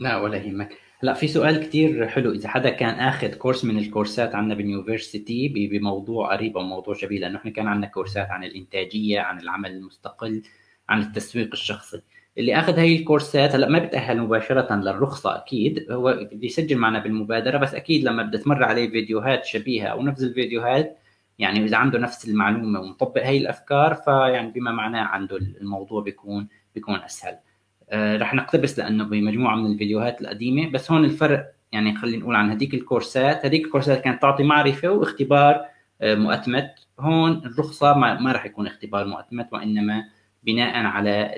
لا 0.00 0.16
ولا 0.16 0.36
يهمك. 0.36 0.78
لا 1.02 1.14
في 1.14 1.28
سؤال 1.28 1.66
كتير 1.66 2.08
حلو. 2.08 2.32
إذا 2.32 2.48
حدا 2.48 2.70
كان 2.70 2.94
آخذ 2.94 3.34
كورس 3.34 3.64
من 3.64 3.78
الكورسات 3.78 4.34
عندنا 4.34 4.54
بال 4.54 4.73
university 4.73 5.68
بموضوع 5.72 6.32
قريب 6.32 6.56
أو 6.56 6.62
موضوع 6.62 6.94
شبيه 6.94 7.20
لأنه 7.20 7.38
إحنا 7.38 7.50
كان 7.50 7.68
عندنا 7.68 7.86
كورسات 7.86 8.30
عن 8.30 8.44
الإنتاجية 8.44 9.20
عن 9.20 9.40
العمل 9.40 9.70
المستقل 9.70 10.42
عن 10.88 11.00
التسويق 11.00 11.48
الشخصي. 11.52 12.02
اللي 12.38 12.58
أخذ 12.58 12.78
هاي 12.78 12.96
الكورسات 12.96 13.54
هلأ 13.54 13.68
ما 13.68 13.78
بتأهل 13.78 14.20
مباشرة 14.20 14.74
للرخصة 14.74 15.36
أكيد 15.36 15.92
هو 15.92 16.28
بده 16.32 16.46
يسجل 16.46 16.76
معنا 16.76 16.98
بالمبادرة 16.98 17.58
بس 17.58 17.74
أكيد 17.74 18.04
لما 18.04 18.22
بدها 18.22 18.40
تمر 18.40 18.64
عليه 18.64 18.90
فيديوهات 18.90 19.44
شبيهة 19.44 19.86
أو 19.86 20.02
نفس 20.02 20.22
الفيديوهات 20.22 20.98
يعني 21.38 21.64
إذا 21.64 21.76
عنده 21.76 21.98
نفس 21.98 22.28
المعلومة 22.28 22.80
ومطبق 22.80 23.26
هاي 23.26 23.38
الأفكار 23.38 23.94
فيعني 23.94 24.50
بما 24.50 24.72
معناه 24.72 25.02
عنده 25.02 25.36
الموضوع 25.36 26.02
بيكون 26.02 26.48
بيكون 26.74 26.94
أسهل. 26.94 27.38
آه 27.90 28.16
رح 28.16 28.34
نقتبس 28.34 28.78
لأنه 28.78 29.04
بمجموعة 29.04 29.56
من 29.56 29.72
الفيديوهات 29.72 30.20
القديمة 30.20 30.70
بس 30.70 30.90
هون 30.92 31.04
الفرق 31.04 31.52
يعني 31.72 31.96
خلينا 31.96 32.22
نقول 32.22 32.34
عن 32.34 32.50
هذيك 32.50 32.74
الكورسات 32.74 33.46
هذيك 33.46 33.64
الكورسات 33.64 34.00
كانت 34.04 34.22
تعطي 34.22 34.42
معرفة 34.42 34.88
واختبار 34.88 35.64
آه 36.00 36.14
مؤتمت 36.14 36.70
هون 37.00 37.32
الرخصة 37.32 37.94
ما, 37.94 38.20
ما 38.20 38.32
راح 38.32 38.46
يكون 38.46 38.66
اختبار 38.66 39.06
مؤتمت 39.06 39.52
وإنما 39.52 40.04
بناء 40.42 40.86
على 40.86 41.34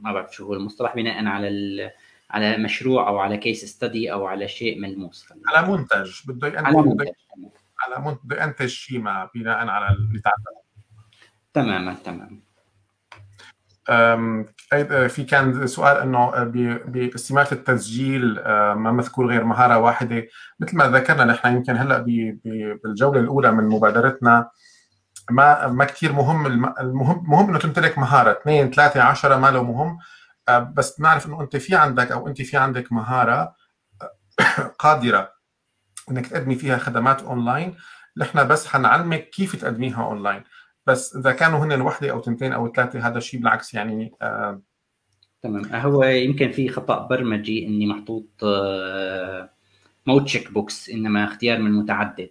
ما 0.00 0.12
بعرف 0.12 0.34
شو 0.34 0.46
هو 0.46 0.54
المصطلح 0.54 0.94
بناء 0.94 1.26
على 1.26 1.90
على 2.30 2.56
مشروع 2.56 3.08
أو 3.08 3.18
على 3.18 3.36
كيس 3.36 3.64
ستدي 3.64 4.12
أو 4.12 4.26
على 4.26 4.48
شيء 4.48 4.80
ملموس. 4.80 5.32
على 5.54 5.68
منتج. 5.68 6.20
بده 6.26 6.48
ينتج 6.48 6.64
على 6.64 6.76
منتج. 6.76 7.08
على 7.80 8.04
منتج. 8.04 8.20
بده 8.24 8.44
ينتج 8.44 8.66
شيء 8.66 8.98
ما 8.98 9.30
بناء 9.34 9.68
على 9.68 9.96
اللي 9.96 10.20
تعلمه 10.20 10.66
تماما 11.54 11.96
تماما. 12.04 12.38
في 15.08 15.24
كان 15.24 15.66
سؤال 15.66 15.96
إنه 15.96 16.44
باستماره 16.84 17.54
التسجيل 17.54 18.34
ما 18.74 18.92
مذكور 18.92 19.26
غير 19.26 19.44
مهارة 19.44 19.78
واحدة. 19.78 20.26
مثل 20.60 20.76
ما 20.76 20.88
ذكرنا 20.88 21.24
نحن 21.24 21.56
يمكن 21.56 21.76
هلأ 21.76 21.98
بالجولة 22.84 23.20
الأولى 23.20 23.52
من 23.52 23.64
مبادرتنا 23.64 24.50
ما 25.30 25.68
ما 25.68 25.84
كثير 25.84 26.12
مهم 26.12 26.46
المهم 26.80 27.24
مهم 27.30 27.48
إنه 27.48 27.58
تمتلك 27.58 27.98
مهارة. 27.98 28.32
اثنين 28.32 28.70
ثلاثة 28.70 29.02
عشرة 29.02 29.36
ما 29.36 29.50
له 29.50 29.62
مهم. 29.62 29.98
آه، 30.48 30.58
بس 30.58 30.98
بنعرف 30.98 31.26
إنه 31.26 31.40
أنت 31.42 31.56
في 31.56 31.74
عندك 31.76 32.12
أو 32.12 32.28
أنت 32.28 32.42
في 32.42 32.56
عندك 32.56 32.92
مهارة 32.92 33.54
آه، 34.02 34.72
قادرة 34.78 35.32
إنك 36.10 36.26
تقدمي 36.26 36.54
فيها 36.54 36.78
خدمات 36.78 37.22
أونلاين. 37.22 37.74
نحن 38.16 38.48
بس 38.48 38.66
حنعلمك 38.66 39.30
كيف 39.30 39.56
تقدميها 39.56 40.04
أونلاين. 40.04 40.42
بس 40.86 41.16
إذا 41.16 41.32
كانوا 41.32 41.58
هن 41.64 41.80
وحده 41.80 42.10
أو 42.10 42.20
تنتين 42.20 42.52
أو 42.52 42.72
ثلاثة 42.72 43.08
هذا 43.08 43.18
الشيء 43.18 43.40
بالعكس 43.40 43.74
يعني 43.74 44.12
آه. 44.22 44.62
تمام. 45.42 45.64
هو 45.74 46.04
يمكن 46.04 46.52
في 46.52 46.68
خطأ 46.68 47.06
برمجي 47.06 47.66
إني 47.66 47.86
محطوط 47.86 48.26
آه 48.44 49.50
مو 50.06 50.18
check 50.18 50.52
box 50.52 50.90
إنما 50.90 51.24
اختيار 51.24 51.58
من 51.58 51.72
متعدد 51.72 52.30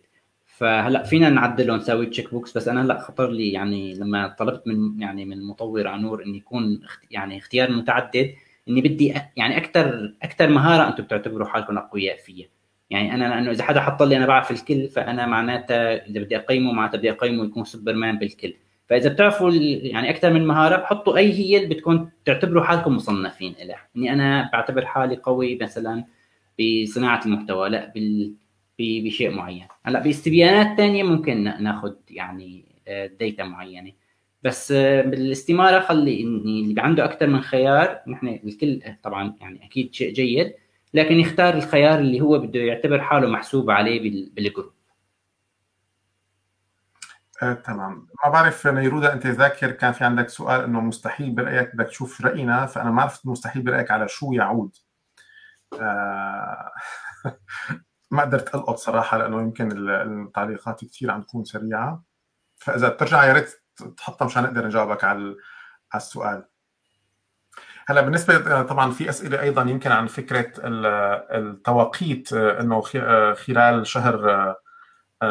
فهلأ 0.58 1.04
فينا 1.04 1.30
نعدله 1.30 1.74
ونسوي 1.74 2.06
check 2.06 2.32
box 2.32 2.58
بس 2.58 2.68
أنا 2.68 2.82
هلأ 2.82 3.00
خطر 3.00 3.32
لي 3.32 3.52
يعني 3.52 3.94
لما 3.94 4.28
طلبت 4.28 4.68
من 4.68 5.02
يعني 5.02 5.26
من 5.26 5.34
المطور 5.34 5.88
أنور 5.88 6.24
اني 6.24 6.38
يكون 6.38 6.82
يعني 7.12 7.38
اختيار 7.38 7.72
متعدد 7.72 8.34
إني 8.70 8.82
بدي 8.82 9.16
يعني 9.38 9.58
أكثر 9.58 10.14
أكثر 10.24 10.50
مهارة 10.50 10.88
أنتم 10.88 11.04
بتعتبروا 11.04 11.48
حالكم 11.48 11.78
أقوياء 11.78 12.18
فيها. 12.18 12.48
يعني 12.90 13.14
أنا 13.14 13.24
لأنه 13.24 13.52
إذا 13.52 13.64
حدا 13.64 13.82
حط 13.82 14.04
لي 14.04 14.18
أنا 14.18 14.26
بعرف 14.26 14.52
الكل 14.52 14.88
فأنا 14.88 15.26
معناتها 15.26 16.06
إذا 16.06 16.20
بدي 16.20 16.38
أقيمه 16.38 16.72
معناتها 16.72 16.98
بدي 16.98 17.12
أقيمه 17.12 17.46
يكون 17.46 17.64
سوبرمان 17.64 18.18
بالكل. 18.18 18.54
فإذا 18.90 19.10
بتعرفوا 19.10 19.52
يعني 19.52 20.10
أكثر 20.10 20.34
من 20.34 20.48
مهارة 20.48 20.86
حطوا 20.86 21.18
أي 21.18 21.34
هي 21.34 21.58
اللي 21.64 21.76
بتكون 21.76 22.10
تعتبروا 22.26 22.64
حالكم 22.64 22.96
مصنفين 22.96 23.56
لها 23.64 23.88
إني 23.98 24.14
أنا 24.14 24.50
بعتبر 24.54 24.86
حالي 24.86 25.16
قوي 25.16 25.60
مثلا 25.62 26.04
بصناعة 26.60 27.26
المحتوى 27.26 27.70
لأ 27.70 27.92
بال 27.96 28.34
بشيء 28.80 29.32
معين. 29.32 29.68
هلأ 29.84 30.00
باستبيانات 30.00 30.78
ثانية 30.78 31.04
ممكن 31.04 31.44
ناخذ 31.44 31.94
يعني 32.10 32.66
data 32.88 33.44
آه، 33.44 33.48
معينة. 33.48 33.92
بس 34.44 34.72
آه، 34.72 35.02
بالاستمارة 35.02 35.80
خلي 35.80 36.22
إني 36.22 36.62
اللي 36.62 36.82
عنده 36.82 37.06
أكثر 37.06 37.28
من 37.28 37.42
خيار 37.42 38.02
نحن 38.08 38.28
الكل 38.28 38.82
طبعا 39.04 39.36
يعني 39.42 39.66
أكيد 39.66 39.94
شيء 39.94 40.14
جيد 40.14 40.54
لكن 40.94 41.16
يختار 41.16 41.54
الخيار 41.54 42.00
اللي 42.00 42.22
هو 42.22 42.40
بده 42.40 42.60
يعتبر 42.60 43.02
حاله 43.02 43.28
محسوب 43.28 43.72
عليه 43.72 44.30
بال 44.36 44.45
group. 44.45 44.74
آه، 47.44 47.54
تمام. 47.54 48.08
ما 48.26 48.32
بعرف 48.32 48.68
نيرودا 48.68 49.14
أنت 49.14 49.28
ذاكر 49.28 49.72
كان 49.72 49.92
في 49.92 50.04
عندك 50.04 50.30
سؤال 50.30 50.64
إنه 50.64 50.82
مستحيل 50.82 51.32
برأيك 51.32 51.76
بدك 51.76 51.88
تشوف 51.88 52.22
رأينا 52.22 52.66
فأنا 52.66 52.92
ما 52.92 53.02
عرفت 53.02 53.28
مستحيل 53.28 53.62
برأيك 53.62 53.92
على 53.92 54.08
شو 54.08 54.34
يعود. 54.34 54.76
آه 55.82 56.72
ما 58.16 58.22
قدرت 58.22 58.56
ألقط 58.56 58.76
صراحة 58.76 59.18
لأنه 59.18 59.42
يمكن 59.42 59.90
التعليقات 59.90 60.86
كثير 60.86 61.12
عم 61.12 61.22
تكون 61.22 61.44
سريعة. 61.44 62.04
فإذا 62.58 62.90
بترجع 62.90 63.26
يا 63.26 63.34
ريت 63.34 63.62
تحطها 63.98 64.26
مشان 64.26 64.44
نقدر 64.44 64.66
نجاوبك 64.66 65.04
على 65.04 65.36
على 65.94 66.02
السؤال. 66.02 66.46
هلأ 67.88 68.02
بالنسبة 68.02 68.62
طبعا 68.62 68.92
في 68.92 69.10
أسئلة 69.10 69.42
أيضا 69.42 69.62
يمكن 69.62 69.92
عن 69.92 70.08
فكرة 70.08 70.52
التوقيت 71.38 72.34
إنه 72.34 72.82
خلال 73.34 73.88
شهر 73.88 74.56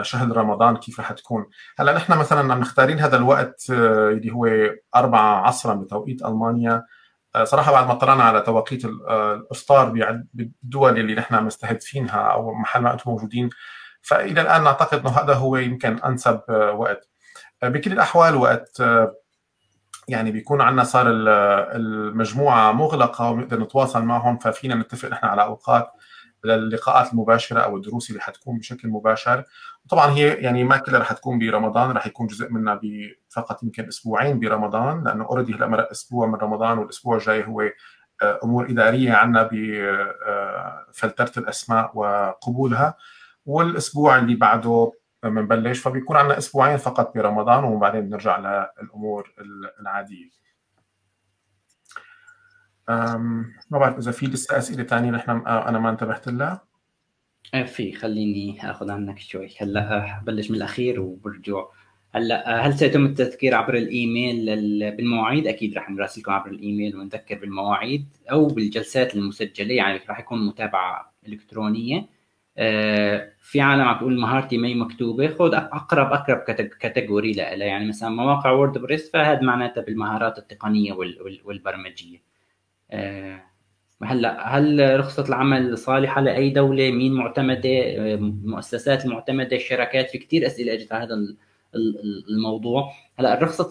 شهر 0.01 0.37
رمضان 0.37 0.77
كيف 0.77 1.01
رح 1.01 1.13
تكون. 1.13 1.47
هلأ 1.79 1.97
نحن 1.97 2.19
مثلا 2.19 2.55
مختارين 2.55 2.99
هذا 2.99 3.17
الوقت 3.17 3.71
اللي 3.71 4.33
هو 4.33 4.47
أربعة 4.97 5.47
عصرا 5.47 5.75
بتوقيت 5.75 6.25
ألمانيا. 6.25 6.85
صراحة 7.43 7.73
بعد 7.73 7.87
ما 7.87 7.95
طلعنا 7.95 8.23
على 8.25 8.41
توقيت 8.41 8.85
الافطار 8.85 9.89
بالدول 10.35 10.99
اللي 10.99 11.15
نحن 11.15 11.45
مستهدفينها 11.45 12.21
أو 12.21 12.55
محل 12.55 12.81
ما 12.83 12.93
أنتم 12.93 13.11
موجودين 13.11 13.51
فإلى 14.03 14.41
الآن 14.41 14.65
نعتقد 14.65 14.99
إنه 14.99 15.11
هذا 15.11 15.35
هو 15.35 15.57
يمكن 15.57 15.99
أنسب 15.99 16.41
وقت. 16.77 17.09
بكل 17.63 17.93
الأحوال 17.93 18.35
وقت 18.35 18.83
يعني 20.09 20.31
بيكون 20.31 20.61
عندنا 20.61 20.85
صار 20.85 21.07
المجموعة 21.09 22.73
مغلقة 22.73 23.31
وبنقدر 23.31 23.61
نتواصل 23.61 24.03
معهم 24.03 24.39
ففينا 24.39 24.75
نتفق 24.75 25.09
نحن 25.09 25.27
على 25.27 25.43
أوقات 25.43 25.91
للقاءات 26.45 27.13
المباشرة 27.13 27.61
أو 27.61 27.77
الدروس 27.77 28.11
اللي 28.11 28.21
حتكون 28.21 28.59
بشكل 28.59 28.89
مباشر. 28.89 29.45
وطبعا 29.85 30.11
هي 30.11 30.29
يعني 30.35 30.65
ما 30.65 30.77
كلها 30.77 31.01
رح 31.01 31.13
تكون 31.13 31.39
برمضان 31.39 31.91
رح 31.91 32.07
يكون 32.07 32.27
جزء 32.27 32.53
منها 32.53 32.81
فقط 33.29 33.63
يمكن 33.63 33.89
أسبوعين 33.89 34.41
برمضان 34.41 35.05
لأنه 35.05 35.25
أوريدي 35.25 35.55
هلأ 35.55 35.91
أسبوع 35.93 36.27
من 36.27 36.35
رمضان 36.35 36.79
والأسبوع 36.79 37.17
الجاي 37.17 37.47
هو 37.47 37.61
آه، 38.23 38.41
أمور 38.45 38.71
إدارية 38.71 39.13
عندنا 39.13 39.43
بفلتره 39.53 41.33
آه، 41.37 41.41
الأسماء 41.41 41.91
وقبولها. 41.95 42.95
والأسبوع 43.47 44.19
اللي 44.19 44.35
بعده 44.35 44.93
بنبلش 45.23 45.79
فبيكون 45.79 46.17
عندنا 46.17 46.39
أسبوعين 46.39 46.77
فقط 46.77 47.15
برمضان 47.15 47.65
وبعدين 47.65 48.01
بنرجع 48.01 48.39
للأمور 48.39 49.35
العادية. 49.81 50.44
ما 52.89 53.79
بعرف 53.79 53.99
إذا 53.99 54.11
في 54.11 54.27
لسه 54.27 54.59
أسئلة 54.59 54.85
ثانية 54.85 55.11
نحن 55.11 55.31
أنا 55.47 55.79
ما 55.79 55.91
انتبهت 55.91 56.29
لها. 56.29 56.65
آه، 57.55 57.63
في 57.63 57.93
خليني 57.93 58.71
آخذ 58.71 58.91
عنك 58.91 59.19
شوي. 59.19 59.49
هلا 59.61 60.21
بلش 60.27 60.51
من 60.51 60.57
الأخير 60.57 61.01
وبرجع. 61.01 61.65
هلا 62.15 62.67
هل 62.67 62.79
سيتم 62.79 63.05
التذكير 63.07 63.55
عبر 63.55 63.75
الإيميل 63.75 64.47
بالمواعيد؟ 64.97 65.47
أكيد 65.47 65.77
رح 65.79 65.91
نراسلكم 65.91 66.33
عبر 66.33 66.51
الإيميل 66.51 66.97
ونذكر 66.97 67.39
بالمواعيد 67.39 68.09
أو 68.31 68.47
بالجلسات 68.47 69.15
المسجلة. 69.17 69.75
يعني 69.75 70.01
رح 70.11 70.21
يكون 70.21 70.47
متابعة 70.47 71.15
إلكترونية. 71.29 72.09
آه، 72.59 73.33
في 73.41 73.61
عالم 73.61 73.83
عم 73.83 73.99
تقول 73.99 74.21
مهارتي 74.21 74.59
ما 74.59 74.75
مكتوبة. 74.75 75.29
خذ 75.29 75.55
أقرب 75.55 76.13
أقرب 76.13 76.39
category 76.81 77.33
لها 77.33 77.55
يعني 77.55 77.89
مثلا 77.89 78.09
مواقع 78.09 78.51
WordPress 78.51 79.11
فهذا 79.11 79.41
معناتها 79.41 79.81
بالمهارات 79.81 80.39
التقنية 80.39 80.93
والبرمجية. 81.45 82.19
آه، 82.19 82.34
هلا 84.03 84.59
هل 84.59 85.01
رخصة 85.01 85.29
العمل 85.29 85.79
صالحة 85.79 86.21
لأي 86.21 86.51
دولة؟ 86.51 86.91
مين 86.91 87.13
معتمدة؟ 87.13 87.71
المؤسسات 88.15 89.05
المعتمده 89.05 89.57
الشركات 89.57 90.11
في 90.11 90.19
كثير 90.19 90.47
أسئلة 90.47 90.75
إجت 90.75 90.93
على 90.93 91.05
هذا 91.05 91.15
الموضوع. 92.29 92.93
هلا 93.19 93.39
الرخصة 93.39 93.71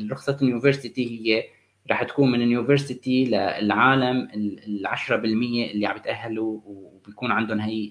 الرخصه 0.00 0.38
ال 0.42 0.48
university 0.48 1.10
هي 1.10 1.44
رح 1.90 2.02
تكون 2.02 2.30
من 2.30 2.42
ال 2.42 2.49
university 2.49 3.24
للعالم 3.24 4.28
ال 4.34 4.86
10% 4.86 5.10
اللي 5.12 5.86
عم 5.86 5.96
يتأهلوا 5.96 6.60
وبيكون 6.64 7.32
عندهم 7.32 7.60
هي 7.60 7.90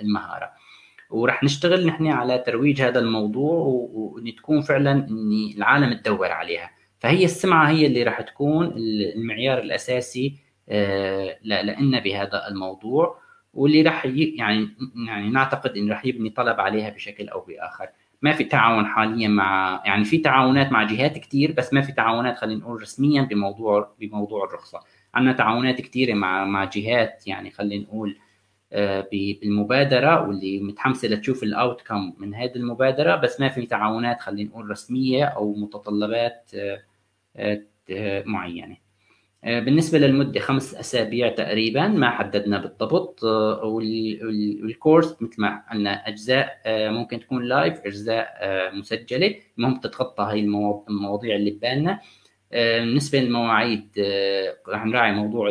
المهارة. 0.00 0.50
ورح 1.10 1.44
نشتغل 1.44 1.86
نحن 1.86 2.06
على 2.06 2.38
ترويج 2.38 2.82
هذا 2.82 3.00
الموضوع 3.00 3.64
وان 3.92 4.34
تكون 4.36 4.60
فعلا 4.60 4.92
ان 4.92 5.52
العالم 5.56 5.92
تدور 5.92 6.32
عليها. 6.32 6.70
فهي 7.00 7.24
السمعة 7.24 7.68
هي 7.70 7.86
اللي 7.86 8.02
رح 8.02 8.20
تكون 8.20 8.72
المعيار 9.16 9.58
الأساسي 9.58 10.36
آه، 10.68 11.38
لنا 11.44 12.00
بهذا 12.00 12.48
الموضوع 12.48 13.18
واللي 13.54 13.82
رح 13.82 14.06
يعني 14.06 14.68
يعني 15.06 15.30
نعتقد 15.30 15.76
انه 15.76 15.92
رح 15.92 16.06
يبني 16.06 16.30
طلب 16.30 16.60
عليها 16.60 16.90
بشكل 16.90 17.28
أو 17.28 17.40
بآخر. 17.40 17.88
ما 18.22 18.32
في 18.32 18.44
تعاون 18.44 18.86
حاليا 18.86 19.28
مع 19.28 19.82
يعني 19.86 20.04
في 20.04 20.18
تعاونات 20.18 20.72
مع 20.72 20.82
جهات 20.82 21.18
كثير 21.18 21.52
بس 21.52 21.72
ما 21.72 21.80
في 21.80 21.92
تعاونات 21.92 22.38
خلينا 22.38 22.60
نقول 22.60 22.82
رسميا 22.82 23.22
بموضوع 23.22 23.94
بموضوع 24.00 24.44
الرخصة. 24.44 24.80
عندنا 25.14 25.32
تعاونات 25.32 25.80
كثيره 25.80 26.14
مع 26.14 26.44
مع 26.44 26.64
جهات 26.64 27.26
يعني 27.26 27.50
خلينا 27.50 27.84
نقول 27.84 28.18
آه، 28.72 29.08
بالمبادرة 29.12 30.28
واللي 30.28 30.60
متحمسة 30.60 31.08
لتشوف 31.08 31.42
الاوت 31.42 31.82
من 32.18 32.34
هذه 32.34 32.56
المبادرة 32.56 33.16
بس 33.16 33.40
ما 33.40 33.48
في 33.48 33.66
تعاونات 33.66 34.20
خلينا 34.20 34.50
نقول 34.50 34.70
رسمية 34.70 35.24
أو 35.24 35.54
متطلبات 35.54 36.50
آه، 36.54 36.80
معينة. 38.26 38.90
آه، 39.44 39.60
بالنسبة 39.60 39.98
للمدة 39.98 40.40
خمس 40.40 40.74
أسابيع 40.74 41.28
تقريبا 41.28 41.88
ما 41.88 42.10
حددنا 42.10 42.58
بالضبط 42.58 43.24
آه، 43.24 43.64
والكورس 43.64 45.16
مثل 45.22 45.42
ما 45.42 45.62
قلنا 45.72 46.08
أجزاء 46.08 46.60
آه، 46.66 46.90
ممكن 46.90 47.20
تكون 47.20 47.44
لايف 47.44 47.80
أجزاء 47.86 48.30
مسجلة. 48.74 49.34
المهم 49.58 49.80
تتغطى 49.80 50.22
هاي 50.22 50.40
المواضيع 50.40 51.36
اللي 51.36 51.50
ببالنا. 51.50 52.00
بالنسبة 52.52 53.20
للمواعيد 53.20 53.90
رح 54.68 54.86
نراعي 54.86 55.12
موضوع 55.12 55.48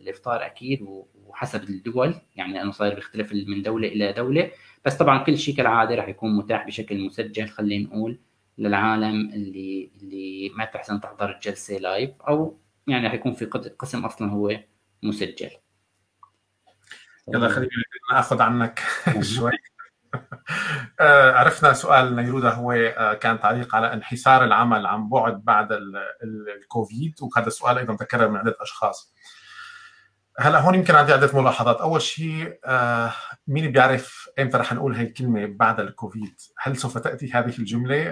الإفطار 0.00 0.46
أكيد 0.46 0.86
وحسب 1.26 1.62
الدول. 1.62 2.14
يعني 2.36 2.52
لأنه 2.52 2.70
صاير 2.70 2.94
بيختلف 2.94 3.32
من 3.32 3.62
دولة 3.62 3.88
إلى 3.88 4.12
دولة. 4.12 4.50
بس 4.84 4.96
طبعا 4.96 5.24
كل 5.24 5.38
شيء 5.38 5.56
كالعادة 5.56 5.94
رح 5.94 6.08
يكون 6.08 6.36
متاح 6.36 6.66
بشكل 6.66 7.00
مسجل 7.00 7.48
خلينا 7.48 7.84
نقول. 7.84 8.18
للعالم 8.58 9.30
اللي 9.30 9.92
اللي 10.02 10.50
ما 10.56 10.64
تحسن 10.64 11.00
تحضر 11.00 11.30
الجلسة 11.30 11.76
لايف 11.76 12.10
أو 12.22 12.60
يعني 12.86 13.10
حيكون 13.10 13.32
في 13.34 13.44
قسم 13.78 14.04
أصلا 14.04 14.30
هو 14.30 14.58
مسجل. 15.02 15.50
يلا 17.34 17.48
خلينا 17.48 17.70
ناخذ 18.12 18.42
عنك 18.42 18.82
شوي. 19.36 19.52
آه، 21.00 21.32
عرفنا 21.32 21.72
سؤال 21.72 22.16
نيرودا 22.16 22.50
هو 22.50 22.72
آه، 22.72 23.14
كان 23.14 23.40
تعليق 23.40 23.74
على 23.74 23.92
انحسار 23.92 24.44
العمل 24.44 24.86
عن 24.86 25.08
بعد 25.08 25.44
بعد 25.44 25.68
الكوفيد 26.62 27.14
وهذا 27.22 27.46
السؤال 27.46 27.78
أيضا 27.78 27.96
تكرر 27.96 28.28
من 28.28 28.36
عدة 28.36 28.56
أشخاص. 28.60 29.14
هلا 30.40 30.60
هون 30.60 30.74
يمكن 30.74 30.94
عندي 30.94 31.12
عدة 31.12 31.40
ملاحظات. 31.40 31.80
أول 31.80 32.02
شيء 32.02 32.58
آه، 32.64 33.12
مين 33.46 33.72
بيعرف 33.72 34.28
إمتى 34.38 34.56
رح 34.56 34.72
نقول 34.72 34.94
هي 34.94 35.02
الكلمة 35.04 35.46
بعد 35.46 35.80
الكوفيد؟ 35.80 36.40
هل 36.58 36.76
سوف 36.76 36.98
تأتي 36.98 37.32
هذه 37.32 37.58
الجملة؟ 37.58 38.04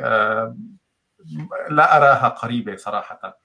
لا 1.68 1.97
أراها 1.97 2.29
قريبة 2.29 2.77
صراحة. 2.77 3.41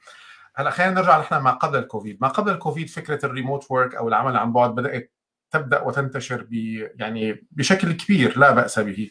هلا 0.55 0.69
خلينا 0.69 0.93
نرجع 0.93 1.19
نحن 1.19 1.35
ما 1.35 1.51
قبل 1.51 1.79
الكوفيد. 1.79 2.17
ما 2.21 2.27
قبل 2.27 2.51
الكوفيد 2.51 2.89
فكرة 2.89 3.25
الريموت 3.25 3.65
ورك 3.69 3.95
أو 3.95 4.07
العمل 4.07 4.37
عن 4.37 4.53
بعد 4.53 4.75
بدأت 4.75 5.13
تبدأ 5.51 5.81
وتنتشر 5.81 6.47
ب 6.49 6.53
يعني 6.95 7.47
بشكل 7.51 7.91
كبير 7.91 8.39
لا 8.39 8.51
بأس 8.51 8.79
به. 8.79 9.09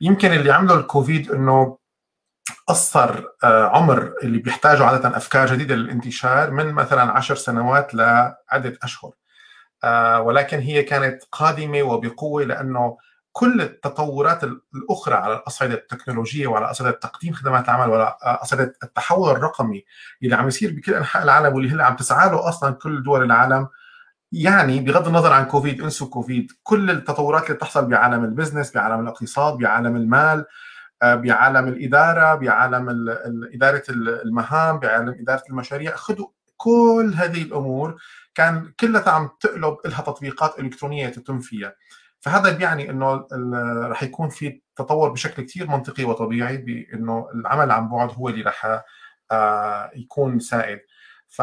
يمكن 0.00 0.32
اللي 0.32 0.52
عمله 0.52 0.74
الكوفيد 0.74 1.30
إنه 1.30 1.78
قصر 2.66 3.24
آه، 3.44 3.68
عمر 3.68 4.14
اللي 4.22 4.38
بيحتاجوا 4.38 4.86
عادة 4.86 5.16
أفكار 5.16 5.46
جديدة 5.54 5.74
للانتشار 5.74 6.50
من 6.50 6.72
مثلا 6.72 7.02
عشر 7.12 7.34
سنوات 7.34 7.94
لعدة 7.94 8.78
أشهر. 8.82 9.12
آه، 9.84 10.20
ولكن 10.20 10.58
هي 10.58 10.82
كانت 10.82 11.22
قادمة 11.32 11.82
وبقوة 11.82 12.44
لأنه 12.44 12.98
كل 13.32 13.60
التطورات 13.60 14.44
الأخرى 14.44 15.14
على 15.14 15.34
الأصعدة 15.34 15.74
التكنولوجية 15.74 16.46
وعلى 16.46 16.70
أصعدة 16.70 16.90
تقديم 16.90 17.32
خدمات 17.34 17.64
العمل 17.64 17.90
وعلى 17.90 18.16
أصعدة 18.22 18.74
التحول 18.82 19.30
الرقمي 19.30 19.84
اللي 20.22 20.36
عم 20.36 20.48
يصير 20.48 20.72
بكل 20.72 20.94
أنحاء 20.94 21.22
العالم 21.22 21.54
واللي 21.54 21.70
هلأ 21.70 21.84
عم 21.84 21.96
تسعى 21.96 22.30
له 22.30 22.48
أصلا 22.48 22.74
كل 22.74 23.02
دول 23.02 23.22
العالم. 23.22 23.68
يعني 24.32 24.80
بغض 24.80 25.06
النظر 25.06 25.32
عن 25.32 25.44
كوفيد 25.44 25.82
انسوا 25.82 26.08
كوفيد. 26.08 26.52
كل 26.62 26.90
التطورات 26.90 27.44
اللي 27.44 27.54
بتحصل 27.54 27.86
بعالم 27.86 28.24
ال 28.24 28.29
business 28.29 28.72
بعالم 28.74 29.00
الاقتصاد 29.00 29.58
بعالم 29.58 29.96
المال 29.96 30.38
آه، 30.38 30.46
بعالم 31.02 31.68
الإدارة 31.68 32.34
بعالم 32.34 33.08
إدارة 33.54 33.82
المهام 33.90 34.78
بعالم 34.78 35.16
إدارة 35.20 35.42
المشاريع. 35.50 35.96
خذوا 35.96 36.26
كل 36.56 37.12
هذه 37.16 37.42
الأمور. 37.42 37.96
كان 38.34 38.72
كلها 38.80 39.10
عم 39.10 39.30
تقلب 39.40 39.76
لها 39.84 40.02
تطبيقات 40.02 40.58
إلكترونية 40.58 41.08
تتم 41.08 41.38
فيها. 41.38 41.74
فهذا 42.20 42.52
بيعني 42.52 42.90
إنه 42.90 43.26
رح 43.88 44.02
يكون 44.02 44.28
في 44.28 44.60
تطور 44.76 45.10
بشكل 45.10 45.42
كثير 45.42 45.70
منطقي 45.70 46.04
وطبيعي 46.04 46.56
بإنه 46.56 47.28
العمل 47.34 47.70
عن 47.70 47.88
بعد 47.88 48.10
هو 48.12 48.28
اللي 48.28 48.42
رح 48.42 48.82
آه، 49.30 49.90
يكون 49.94 50.38
سائد. 50.38 50.80
ف 51.28 51.42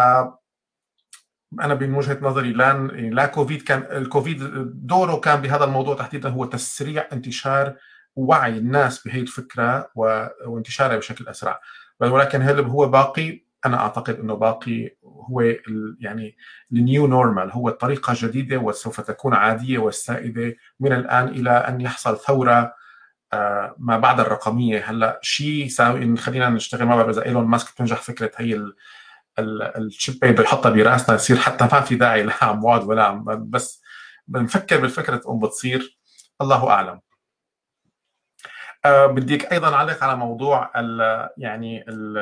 أنا 1.61 1.75
من 1.75 1.95
وجهة 1.95 2.17
نظري 2.21 2.53
لا 2.53 2.73
لا 2.87 3.25
كوفيد 3.25 3.61
كان 3.61 3.87
الكوفيد 3.97 4.43
دوره 4.87 5.15
كان 5.15 5.41
بهذا 5.41 5.63
الموضوع 5.63 5.95
تحديدا 5.95 6.29
هو 6.29 6.45
تسريع 6.45 7.07
انتشار 7.13 7.75
وعي 8.15 8.57
الناس 8.57 9.07
بهي 9.07 9.19
الفكرة 9.19 9.91
وانتشارها 10.45 10.97
بشكل 10.97 11.27
أسرع. 11.27 11.59
ولكن 11.99 12.41
هل 12.41 12.59
هو 12.59 12.87
باقي؟ 12.87 13.43
أنا 13.65 13.77
أعتقد 13.79 14.19
إنه 14.19 14.33
باقي 14.33 14.95
هو 15.03 15.41
يعني 15.99 16.37
ال 16.71 16.80
new 16.80 17.07
normal 17.07 17.51
هو 17.51 17.69
الطريقة 17.69 18.11
الجديده 18.11 18.57
وسوف 18.57 19.01
تكون 19.01 19.33
عادية 19.33 19.77
والسائدة 19.77 20.55
من 20.79 20.93
الآن 20.93 21.27
إلى 21.27 21.49
أن 21.49 21.81
يحصل 21.81 22.17
ثورة 22.17 22.73
آه، 23.33 23.75
ما 23.77 23.97
بعد 23.97 24.19
الرقمية. 24.19 24.89
هلأ 24.89 25.19
شيء 25.21 25.69
خلينا 26.17 26.49
نشتغل 26.49 26.85
ما 26.87 26.95
بعرف 26.95 27.09
اذا 27.09 27.25
إيلون 27.25 27.45
ماسك 27.45 27.73
بتنجح 27.73 28.01
فكرة 28.01 28.31
هي 28.37 28.71
ال 29.39 29.55
chip 29.55 30.19
بده 30.23 30.43
يحطها 30.43 30.69
برأسنا 30.69 31.15
يصير 31.15 31.37
حتى 31.37 31.63
ما 31.71 31.81
في 31.81 31.95
داعي 31.95 32.23
لا 32.23 32.43
عم 32.43 32.63
ولا 32.65 33.11
بس 33.37 33.81
بنفكر 34.27 34.79
بالفكرة 34.81 35.17
تقوم 35.17 35.39
بتصير. 35.39 35.99
الله 36.41 36.69
أعلم. 36.69 36.99
أه 38.85 39.05
بديك 39.05 39.51
أيضا 39.53 39.73
اعلق 39.73 40.03
على 40.03 40.15
موضوع 40.15 40.71
ال 40.75 41.29
يعني 41.37 41.85
ال 41.89 42.17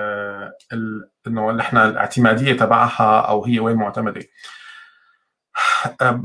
ال 0.74 1.10
إنه 1.28 1.52
نحن 1.52 1.78
الاعتمادية 1.78 2.54
تبعها 2.58 3.22
أو 3.22 3.46
هي 3.46 3.60
وين 3.60 3.76
معتمدة. 3.76 4.22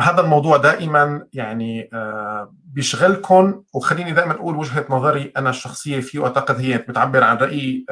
هذا 0.00 0.20
الموضوع 0.20 0.56
دائما 0.56 1.26
يعني 1.32 1.90
أه 1.92 2.54
بيشغلكم 2.64 3.62
وخليني 3.74 4.12
دائما 4.12 4.32
أقول 4.32 4.56
وجهة 4.56 4.86
نظري 4.90 5.32
أنا 5.36 5.50
الشخصية 5.50 6.00
فيه 6.00 6.18
وأعتقد 6.18 6.60
هي 6.60 6.78
بتعبر 6.78 7.24
عن 7.24 7.36
رأي 7.36 7.84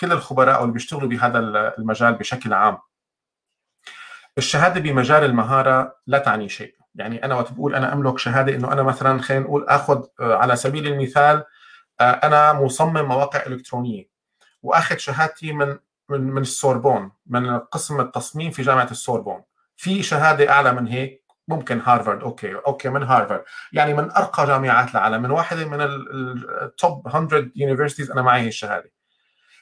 كل 0.00 0.12
الخبراء 0.12 0.62
اللي 0.62 0.72
بيشتغلوا 0.72 1.08
بهذا 1.08 1.38
المجال 1.78 2.14
بشكل 2.14 2.52
عام. 2.52 2.78
الشهادة 4.38 4.80
بمجال 4.80 5.24
المهارة 5.24 5.96
لا 6.06 6.18
تعني 6.18 6.48
شيء. 6.48 6.74
يعني 6.94 7.24
أنا 7.24 7.34
وقت 7.34 7.52
بقول 7.52 7.74
أنا 7.74 7.92
أملك 7.92 8.18
شهادة 8.18 8.54
إنه 8.54 8.72
أنا 8.72 8.82
مثلا 8.82 9.22
خلينا 9.22 9.44
نقول 9.44 9.66
آخذ 9.68 10.04
على 10.20 10.56
سبيل 10.56 10.86
المثال 10.86 11.44
أنا 12.00 12.52
مصمم 12.52 13.08
مواقع 13.08 13.46
إلكترونية 13.46 14.08
وآخذ 14.62 14.96
شهادتي 14.96 15.52
من 15.52 15.78
من 16.08 16.20
من 16.20 16.42
السوربون 16.42 17.12
من 17.26 17.58
قسم 17.58 18.00
التصميم 18.00 18.50
في 18.50 18.62
جامعة 18.62 18.88
السوربون 18.90 19.42
في 19.76 20.02
شهادة 20.02 20.50
أعلى 20.50 20.72
من 20.72 20.86
هيك 20.86 21.22
ممكن 21.48 21.80
هارفارد 21.80 22.22
okay 22.22 22.54
okay 22.54 22.88
من 22.88 23.02
هارفارد. 23.02 23.44
يعني 23.72 23.94
من 23.94 24.10
أرقى 24.10 24.46
جامعات 24.46 24.90
العالم 24.90 25.22
من 25.22 25.30
واحدة 25.30 25.64
من 25.64 25.80
ال 26.62 26.74
top 26.74 27.08
100 27.32 27.50
universities 27.56 28.10
أنا 28.10 28.22
معي 28.22 28.48
الشهادة. 28.48 28.92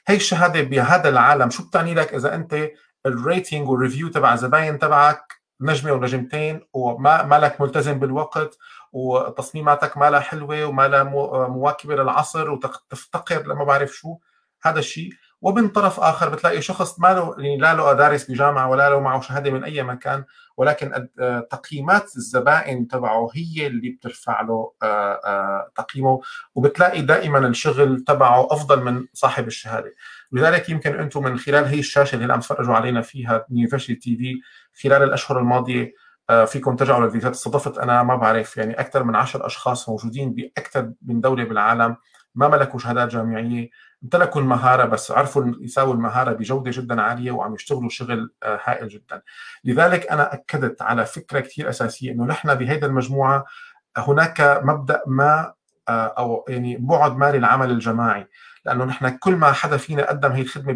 هي 0.07 0.15
الشهادة 0.15 0.61
بهذا 0.61 1.09
العالم 1.09 1.49
شو 1.49 1.67
بتعني 1.67 1.93
لك 1.93 2.13
إذا 2.13 2.35
أنت 2.35 2.69
ال 3.05 3.14
rating 3.14 3.69
وال 3.69 3.79
review 3.79 4.07
تبع 4.07 4.33
الزباين 4.33 4.79
تبعك 4.79 5.41
نجمة 5.61 5.91
ونجمتين 5.91 6.61
وما 6.73 7.23
لك 7.23 7.61
ملتزم 7.61 7.99
بالوقت 7.99 8.57
وتصميماتك 8.91 9.97
ما 9.97 10.09
لها 10.09 10.19
حلوة 10.19 10.65
وما 10.65 10.87
لها 10.87 11.03
مواكبة 11.47 11.95
للعصر 11.95 12.49
وتفتقر 12.49 13.47
لما 13.47 13.63
بعرف 13.63 13.91
شو. 13.91 14.17
هذا 14.63 14.79
الشيء. 14.79 15.11
ومن 15.41 15.69
طرف 15.69 15.99
آخر 15.99 16.29
بتلاقي 16.29 16.61
شخص 16.61 16.99
ما 16.99 17.13
له 17.13 17.35
يعني 17.37 17.57
لا 17.57 17.73
له 17.73 17.93
دارس 17.93 18.31
بجامعة 18.31 18.69
ولا 18.69 18.89
له 18.89 18.99
معه 18.99 19.21
شهادة 19.21 19.51
من 19.51 19.63
أي 19.63 19.83
مكان 19.83 20.23
ولكن 20.57 21.07
تقييمات 21.51 22.15
الزبائن 22.15 22.87
تبعه 22.87 23.29
هي 23.33 23.67
اللي 23.67 23.89
بترفع 23.89 24.41
له 24.41 24.71
تقييمه. 25.75 26.21
وبتلاقي 26.55 27.01
دائما 27.01 27.47
الشغل 27.47 28.03
تبعه 28.07 28.47
أفضل 28.51 28.83
من 28.83 29.05
صاحب 29.13 29.47
الشهادة. 29.47 29.95
لذلك 30.31 30.69
يمكن 30.69 30.99
أنتم 30.99 31.23
من 31.23 31.39
خلال 31.39 31.65
هي 31.65 31.79
الشاشة 31.79 32.15
اللي 32.15 32.33
عم 32.33 32.39
تفرجوا 32.39 32.75
علينا 32.75 33.01
فيها 33.01 33.45
يونيفرسيتي 33.49 34.15
تي 34.15 34.41
في 34.73 34.89
خلال 34.89 35.03
الأشهر 35.03 35.39
الماضية 35.39 35.93
فيكم 36.47 36.75
ترجعوا 36.75 37.05
للفيديوهات. 37.05 37.35
استضفت 37.35 37.77
أنا 37.77 38.03
ما 38.03 38.15
بعرف 38.15 38.57
يعني 38.57 38.79
أكثر 38.79 39.03
من 39.03 39.15
عشر 39.15 39.45
أشخاص 39.45 39.89
موجودين 39.89 40.33
بأكثر 40.33 40.91
من 41.01 41.21
دولة 41.21 41.43
بالعالم 41.43 41.95
ما 42.35 42.47
ملكوا 42.47 42.79
شهادات 42.79 43.09
جامعية 43.09 43.69
امتلكوا 44.03 44.41
المهارة 44.41 44.85
بس 44.85 45.11
عرفوا 45.11 45.53
يساووا 45.61 45.93
المهارة 45.93 46.33
بجودة 46.33 46.71
جدا 46.71 47.01
عالية 47.01 47.31
وعم 47.31 47.53
يشتغلوا 47.53 47.89
شغل 47.89 48.33
هائل 48.43 48.87
جدا. 48.87 49.21
لذلك 49.63 50.07
أنا 50.07 50.33
أكدت 50.33 50.81
على 50.81 51.05
فكرة 51.05 51.39
كثير 51.39 51.69
أساسية 51.69 52.11
إنه 52.11 52.25
نحن 52.25 52.55
بهيدا 52.55 52.87
المجموعة 52.87 53.45
هناك 53.97 54.61
مبدأ 54.63 55.01
ما 55.07 55.53
أو 55.89 56.45
يعني 56.49 56.77
بعد 56.77 57.17
ما 57.17 57.31
للعمل 57.31 57.71
الجماعي 57.71 58.27
لأنه 58.65 58.85
نحن 58.85 59.17
كل 59.17 59.35
ما 59.35 59.51
حدا 59.51 59.77
فينا 59.77 60.09
قدم 60.09 60.31
هي 60.31 60.41
الخدمة 60.41 60.73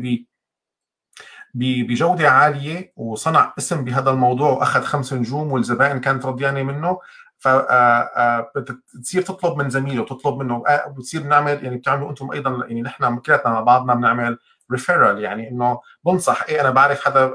بجودة 1.58 2.30
عالية 2.30 2.94
وصنع 2.96 3.54
اسم 3.58 3.84
بهذا 3.84 4.10
الموضوع 4.10 4.50
وأخذ 4.50 4.82
خمس 4.82 5.14
نجوم 5.14 5.52
والزبائن 5.52 6.00
كانت 6.00 6.26
رضيانة 6.26 6.64
منه. 6.64 7.00
فبتصير 7.38 9.22
تطلب 9.22 9.58
من 9.58 9.70
زميله 9.70 10.06
تطلب 10.06 10.38
منه 10.38 10.64
بتصير 10.88 11.24
نعمل 11.24 11.64
يعني 11.64 11.78
بتعملوا 11.78 12.10
أنتم 12.10 12.32
أيضا 12.32 12.66
يعني 12.68 12.82
نحن 12.82 13.18
كلياتنا 13.18 13.52
مع 13.52 13.62
بعضنا 13.62 13.94
بنعمل 13.94 14.38
ريفيرال 14.72 15.20
يعني 15.24 15.50
إنه 15.50 15.80
بنصح 16.06 16.44
إيه 16.44 16.62
أنا 16.62 16.70
بعرف 16.70 17.06
حدا 17.06 17.34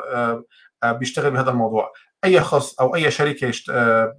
بيشتغل 0.85 1.31
بهذا 1.31 1.51
الموضوع. 1.51 1.93
أي 2.25 2.41
شخص 2.41 2.81
أو 2.81 2.95
أي 2.95 3.11
شركة 3.11 3.47
يشت... 3.47 3.71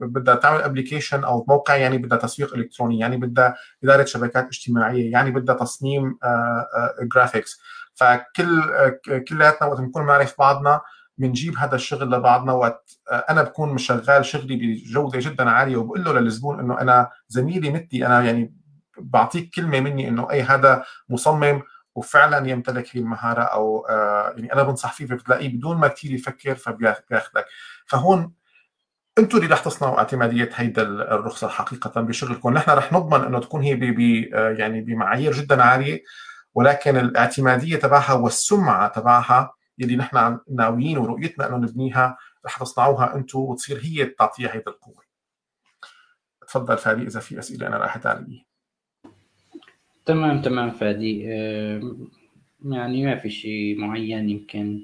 بدها 0.02 0.36
تعمل 0.36 0.62
application 0.62 1.24
أو 1.24 1.46
موقع 1.48 1.76
يعني 1.76 1.98
بدها 1.98 2.18
تسويق 2.18 2.56
إلكتروني 2.56 3.00
يعني 3.00 3.18
بدها 3.18 3.56
إدارة 3.84 4.06
شبكات 4.06 4.48
اجتماعية 4.48 5.12
يعني 5.12 5.32
بدها 5.32 5.56
تصميم 5.56 6.18
graphics 7.16 7.62
فكل 7.94 8.64
كلياتنا 9.28 9.68
وقت 9.68 9.80
بنكون 9.80 10.04
بنعرف 10.04 10.36
بعضنا 10.40 10.82
بنجيب 11.18 11.58
هذا 11.58 11.76
الشغل 11.76 12.12
لبعضنا 12.12 12.54
وقت 12.54 12.92
أنا 13.30 13.44
بكون 13.44 13.74
مشتغل 13.74 14.26
شغلي 14.26 14.56
بجودة 14.56 15.20
جدا 15.20 15.50
عالية 15.50 15.78
وبقول 15.78 16.04
له 16.04 16.14
للزبون 16.14 16.60
إنه 16.60 16.82
أنا 16.82 17.10
زميلي 17.28 17.70
مثلي 17.70 18.06
أنا 18.06 18.22
يعني 18.22 18.56
بعطيك 18.98 19.56
كلمة 19.56 19.80
مني 19.80 20.08
إنه 20.08 20.32
أي 20.32 20.42
هذا 20.42 20.84
مصمم 21.10 21.62
وفعلا 21.96 22.50
يمتلك 22.50 22.96
هي 22.96 23.02
المهارة 23.02 23.42
أو 23.42 23.86
يعني 24.38 24.54
أنا 24.54 24.64
بنصح 24.64 24.94
فيه 24.94 25.06
بتلاقيه 25.06 25.50
بدون 25.50 25.78
ما 25.78 25.88
كثير 25.88 26.12
يفكر 26.12 26.56
فبياخذك 26.56 27.46
فهون 27.86 28.34
أنتم 29.18 29.38
اللي 29.38 29.50
رح 29.50 29.60
تصنعوا 29.60 29.98
اعتمادية 29.98 30.50
هيدا 30.54 30.82
الرخصة 30.82 31.48
حقيقه 31.48 32.02
بشغلكم 32.02 32.54
نحن 32.54 32.72
رح 32.72 32.94
نضمن 32.94 33.26
إنه 33.26 33.40
تكون 33.40 33.62
هي 33.62 33.76
بي 33.76 34.24
يعني 34.34 34.82
بمعايير 34.82 35.34
جدا 35.34 35.64
عالية 35.64 36.04
ولكن 36.54 36.98
الاعتمادية 36.98 37.76
تبعها 37.78 38.14
والسمعة 38.14 38.88
تبعها 38.88 39.54
يلي 39.78 39.96
نحن 39.96 40.40
ناويين 40.52 40.98
ورؤيتنا 40.98 41.48
إنه 41.48 41.58
نبنيها 41.58 42.18
رح 42.46 42.60
تصنعوها 42.60 43.16
أنتم 43.16 43.40
وتصير 43.40 43.80
هي 43.84 44.06
تعطيها 44.06 44.54
هيدا 44.56 44.72
القوة. 44.72 45.04
تفضل 46.48 46.78
فادي 46.78 47.04
إذا 47.04 47.20
في 47.20 47.40
أسئلة 47.40 47.68
أنا 47.68 47.78
راحت 47.78 48.06
علي. 48.06 48.46
تمام 50.12 50.42
تمام 50.42 50.72
فادي. 50.72 51.24
يعني 52.66 53.06
ما 53.06 53.16
في 53.16 53.30
شيء 53.30 53.78
معين 53.80 54.30
يمكن. 54.30 54.82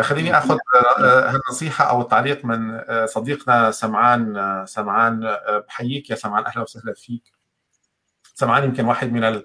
خليني 0.00 0.38
أخذ 0.38 0.58
هالنصيحه 0.98 1.90
أو 1.90 2.00
التعليق 2.00 2.44
من 2.44 2.80
صديقنا 3.06 3.70
سمعان 3.70 4.64
سمعان 4.66 5.36
بحييك 5.68 6.10
يا 6.10 6.14
سمعان. 6.14 6.44
أهلا 6.44 6.62
وسهلا 6.62 6.94
فيك. 6.94 7.32
سمعان 8.34 8.64
يمكن 8.64 8.84
واحد 8.84 9.12
من 9.12 9.42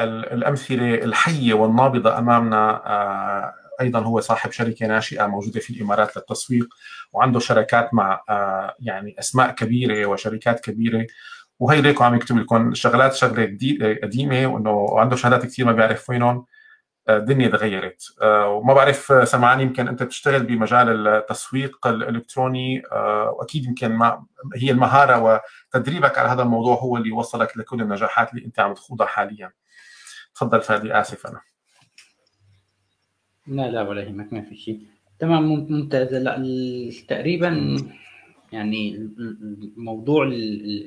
الأمثلة 0.00 0.94
الحية 0.94 1.54
والنابضة 1.54 2.18
أمامنا 2.18 2.82
أيضا 3.80 4.00
هو 4.00 4.20
صاحب 4.20 4.50
شركة 4.50 4.86
ناشئة 4.86 5.26
موجودة 5.26 5.60
في 5.60 5.70
الإمارات 5.70 6.16
للتسويق 6.16 6.74
وعنده 7.12 7.38
شركات 7.38 7.94
مع 7.94 8.20
يعني 8.80 9.16
أسماء 9.18 9.50
كبيرة 9.50 10.06
وشركات 10.06 10.60
كبيرة. 10.60 11.06
وهي 11.62 11.80
ليكو 11.80 12.04
عم 12.04 12.14
يكتب 12.14 12.38
لكم 12.38 12.74
شغلات 12.74 13.14
شغلة 13.14 13.44
قديمة 14.02 14.46
وإنه 14.46 14.98
عنده 14.98 15.16
شهادات 15.16 15.46
كثير 15.46 15.66
ما 15.66 15.72
بيعرف 15.72 16.10
وينهم. 16.10 16.46
الدنيا 17.08 17.48
تغيرت. 17.48 18.02
وما 18.22 18.74
بعرف 18.74 19.28
سمعان 19.28 19.60
يمكن 19.60 19.88
أنت 19.88 20.02
بتشتغل 20.02 20.42
بمجال 20.42 21.08
التسويق 21.08 21.86
الإلكتروني. 21.86 22.82
وأكيد 23.38 23.64
يمكن 23.64 23.92
ما 23.92 24.24
هي 24.56 24.70
المهارة 24.70 25.40
وتدريبك 25.74 26.18
على 26.18 26.28
هذا 26.28 26.42
الموضوع 26.42 26.76
هو 26.76 26.96
اللي 26.96 27.12
وصلك 27.12 27.56
لكل 27.56 27.80
النجاحات 27.80 28.34
اللي 28.34 28.44
أنت 28.44 28.60
عم 28.60 28.74
تخوضها 28.74 29.06
حاليا. 29.06 29.52
تفضل 30.34 30.60
فادي 30.60 31.00
آسف 31.00 31.26
أنا. 31.26 31.40
لا 33.46 33.70
لا 33.70 33.82
ولا 33.82 34.02
يهمك 34.02 34.32
ما 34.32 34.42
في 34.42 34.56
شيء. 34.56 34.80
تمام 35.18 35.42
ممتاز. 35.42 36.14
لا 36.14 36.42
تقريبا 37.08 37.76
يعني 38.52 39.10
الموضوع 39.76 40.28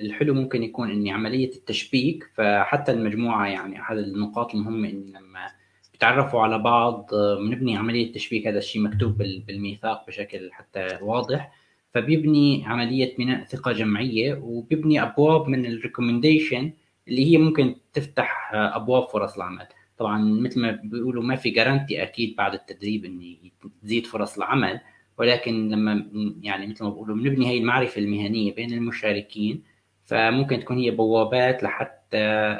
الحلو 0.01 0.33
ممكن 0.33 0.63
يكون 0.63 0.91
إني 0.91 1.11
عملية 1.11 1.49
التشبيك 1.55 2.29
فحتى 2.33 2.91
المجموعة 2.91 3.47
يعني 3.47 3.81
احد 3.81 3.97
النقاط 3.97 4.55
المهمه 4.55 4.89
إن 4.89 5.05
لما 5.09 5.47
بتعرفوا 5.93 6.41
على 6.41 6.59
بعض 6.59 7.09
بنبني 7.39 7.77
عملية 7.77 8.13
تشبيك 8.13 8.47
هذا 8.47 8.57
الشيء 8.57 8.81
مكتوب 8.81 9.17
بالميثاق 9.17 10.07
بشكل 10.07 10.49
حتى 10.51 10.87
واضح. 11.01 11.51
فبيبني 11.93 12.63
عملية 12.65 13.17
بناء 13.17 13.45
ثقة 13.45 13.71
جمعية 13.71 14.33
وبيبني 14.43 15.03
أبواب 15.03 15.47
من 15.47 15.65
الريكومنديشن 15.65 16.71
اللي 17.07 17.31
هي 17.31 17.37
ممكن 17.37 17.75
تفتح 17.93 18.51
أبواب 18.53 19.07
فرص 19.07 19.35
العمل. 19.35 19.67
طبعا 19.97 20.23
مثل 20.41 20.61
ما 20.61 20.71
بيقولوا 20.83 21.23
ما 21.23 21.35
في 21.35 21.49
جارانتي 21.49 22.03
أكيد 22.03 22.35
بعد 22.35 22.53
التدريب 22.53 23.05
ان 23.05 23.35
تزيد 23.81 24.05
فرص 24.05 24.37
العمل. 24.37 24.79
ولكن 25.17 25.69
لما 25.69 26.05
يعني 26.41 26.67
مثل 26.67 26.83
ما 26.83 26.89
بقولوا 26.89 27.15
بنبني 27.15 27.47
هي 27.47 27.57
المعرفة 27.57 28.01
المهنية 28.01 28.55
بين 28.55 28.73
المشاركين 28.73 29.63
فممكن 30.05 30.59
تكون 30.59 30.77
هي 30.77 30.91
بوابات 30.91 31.63
لحتى 31.63 32.57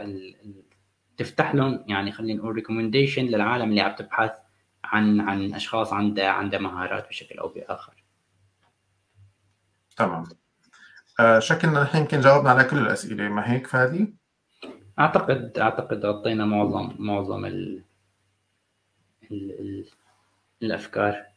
تفتح 1.18 1.56
لهم 1.56 1.84
يعني 1.88 2.12
خلينا 2.12 2.40
نقول 2.40 2.56
ريكومنديشن 2.56 3.26
للعالم 3.26 3.70
اللي 3.70 3.82
عم 3.82 3.96
تبحث 3.96 4.32
عن 4.84 5.22
عن 5.22 5.54
أشخاص 5.54 5.94
عندها 5.94 6.30
عندها 6.30 6.60
مهارات 6.60 7.08
بشكل 7.08 7.40
أو 7.40 7.48
بآخر. 7.48 8.04
تمام. 9.98 10.24
آه 11.20 11.40
شكلنا 11.40 11.84
نحن 11.84 11.98
يمكن 11.98 12.20
جاوبنا 12.20 12.50
على 12.50 12.64
كل 12.64 12.78
الأسئلة 12.78 13.30
ما 13.30 13.52
هيك 13.52 13.68
فادي؟ 13.68 14.16
أعتقد 15.00 15.58
أعتقد 15.58 16.06
غطينا 16.06 16.46
معظم 16.46 16.96
معظم 17.00 17.46
ال 17.46 17.84
الأفكار 20.62 21.35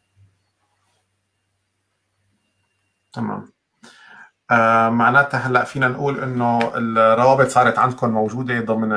تمام. 3.19 3.53
آه 4.51 4.89
معناتها 4.89 5.39
هلا 5.39 5.65
فينا 5.65 5.89
نقول 5.89 6.21
إنه 6.23 6.73
الروابط 6.77 7.47
صارت 7.47 7.79
عندكم 7.79 8.11
موجودة 8.11 8.61
ضمن 8.61 8.89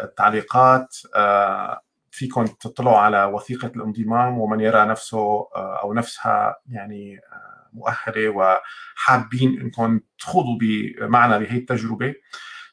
التعليقات. 0.00 0.96
آه 1.16 1.80
فيكم 2.10 2.44
تطلعوا 2.44 2.98
على 2.98 3.24
وثيقة 3.24 3.66
الانضمام 3.66 4.38
ومن 4.38 4.60
يرى 4.60 4.84
نفسه 4.84 5.18
آه 5.18 5.80
أو 5.82 5.94
نفسها 5.94 6.56
يعني 6.66 7.18
آه 7.18 7.68
مؤهلة 7.72 8.28
وحابين 8.28 9.60
إنكم 9.60 10.00
تخوضوا 10.18 10.58
معنا 11.00 11.38
بهي 11.38 11.56
التجربة. 11.58 12.14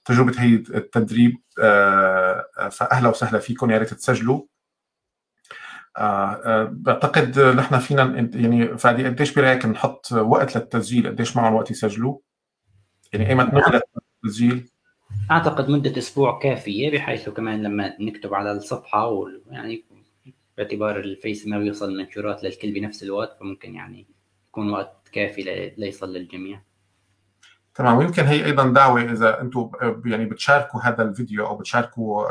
تجربة 0.05 0.34
هي 0.38 0.55
التدريب 0.55 1.34
آه، 1.61 2.45
آه، 2.59 2.69
فأهلا 2.69 3.09
وسهلا 3.09 3.39
فيكم. 3.39 3.71
يا 3.71 3.77
ريت 3.77 3.93
تسجلوا. 3.93 4.41
بعتقد 6.72 7.39
نحن 7.39 7.80
فينا 7.80 8.30
يعني 8.36 8.78
فادي 8.78 9.06
قديش 9.06 9.34
برأيك 9.34 9.66
نحط 9.66 10.12
وقت 10.12 10.58
للتسجيل 10.58 11.08
قديش 11.08 11.38
معهم 11.38 11.56
وقت 11.56 11.72
يسجلوا؟ 11.72 12.18
يعني 13.14 13.30
ايمتى 13.30 13.56
نغلق 13.56 13.84
التسجيل؟ 14.24 14.70
أعتقد 15.32 15.70
مدة 15.70 15.97
أسبوع 15.97 16.39
كافية 16.39 16.91
بحيث 16.91 17.30
كمان 17.30 17.64
لما 17.64 18.02
نكتب 18.02 18.34
على 18.34 18.52
الصفحة 18.52 19.08
ويعني 19.08 19.86
باعتبار 20.58 21.00
الفيس 21.00 21.47
ما 21.47 21.60
بيوصل 21.60 21.97
منشورات 21.97 22.43
للكل 22.43 22.72
بنفس 22.72 23.04
الوقت 23.04 23.39
فممكن 23.39 23.76
يعني 23.76 24.06
يكون 24.50 24.70
وقت 24.70 25.10
كافي 25.12 25.74
ليصل 25.78 26.14
للجميع 26.14 26.62
تمام 27.80 27.97
ويمكن 27.97 28.25
هي 28.25 28.45
أيضا 28.45 28.73
دعوة 28.73 29.01
إذا 29.01 29.41
أنتم 29.41 29.71
يعني 30.05 30.25
بتشاركوا 30.25 30.82
هذا 30.82 31.03
الفيديو 31.03 31.47
أو 31.47 31.57
بتشاركوا 31.57 32.23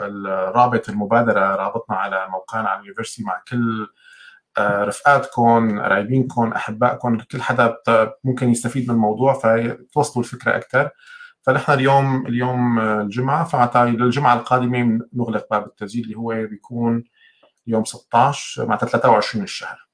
رابط 0.51 0.89
المبادرة 0.89 1.41
رابطنا 1.41 1.97
على 1.97 2.29
موقعنا 2.29 2.69
على 2.69 2.81
اليونيفرسيتي 2.81 3.25
مع 3.25 3.43
كل 3.49 3.89
آه، 4.59 4.85
رفقاتكم 4.85 5.81
قرايبينكم 5.81 6.53
أحبائكم 6.53 7.19
كل 7.19 7.43
حدا 7.43 7.77
ممكن 8.25 8.51
يستفيد 8.51 8.89
من 8.89 8.95
الموضوع 8.95 9.33
فتوصلوا 9.33 10.25
الفكرة 10.25 10.57
أكثر 10.57 10.91
فنحن 11.43 11.73
اليوم 11.73 12.27
اليوم 12.27 12.79
الجمعة 12.81 13.45
فمعناتها 13.45 13.87
للجمعة 13.87 14.35
القادمة 14.35 15.01
نغلق 15.15 15.47
باب 15.51 15.67
التسجيل 15.67 16.05
اللي 16.05 16.17
هو 16.17 16.47
بيكون 16.47 17.05
يوم 17.67 17.85
16 17.85 18.67
معناتها 18.67 18.87
23 18.87 19.45
الشهر. 19.45 19.89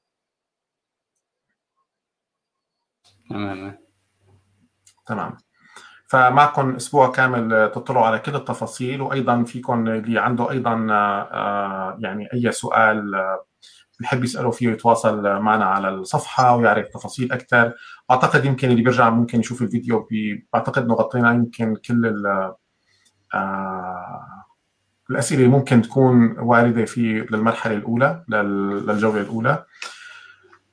تمام. 3.31 3.84
تمام. 5.07 5.37
فمعكم 6.07 6.75
أسبوع 6.75 7.11
كامل 7.11 7.71
تطلعوا 7.75 8.07
على 8.07 8.19
كل 8.19 8.35
التفاصيل 8.37 9.01
وأيضا 9.03 9.45
فيكم 9.45 9.89
اللي 9.89 10.19
عنده 10.19 10.51
أيضا 10.51 10.87
آه، 10.91 11.97
يعني 12.01 12.29
أي 12.35 12.53
سؤال 12.53 13.15
آه، 13.15 13.45
بحب 14.01 14.25
يسأله 14.25 14.51
فيه 14.51 14.71
يتواصل 14.71 15.23
معنا 15.23 15.65
على 15.65 15.89
الصفحة 15.89 16.57
ويعرف 16.57 16.89
تفاصيل 16.89 17.33
أكثر 17.33 17.73
أعتقد 18.11 18.45
يمكن 18.45 18.71
اللي 18.71 18.83
بيرجع 18.83 19.11
ممكن 19.11 19.41
يشوف 19.41 19.63
الفيديو 19.63 20.09
بعتقد 20.53 20.83
انه 20.83 20.95
غطينا 20.95 21.33
يمكن 21.33 21.77
كل 21.77 22.27
آه، 23.35 24.45
الأسئلة 25.11 25.41
اللي 25.41 25.51
ممكن 25.57 25.83
تكون 25.83 26.39
واردة 26.39 26.85
في 26.85 27.27
للمرحلة 27.31 27.75
الأولى 27.75 28.25
للجولة 28.29 29.21
الأولى. 29.21 29.65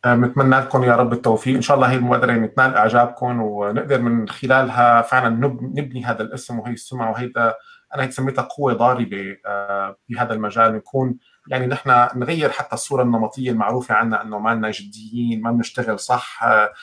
بنتمنى 0.05 0.55
لكم 0.59 0.83
يا 0.83 0.95
رب 0.95 1.13
التوفيق. 1.13 1.55
إن 1.55 1.61
شاء 1.61 1.75
الله 1.75 1.91
هي 1.91 1.95
المبادرة 1.95 2.31
يعني 2.31 2.47
تنال 2.47 2.75
إعجابكم 2.75 3.41
ونقدر 3.41 4.01
من 4.01 4.29
خلالها 4.29 5.01
فعلا 5.01 5.29
نبني 5.61 6.05
هذا 6.05 6.21
الاسم 6.23 6.59
وهي 6.59 6.73
السمعة 6.73 7.11
وهيدا 7.11 7.53
أنا 7.95 8.03
هيك 8.03 8.11
سميتها 8.11 8.41
قوة 8.41 8.73
ضاربة 8.73 9.37
آه، 9.45 9.97
بهذا 10.09 10.33
المجال 10.33 10.75
نكون. 10.75 11.17
يعني 11.47 11.67
نحن 11.67 12.07
نغير 12.15 12.49
حتى 12.49 12.73
الصورة 12.75 13.03
النمطية 13.03 13.51
المعروفة 13.51 13.95
عنا 13.95 14.21
إنه 14.21 14.39
ما 14.39 14.55
لنا 14.55 14.71
جديين 14.71 15.41
ما 15.41 15.51
بنشتغل 15.51 15.99
صح 15.99 16.43
آه، 16.43 16.73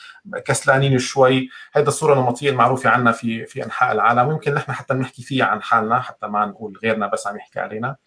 كسلانين 0.45 0.97
شوي. 0.99 1.49
هيدا 1.73 1.87
الصورة 1.87 2.13
النمطية 2.13 2.49
المعروفة 2.49 2.89
عنا 2.89 3.11
في 3.11 3.45
في 3.45 3.65
أنحاء 3.65 3.91
العالم 3.91 4.27
ويمكن 4.27 4.53
نحن 4.53 4.71
حتى 4.71 4.93
نحكي 4.93 5.23
فيها 5.23 5.45
عن 5.45 5.61
حالنا 5.61 5.99
حتى 6.01 6.27
ما 6.27 6.45
نقول 6.45 6.79
غيرنا 6.83 7.07
بس 7.07 7.27
عم 7.27 7.37
يحكي 7.37 7.59
علينا. 7.59 7.87
آه، 7.87 7.97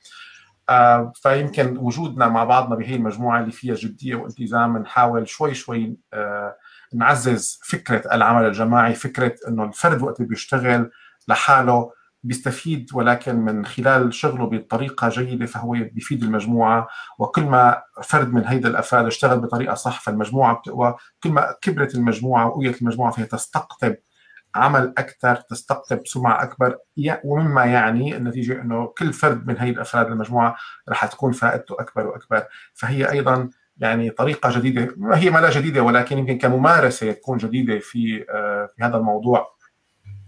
فيمكن 1.15 1.77
وجودنا 1.77 2.29
مع 2.29 2.45
بعضنا 2.45 2.77
بهي 2.77 2.95
المجموعة 2.95 3.41
اللي 3.41 3.53
فيها 3.53 3.75
جدية 3.75 4.15
والتزام 4.15 4.79
نحاول 4.79 5.29
شوي 5.29 5.55
شوي 5.55 5.97
آه، 6.13 6.57
نعزز 6.95 7.61
فكرة 7.65 8.15
العمل 8.15 8.47
الجماعي 8.47 8.95
فكرة 8.95 9.35
إنه 9.49 9.65
الفرد 9.65 10.03
وقت 10.03 10.23
بيشتغل 10.23 10.91
لحاله 11.29 11.91
بيستفيد 12.25 12.91
ولكن 12.95 13.37
من 13.37 13.65
خلال 13.65 14.15
شغله 14.15 14.47
بطريقة 14.47 15.09
جيدة 15.09 15.47
فهو 15.47 15.71
بيفيد 15.71 16.23
المجموعة. 16.23 16.89
وكل 17.19 17.43
ما 17.43 17.83
فرد 18.03 18.33
من 18.33 18.47
هيدا 18.47 18.69
الأفراد 18.69 19.07
اشتغل 19.07 19.41
بطريقة 19.41 19.75
صح 19.75 20.01
فالمجموعة 20.01 20.55
بتقوى. 20.55 20.95
كل 21.23 21.31
ما 21.31 21.55
كبرت 21.63 21.95
المجموعة 21.95 22.47
وقويت 22.47 22.83
المجموعة 22.83 23.13
فهي 23.13 23.25
تستقطب 23.27 23.95
عمل 24.55 24.95
أكثر 24.99 25.37
تستقطب 25.37 26.07
سمعة 26.07 26.43
أكبر 26.43 26.79
ومما 27.25 27.65
يعني 27.65 28.17
النتيجة 28.17 28.61
إنه 28.61 28.87
كل 28.87 29.13
فرد 29.13 29.47
من 29.47 29.59
هي 29.59 29.71
الأفراد 29.71 30.07
المجموعة 30.07 30.57
رح 30.89 31.07
تكون 31.07 31.33
فائدته 31.33 31.77
أكبر 31.81 32.07
وأكبر. 32.07 32.45
فهي 32.75 33.11
أيضا 33.11 33.51
يعني 33.77 34.11
طريقة 34.11 34.59
جديدة 34.59 34.97
هي 35.15 35.31
ما 35.31 35.39
لا 35.39 35.51
جديدة 35.51 35.83
ولكن 35.83 36.19
يمكن 36.19 36.39
كممارسة 36.39 37.13
تكون 37.13 37.39
جديدة 37.39 37.79
في 37.79 38.25
آه، 38.31 38.71
في 38.77 38.85
هذا 38.85 38.97
الموضوع. 38.97 39.53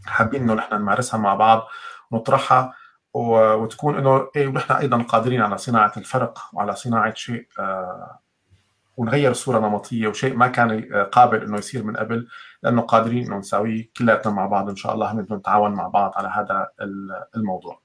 حابين 0.06 0.42
إنه 0.42 0.54
نحن 0.54 0.74
نمارسها 0.74 1.18
مع 1.18 1.34
بعض 1.34 1.66
ونطرحها 2.10 2.74
وتكون 3.14 3.98
إنه 3.98 4.28
إيه 4.36 4.46
ونحن 4.46 4.72
أيضا 4.72 5.02
قادرين 5.02 5.40
على 5.42 5.58
صناعة 5.58 5.92
الفرق 5.96 6.38
وعلى 6.52 6.76
صناعة 6.76 7.14
شيء 7.14 7.46
آه، 7.58 8.18
ونغير 8.96 9.30
الصورة 9.30 9.58
النمطيه 9.58 10.08
وشيء 10.08 10.36
ما 10.36 10.48
كان 10.48 10.84
قابل 11.12 11.42
إنه 11.42 11.58
يصير 11.58 11.84
من 11.84 11.96
قبل 11.96 12.28
لأنه 12.62 12.82
قادرين 12.82 13.26
إنه 13.26 13.38
نساويه 13.38 13.90
كلياتنا 13.96 14.32
مع 14.32 14.46
بعض 14.46 14.68
إن 14.68 14.76
شاء 14.76 14.94
الله 14.94 15.12
بدنا 15.12 15.36
نتعاون 15.38 15.72
مع 15.74 15.88
بعض 15.88 16.12
على 16.16 16.28
هذا 16.28 16.68
الموضوع. 17.36 17.80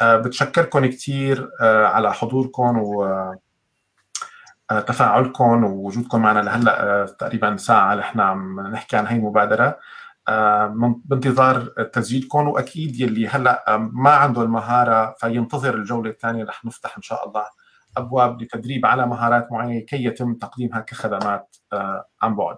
آه، 0.00 0.16
بتشكركم 0.16 0.86
كثير 0.86 1.50
آه، 1.60 1.86
على 1.86 2.14
حضوركم 2.14 2.78
و 2.78 3.04
آه، 4.70 4.80
تفاعلكم 4.80 5.64
ووجودكم 5.64 6.22
معنا 6.22 6.40
لهلأ 6.40 7.06
تقريبا 7.18 7.56
ساعة 7.56 7.94
نحن 7.94 8.20
عم 8.20 8.60
نحكي 8.60 8.96
عن 8.96 9.06
هي 9.06 9.16
المبادرة 9.16 9.78
بانتظار 11.04 11.60
تسجيلكم 11.92 12.48
وأكيد 12.48 13.00
يلي 13.00 13.28
هلأ 13.28 13.76
ما 13.92 14.10
عنده 14.10 14.42
المهاره 14.42 15.14
فينتظر 15.18 15.74
الجولة 15.74 16.10
الثانية 16.10 16.44
رح 16.44 16.64
نفتح 16.64 16.96
إن 16.96 17.02
شاء 17.02 17.28
الله 17.28 17.44
أبواب 17.96 18.42
لتدريب 18.42 18.86
على 18.86 19.06
مهارات 19.06 19.52
معينة 19.52 19.80
كي 19.80 20.04
يتم 20.04 20.34
تقديمها 20.34 20.80
كخدمات 20.80 21.56
آه، 21.72 22.06
عن 22.22 22.36
بعد. 22.36 22.56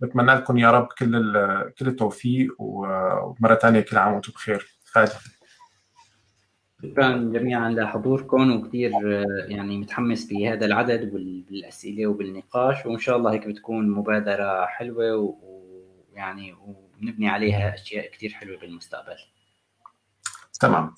بتمنى 0.00 0.34
لكم 0.34 0.58
يا 0.58 0.70
رب 0.70 0.88
كل 0.98 1.32
كل 1.78 1.88
التوفيق 1.88 2.54
ومرة 2.58 3.54
ثانية 3.54 3.80
كل 3.80 3.98
عام 3.98 4.12
وأنتم 4.12 4.32
بخير. 4.32 4.66
فادي. 4.84 5.12
شكرا 6.82 7.12
جميعا 7.16 7.70
لحضوركم 7.70 8.52
وكثير 8.52 8.92
آه، 8.94 9.24
يعني 9.48 9.78
متحمس 9.78 10.24
بهذا 10.24 10.66
العدد 10.66 11.10
بالأسئلة 11.10 12.06
وبالنقاش 12.06 12.86
وإن 12.86 12.98
شاء 12.98 13.16
الله 13.16 13.32
هيك 13.32 13.48
بتكون 13.48 13.90
مبادرة 13.90 14.66
حلوة 14.66 15.36
ويعني 16.12 16.52
ونبني 16.52 17.28
عليها 17.28 17.74
أشياء 17.74 18.10
كثير 18.10 18.30
حلوة 18.30 18.58
بالمستقبل. 18.58 19.16
تمام 20.60 20.94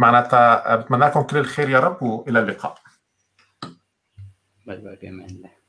معناتها 0.00 0.76
بتمنى 0.76 1.04
لكم 1.04 1.22
كل 1.22 1.36
الخير 1.36 1.70
يا 1.70 1.80
رب 1.80 2.02
وإلى 2.02 2.40
اللقاء 2.40 2.74
باي 4.66 4.76
باي 4.76 4.96
بأمان 4.96 5.30
الله 5.30 5.61